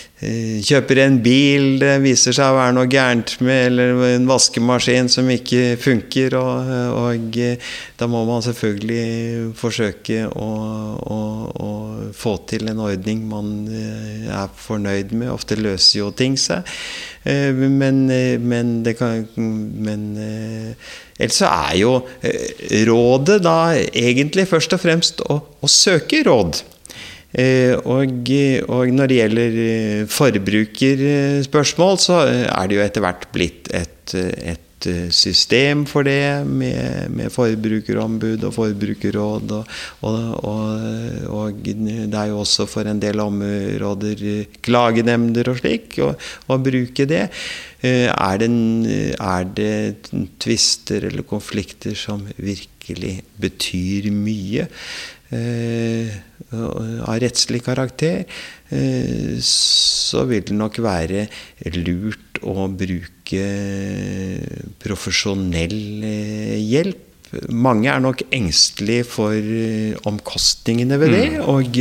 kjøper 0.65 0.99
en 1.03 1.17
bil 1.23 1.75
det 1.81 1.93
viser 2.03 2.35
seg 2.35 2.49
å 2.51 2.57
være 2.57 2.73
noe 2.77 2.89
gærent 2.89 3.35
med, 3.45 3.67
eller 3.69 4.01
en 4.09 4.27
vaskemaskin 4.29 5.09
som 5.11 5.29
ikke 5.31 5.75
funker, 5.81 6.35
og, 6.39 6.71
og 6.97 7.39
da 7.99 8.09
må 8.11 8.23
man 8.27 8.43
selvfølgelig 8.45 9.53
forsøke 9.59 10.23
å, 10.27 10.49
å, 10.97 11.19
å, 11.67 11.71
få 12.15 12.35
til 12.49 12.69
en 12.71 12.81
ordning 12.85 13.23
man 13.29 13.51
er 13.69 14.51
fornøyd 14.59 15.13
med. 15.15 15.31
Ofte 15.33 15.57
løser 15.59 16.01
jo 16.01 16.11
ting 16.15 16.37
seg. 16.39 16.67
Men, 17.25 18.05
men 18.45 18.75
det 18.85 18.93
kan 18.99 19.23
Men 19.33 20.03
ellers 21.17 21.39
så 21.39 21.49
er 21.49 21.79
jo 21.79 21.95
rådet 22.85 23.39
da 23.45 23.57
egentlig 23.73 24.45
først 24.51 24.77
og 24.77 24.83
fremst 24.83 25.25
å, 25.25 25.39
å 25.41 25.71
søke 25.71 26.21
råd. 26.27 26.61
Eh, 27.35 27.75
og, 27.83 28.29
og, 28.71 28.93
når 28.95 29.11
det 29.11 29.17
gjelder 29.19 29.57
eh, 29.63 30.03
forbrukerspørsmål, 30.07 31.97
så 31.99 32.21
er 32.29 32.69
det 32.69 32.77
jo 32.77 32.85
etter 32.85 33.03
hvert 33.03 33.27
blitt 33.35 33.67
et, 33.75 34.15
et 34.15 34.61
system 35.15 35.85
for 35.89 36.05
det, 36.05 36.45
med, 36.45 37.09
med 37.09 37.31
forbrukerombud 37.33 38.43
og 38.45 38.53
forbrukerråd. 38.53 39.53
Og, 39.55 39.65
og, 40.05 41.25
og, 41.33 41.63
det 41.65 42.19
er 42.19 42.29
jo 42.31 42.41
også 42.43 42.67
for 42.69 42.87
en 42.87 43.01
del 43.01 43.23
områder 43.23 44.45
klagenemnder 44.65 45.49
og 45.51 45.59
slik, 45.59 45.97
å 45.99 46.59
bruke 46.61 47.07
det. 47.09 47.25
Eh, 47.81 48.07
er 48.11 48.39
det, 48.41 48.51
er 49.19 49.49
det 49.57 49.73
tvister 50.43 51.09
eller 51.09 51.27
konflikter 51.27 51.97
som 51.97 52.23
virkelig 52.37 53.17
betyr 53.41 54.11
mye? 54.13 54.69
Eh, 56.53 57.01
av 57.09 57.17
rettslig 57.21 57.63
karakter, 57.65 58.25
eh, 58.69 59.37
så 59.41 60.25
vil 60.29 60.43
det 60.45 60.53
nok 60.53 60.77
være 60.83 61.25
lurt 61.73 62.37
å 62.45 62.67
bruke 62.69 63.45
profesjonell 64.83 66.05
eh, 66.05 66.59
hjelp 66.61 67.04
mange 67.49 67.89
er 67.91 68.01
nok 68.03 68.23
engstelige 68.33 69.05
for 69.07 69.33
eh, 69.35 69.95
omkostningene 70.07 70.97
ved 71.01 71.13
det. 71.13 71.23
Mm. 71.33 71.39
Og, 71.51 71.79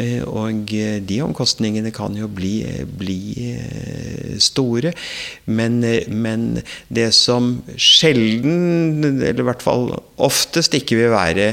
eh, 0.00 0.22
og, 0.26 0.72
de 1.08 1.18
omkostningene 1.24 1.92
kan 1.94 2.16
jo 2.16 2.28
bli, 2.30 2.54
bli 2.98 3.20
eh, 3.52 4.34
store. 4.42 4.92
Men, 5.46 5.80
men, 6.08 6.48
det 6.92 7.10
som 7.16 7.54
sjelden, 7.76 9.02
eller 9.04 9.42
i 9.42 9.48
hvert 9.48 9.64
fall 9.64 9.88
oftest 10.22 10.74
ikke 10.76 10.98
vil 10.98 11.12
være 11.12 11.52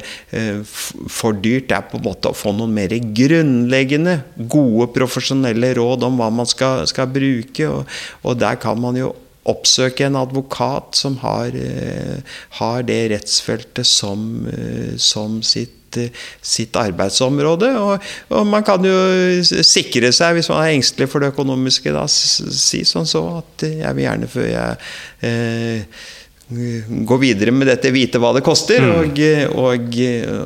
for 1.10 1.38
dyrt, 1.38 1.72
er 1.74 1.88
på 1.90 2.00
en 2.00 2.06
måte 2.06 2.32
å 2.32 2.38
få 2.38 2.54
noen 2.56 2.76
mer 2.76 2.94
grunnleggende, 2.94 4.20
gode 4.52 4.90
profesjonelle 4.96 5.74
råd 5.80 6.06
om 6.08 6.20
hva 6.20 6.30
man 6.34 6.50
skal, 6.50 6.86
skal 6.90 7.10
bruke. 7.12 7.70
Og, 7.70 7.98
og 8.24 8.40
der 8.40 8.60
kan 8.62 8.80
man 8.82 9.00
jo 9.00 9.14
oppsøke 9.48 10.06
en 10.08 10.18
advokat 10.20 10.98
som 11.00 11.18
har, 11.24 11.56
eh, 11.56 12.20
har 12.60 12.84
det 12.84 13.02
rettsfeltet 13.14 13.86
som, 13.86 14.48
eh, 14.48 14.98
som 14.98 15.42
sitt, 15.44 15.98
eh, 15.98 16.10
sitt 16.42 16.76
arbeidsområde. 16.76 17.72
Og, 17.80 18.04
og, 18.30 18.46
man 18.48 18.64
kan 18.64 18.84
jo 18.84 19.42
sikre 19.44 20.12
seg, 20.12 20.36
hvis 20.36 20.50
man 20.50 20.64
er 20.64 20.76
engstelig 20.76 21.10
for 21.10 21.20
det 21.20 21.34
økonomiske, 21.34 21.94
da, 21.96 22.06
si 22.08 22.84
sånn 22.84 23.08
så 23.08 23.26
at 23.40 23.68
jeg 23.70 23.96
vil 23.96 24.06
gjerne 24.06 24.30
før 24.30 24.50
jeg 24.50 24.78
eh, 25.22 26.06
gå 26.50 27.18
videre 27.22 27.52
med 27.54 27.68
dette, 27.70 27.92
vite 27.94 28.18
hva 28.18 28.34
det 28.34 28.42
koster, 28.42 28.82
mm. 28.82 28.94
og, 28.98 29.20
og, 29.54 30.00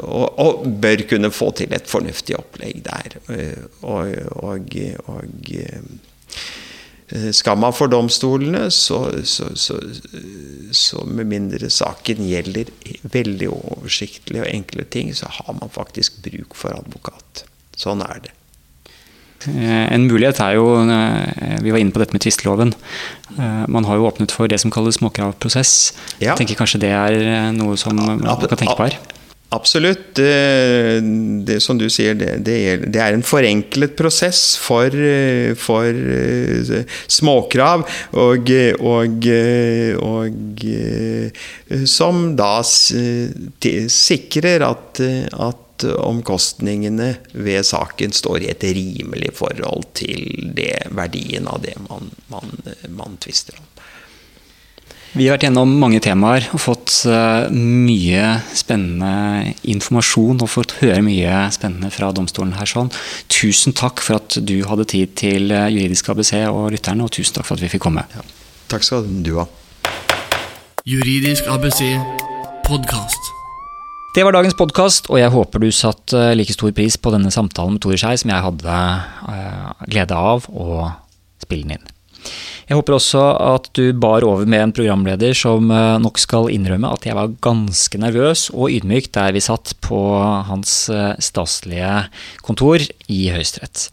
og, 0.04 0.40
og, 0.44 0.66
bør 0.84 1.06
kunne 1.08 1.32
få 1.32 1.52
til 1.56 1.72
et 1.74 1.88
fornuftig 1.88 2.36
opplegg 2.36 2.84
der. 2.84 3.20
og 3.88 4.12
Eh, 5.54 5.84
skal 7.36 7.60
man 7.62 7.74
for 7.76 7.92
domstolene, 7.92 8.68
så, 8.74 9.00
så, 9.24 9.52
så, 9.60 9.80
så, 10.74 11.04
med 11.06 11.30
mindre 11.30 11.70
saken 11.70 12.24
gjelder 12.26 12.72
veldig 13.14 13.50
oversiktlige 13.54 14.46
og 14.46 14.50
enkle 14.50 14.86
ting, 14.90 15.12
så 15.16 15.30
har 15.30 15.58
man 15.60 15.74
faktisk 15.74 16.24
bruk 16.26 16.58
for 16.58 16.74
advokat. 16.74 17.46
Sånn 17.78 18.02
er 18.06 18.24
det. 18.26 18.34
Eh, 19.50 19.88
en 19.92 20.08
mulighet 20.08 20.40
er 20.40 20.54
jo 20.56 20.68
eh, 20.88 21.58
Vi 21.66 21.74
var 21.74 21.82
inne 21.82 21.92
på 21.92 22.00
dette 22.00 22.16
med 22.16 22.24
tvisteloven. 22.24 22.72
Man 23.68 23.84
har 23.90 23.98
jo 23.98 24.06
åpnet 24.08 24.32
for 24.32 24.48
det 24.48 24.60
som 24.62 24.72
kalles 24.72 25.00
småkravprosess. 25.02 25.74
Ja. 26.22 26.32
Jeg 26.32 26.44
tenker 26.44 26.62
kanskje 26.62 26.84
det 26.86 26.94
er 26.94 27.52
noe 27.56 27.76
som 27.82 27.98
man 27.98 28.22
kan 28.24 28.58
tenke 28.58 28.78
på 28.78 28.88
her? 28.88 28.98
Absolutt. 29.54 30.16
Det, 30.16 31.02
det, 31.46 31.60
som 31.62 31.78
du 31.78 31.86
sier, 31.92 32.16
det, 32.18 32.38
det, 32.46 33.00
er 33.02 33.14
en 33.14 33.26
forenklet 33.26 33.96
prosess 34.00 34.56
for, 34.62 34.96
for 35.60 35.90
eh, 35.94 36.86
småkrav, 37.12 37.86
og, 38.18 38.50
og, 38.82 39.28
og, 40.08 40.66
som 41.90 42.24
da 42.40 42.54
sikrer 43.94 44.66
at, 44.66 45.04
at 45.04 45.86
omkostningene 45.92 47.12
ved 47.34 47.66
saken 47.68 48.14
står 48.16 48.46
i 48.46 48.50
et 48.54 48.66
rimelig 48.78 49.34
forhold 49.38 49.86
til 49.98 50.54
verdien 50.94 51.50
av 51.50 51.62
det 51.66 51.76
man, 51.90 52.10
man, 52.34 52.58
man 52.90 53.22
tvister 53.22 53.58
om. 53.60 53.73
Vi 55.14 55.28
har 55.28 55.36
vært 55.36 55.44
gjennom 55.46 55.76
mange 55.78 56.00
temaer 56.02 56.48
og 56.58 56.62
fått 56.64 56.90
eh, 57.06 57.44
mye 57.54 58.30
spennende 58.58 59.52
informasjon 59.70 60.42
og 60.42 60.50
fått 60.50 60.74
høre 60.80 61.04
mye 61.06 61.44
spennende 61.54 61.92
fra 61.94 62.10
domstolen 62.18 62.56
her. 62.58 62.66
sånn. 62.66 62.90
Tusen 63.30 63.78
takk 63.78 64.02
for 64.02 64.18
at 64.18 64.40
du 64.42 64.56
hadde 64.66 64.88
tid 64.90 65.14
til 65.22 65.54
eh, 65.54 65.70
Juridisk 65.70 66.10
ABC 66.10 66.34
og 66.48 66.74
lytterne, 66.74 67.06
og 67.06 67.14
tusen 67.14 67.38
takk 67.38 67.46
for 67.46 67.60
at 67.60 67.62
vi 67.62 67.70
fikk 67.76 67.86
komme. 67.86 68.08
Ja. 68.10 68.26
Takk 68.74 68.90
skal 68.90 69.06
du 69.06 69.36
ha. 69.38 69.46
Juridisk 70.90 71.46
ABC 71.46 71.86
podkast. 72.66 73.34
Det 74.18 74.26
var 74.26 74.34
dagens 74.34 74.58
podkast, 74.58 75.14
og 75.14 75.22
jeg 75.22 75.30
håper 75.30 75.62
du 75.62 75.70
satte 75.70 76.30
eh, 76.32 76.38
like 76.40 76.58
stor 76.58 76.74
pris 76.74 76.98
på 76.98 77.14
denne 77.14 77.30
samtalen 77.30 77.78
med 77.78 77.86
Tore 77.86 78.02
Skei 78.02 78.18
som 78.18 78.34
jeg 78.34 78.50
hadde 78.50 78.84
glede 79.94 80.26
av 80.34 80.50
å 80.50 80.88
spille 81.46 81.70
den 81.70 81.78
inn. 81.78 81.93
Jeg 82.70 82.78
håper 82.80 82.96
også 82.96 83.22
at 83.44 83.70
du 83.76 83.92
bar 83.98 84.24
over 84.26 84.48
med 84.50 84.62
en 84.64 84.74
programleder 84.76 85.36
som 85.38 85.72
eh, 85.74 86.00
nok 86.02 86.22
skal 86.22 86.50
innrømme 86.54 86.92
at 86.96 87.08
jeg 87.08 87.18
var 87.18 87.36
ganske 87.44 88.00
nervøs 88.00 88.48
og 88.54 88.72
ydmyk 88.72 89.12
der 89.16 89.36
vi 89.36 89.44
satt 89.44 89.76
på 89.84 90.00
hans 90.48 90.88
eh, 90.94 91.14
staselige 91.20 92.08
kontor 92.46 92.84
i 93.12 93.22
Høyesterett. 93.34 93.90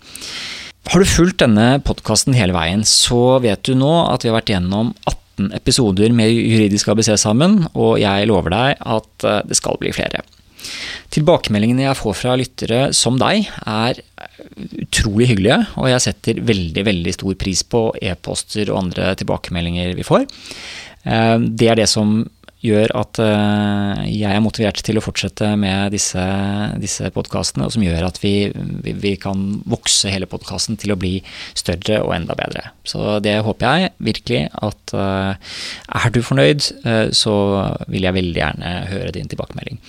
Har 0.91 1.03
du 1.03 1.07
fulgt 1.07 1.43
denne 1.43 1.81
podkasten 1.85 2.35
hele 2.35 2.55
veien, 2.57 2.87
så 2.89 3.39
vet 3.43 3.63
du 3.69 3.75
nå 3.79 3.93
at 4.09 4.25
vi 4.25 4.31
har 4.31 4.39
vært 4.39 4.55
gjennom 4.55 4.95
18 5.05 5.53
episoder 5.57 6.15
med 6.15 6.33
Juridisk 6.33 6.89
ABC 6.93 7.13
sammen, 7.21 7.65
og 7.75 7.99
jeg 8.01 8.29
lover 8.31 8.55
deg 8.55 8.79
at 8.81 9.27
eh, 9.27 9.43
det 9.51 9.59
skal 9.59 9.81
bli 9.83 9.93
flere. 9.95 10.23
Tilbakemeldingene 11.15 11.87
jeg 11.87 11.99
får 11.99 12.17
fra 12.19 12.37
lyttere 12.39 12.81
som 12.97 13.19
deg, 13.21 13.49
er 13.67 14.03
utrolig 14.81 15.31
hyggelige, 15.33 15.59
og 15.81 15.89
jeg 15.91 16.05
setter 16.05 16.43
veldig, 16.47 16.85
veldig 16.87 17.15
stor 17.17 17.39
pris 17.41 17.65
på 17.67 17.83
e-poster 18.01 18.71
og 18.71 18.85
andre 18.85 19.15
tilbakemeldinger 19.21 19.97
vi 19.99 20.07
får. 20.07 20.27
Eh, 21.05 21.37
det 21.41 21.71
er 21.73 21.81
det 21.81 21.89
som 21.91 22.21
gjør 22.65 22.93
at 22.99 23.21
eh, 23.25 24.03
jeg 24.11 24.29
er 24.29 24.43
motivert 24.45 24.81
til 24.85 25.01
å 25.01 25.05
fortsette 25.05 25.49
med 25.61 25.95
disse, 25.95 26.23
disse 26.81 27.09
podkastene, 27.15 27.67
og 27.67 27.75
som 27.75 27.85
gjør 27.85 28.05
at 28.11 28.21
vi, 28.23 28.35
vi, 28.85 28.95
vi 29.01 29.15
kan 29.21 29.61
vokse 29.71 30.13
hele 30.13 30.29
podkasten 30.31 30.77
til 30.81 30.93
å 30.93 30.99
bli 31.01 31.17
større 31.57 32.03
og 32.05 32.13
enda 32.17 32.37
bedre. 32.39 32.71
Så 32.85 33.19
det 33.25 33.39
håper 33.47 33.67
jeg 33.67 33.93
virkelig 34.11 34.43
at 34.61 34.95
uh, 34.97 35.33
er 36.01 36.13
du 36.13 36.21
fornøyd, 36.25 36.67
uh, 36.85 37.09
så 37.17 37.35
vil 37.91 38.07
jeg 38.07 38.17
veldig 38.17 38.41
gjerne 38.43 38.75
høre 38.91 39.15
din 39.17 39.31
tilbakemelding. 39.31 39.81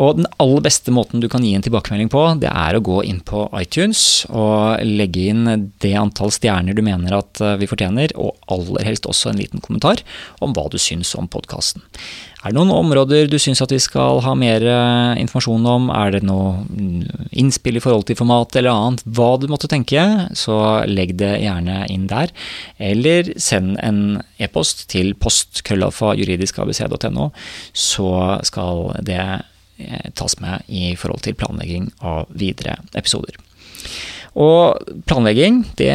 Og 0.00 0.20
den 0.20 0.28
aller 0.42 0.64
beste 0.64 0.92
måten 0.94 1.24
du 1.24 1.28
kan 1.32 1.44
gi 1.46 1.54
en 1.56 1.64
tilbakemelding 1.64 2.12
på, 2.12 2.24
det 2.42 2.52
er 2.52 2.76
å 2.76 2.84
gå 2.84 3.00
inn 3.08 3.22
på 3.24 3.46
iTunes 3.60 4.26
og 4.28 4.82
legge 4.84 5.30
inn 5.32 5.70
det 5.80 5.94
antall 5.98 6.32
stjerner 6.34 6.76
du 6.76 6.84
mener 6.84 7.16
at 7.16 7.40
vi 7.60 7.68
fortjener, 7.70 8.12
og 8.20 8.36
aller 8.52 8.88
helst 8.88 9.08
også 9.08 9.32
en 9.32 9.40
liten 9.40 9.64
kommentar 9.64 10.02
om 10.44 10.54
hva 10.56 10.66
du 10.72 10.78
syns 10.80 11.14
om 11.18 11.28
podkasten. 11.30 11.84
Er 12.40 12.54
det 12.54 12.56
noen 12.56 12.70
områder 12.72 13.26
du 13.28 13.34
syns 13.36 13.60
vi 13.68 13.76
skal 13.82 14.22
ha 14.24 14.32
mer 14.38 14.64
eh, 14.64 15.18
informasjon 15.20 15.66
om? 15.68 15.90
Er 15.92 16.14
det 16.14 16.22
noe 16.24 16.62
mm, 16.64 17.26
innspill 17.42 17.76
i 17.76 17.82
forhold 17.84 18.06
til 18.08 18.16
format 18.16 18.56
eller 18.56 18.72
annet? 18.72 19.02
Hva 19.04 19.34
du 19.36 19.44
måtte 19.52 19.68
tenke, 19.68 20.00
så 20.38 20.86
legg 20.88 21.18
det 21.20 21.34
gjerne 21.42 21.82
inn 21.92 22.06
der. 22.08 22.32
Eller 22.80 23.34
send 23.36 23.76
en 23.84 24.22
e-post 24.40 24.86
til 24.92 25.12
postkrøllalfa.juridiskabc.no, 25.20 27.28
så 27.76 28.40
skal 28.48 29.04
det 29.04 29.20
eh, 29.20 30.08
tas 30.16 30.40
med 30.40 30.64
i 30.72 30.96
forhold 30.96 31.20
til 31.26 31.36
planlegging 31.36 31.92
av 32.00 32.24
videre 32.32 32.80
episoder. 32.96 33.36
Og 34.38 34.78
planlegging 35.10 35.64
det 35.78 35.90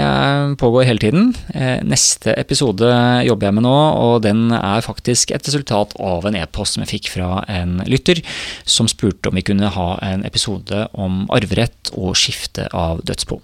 pågår 0.60 0.88
hele 0.90 1.00
tiden. 1.00 1.30
Eh, 1.56 1.80
neste 1.88 2.34
episode 2.36 2.90
jobber 3.24 3.48
jeg 3.48 3.56
med 3.56 3.64
nå, 3.64 3.76
og 3.76 4.24
den 4.26 4.50
er 4.52 4.84
faktisk 4.84 5.32
et 5.32 5.48
resultat 5.48 5.96
av 6.04 6.28
en 6.28 6.36
e-post 6.36 6.76
som 6.76 6.84
jeg 6.84 6.98
fikk 6.98 7.12
fra 7.16 7.46
en 7.48 7.80
lytter, 7.88 8.20
som 8.68 8.90
spurte 8.92 9.32
om 9.32 9.40
vi 9.40 9.46
kunne 9.46 9.72
ha 9.72 9.90
en 10.04 10.26
episode 10.28 10.88
om 10.94 11.24
arverett 11.32 11.94
og 11.96 12.18
skifte 12.20 12.68
av 12.76 13.04
dødsbo. 13.08 13.40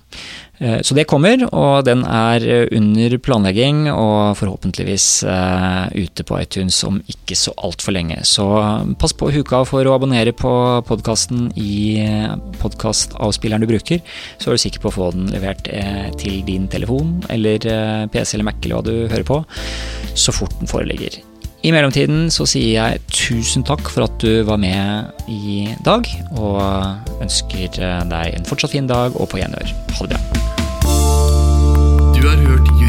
Eh, 0.61 0.79
så 0.85 0.95
det 0.97 1.07
kommer, 1.09 1.41
og 1.49 1.85
den 1.87 2.03
er 2.05 2.45
under 2.77 3.17
planlegging 3.25 3.87
og 3.91 4.37
forhåpentligvis 4.39 5.07
ute 5.25 6.25
på 6.27 6.37
iTunes 6.41 6.77
om 6.87 6.99
ikke 7.09 7.37
så 7.37 7.53
altfor 7.57 7.95
lenge. 7.95 8.19
Så 8.27 8.45
pass 9.01 9.15
på 9.17 9.31
huka 9.33 9.63
for 9.67 9.87
å 9.87 9.95
abonnere 9.97 10.33
på 10.37 10.51
podkasten 10.87 11.49
i 11.59 12.03
podkastavspilleren 12.61 13.65
du 13.65 13.71
bruker, 13.71 14.03
så 14.37 14.51
er 14.51 14.57
du 14.59 14.65
sikker 14.65 14.83
på 14.83 14.91
å 14.91 14.95
få 14.99 15.09
den 15.15 15.31
levert 15.33 15.65
til 16.21 16.41
din 16.47 16.69
telefon 16.71 17.19
eller 17.33 17.61
PC 18.13 18.37
eller 18.37 18.49
Mac 18.51 18.61
eller 18.61 18.77
hva 18.77 18.85
du 18.85 18.95
hører 19.11 19.27
på, 19.27 19.41
så 20.13 20.35
fort 20.35 20.55
den 20.61 20.69
foreligger. 20.71 21.21
I 21.61 21.71
mellomtiden 21.73 22.31
så 22.33 22.47
sier 22.49 22.71
jeg 22.73 23.01
tusen 23.13 23.65
takk 23.67 23.85
for 23.93 24.07
at 24.07 24.15
du 24.23 24.41
var 24.47 24.57
med 24.61 25.27
i 25.29 25.67
dag, 25.85 26.09
og 26.33 27.21
ønsker 27.21 27.81
deg 28.09 28.33
en 28.33 28.49
fortsatt 28.49 28.73
fin 28.73 28.89
dag 28.89 29.13
og 29.13 29.29
på 29.29 29.43
gjenhør. 29.43 29.75
Ha 29.99 30.09
det 30.09 30.17
bra. 30.17 30.40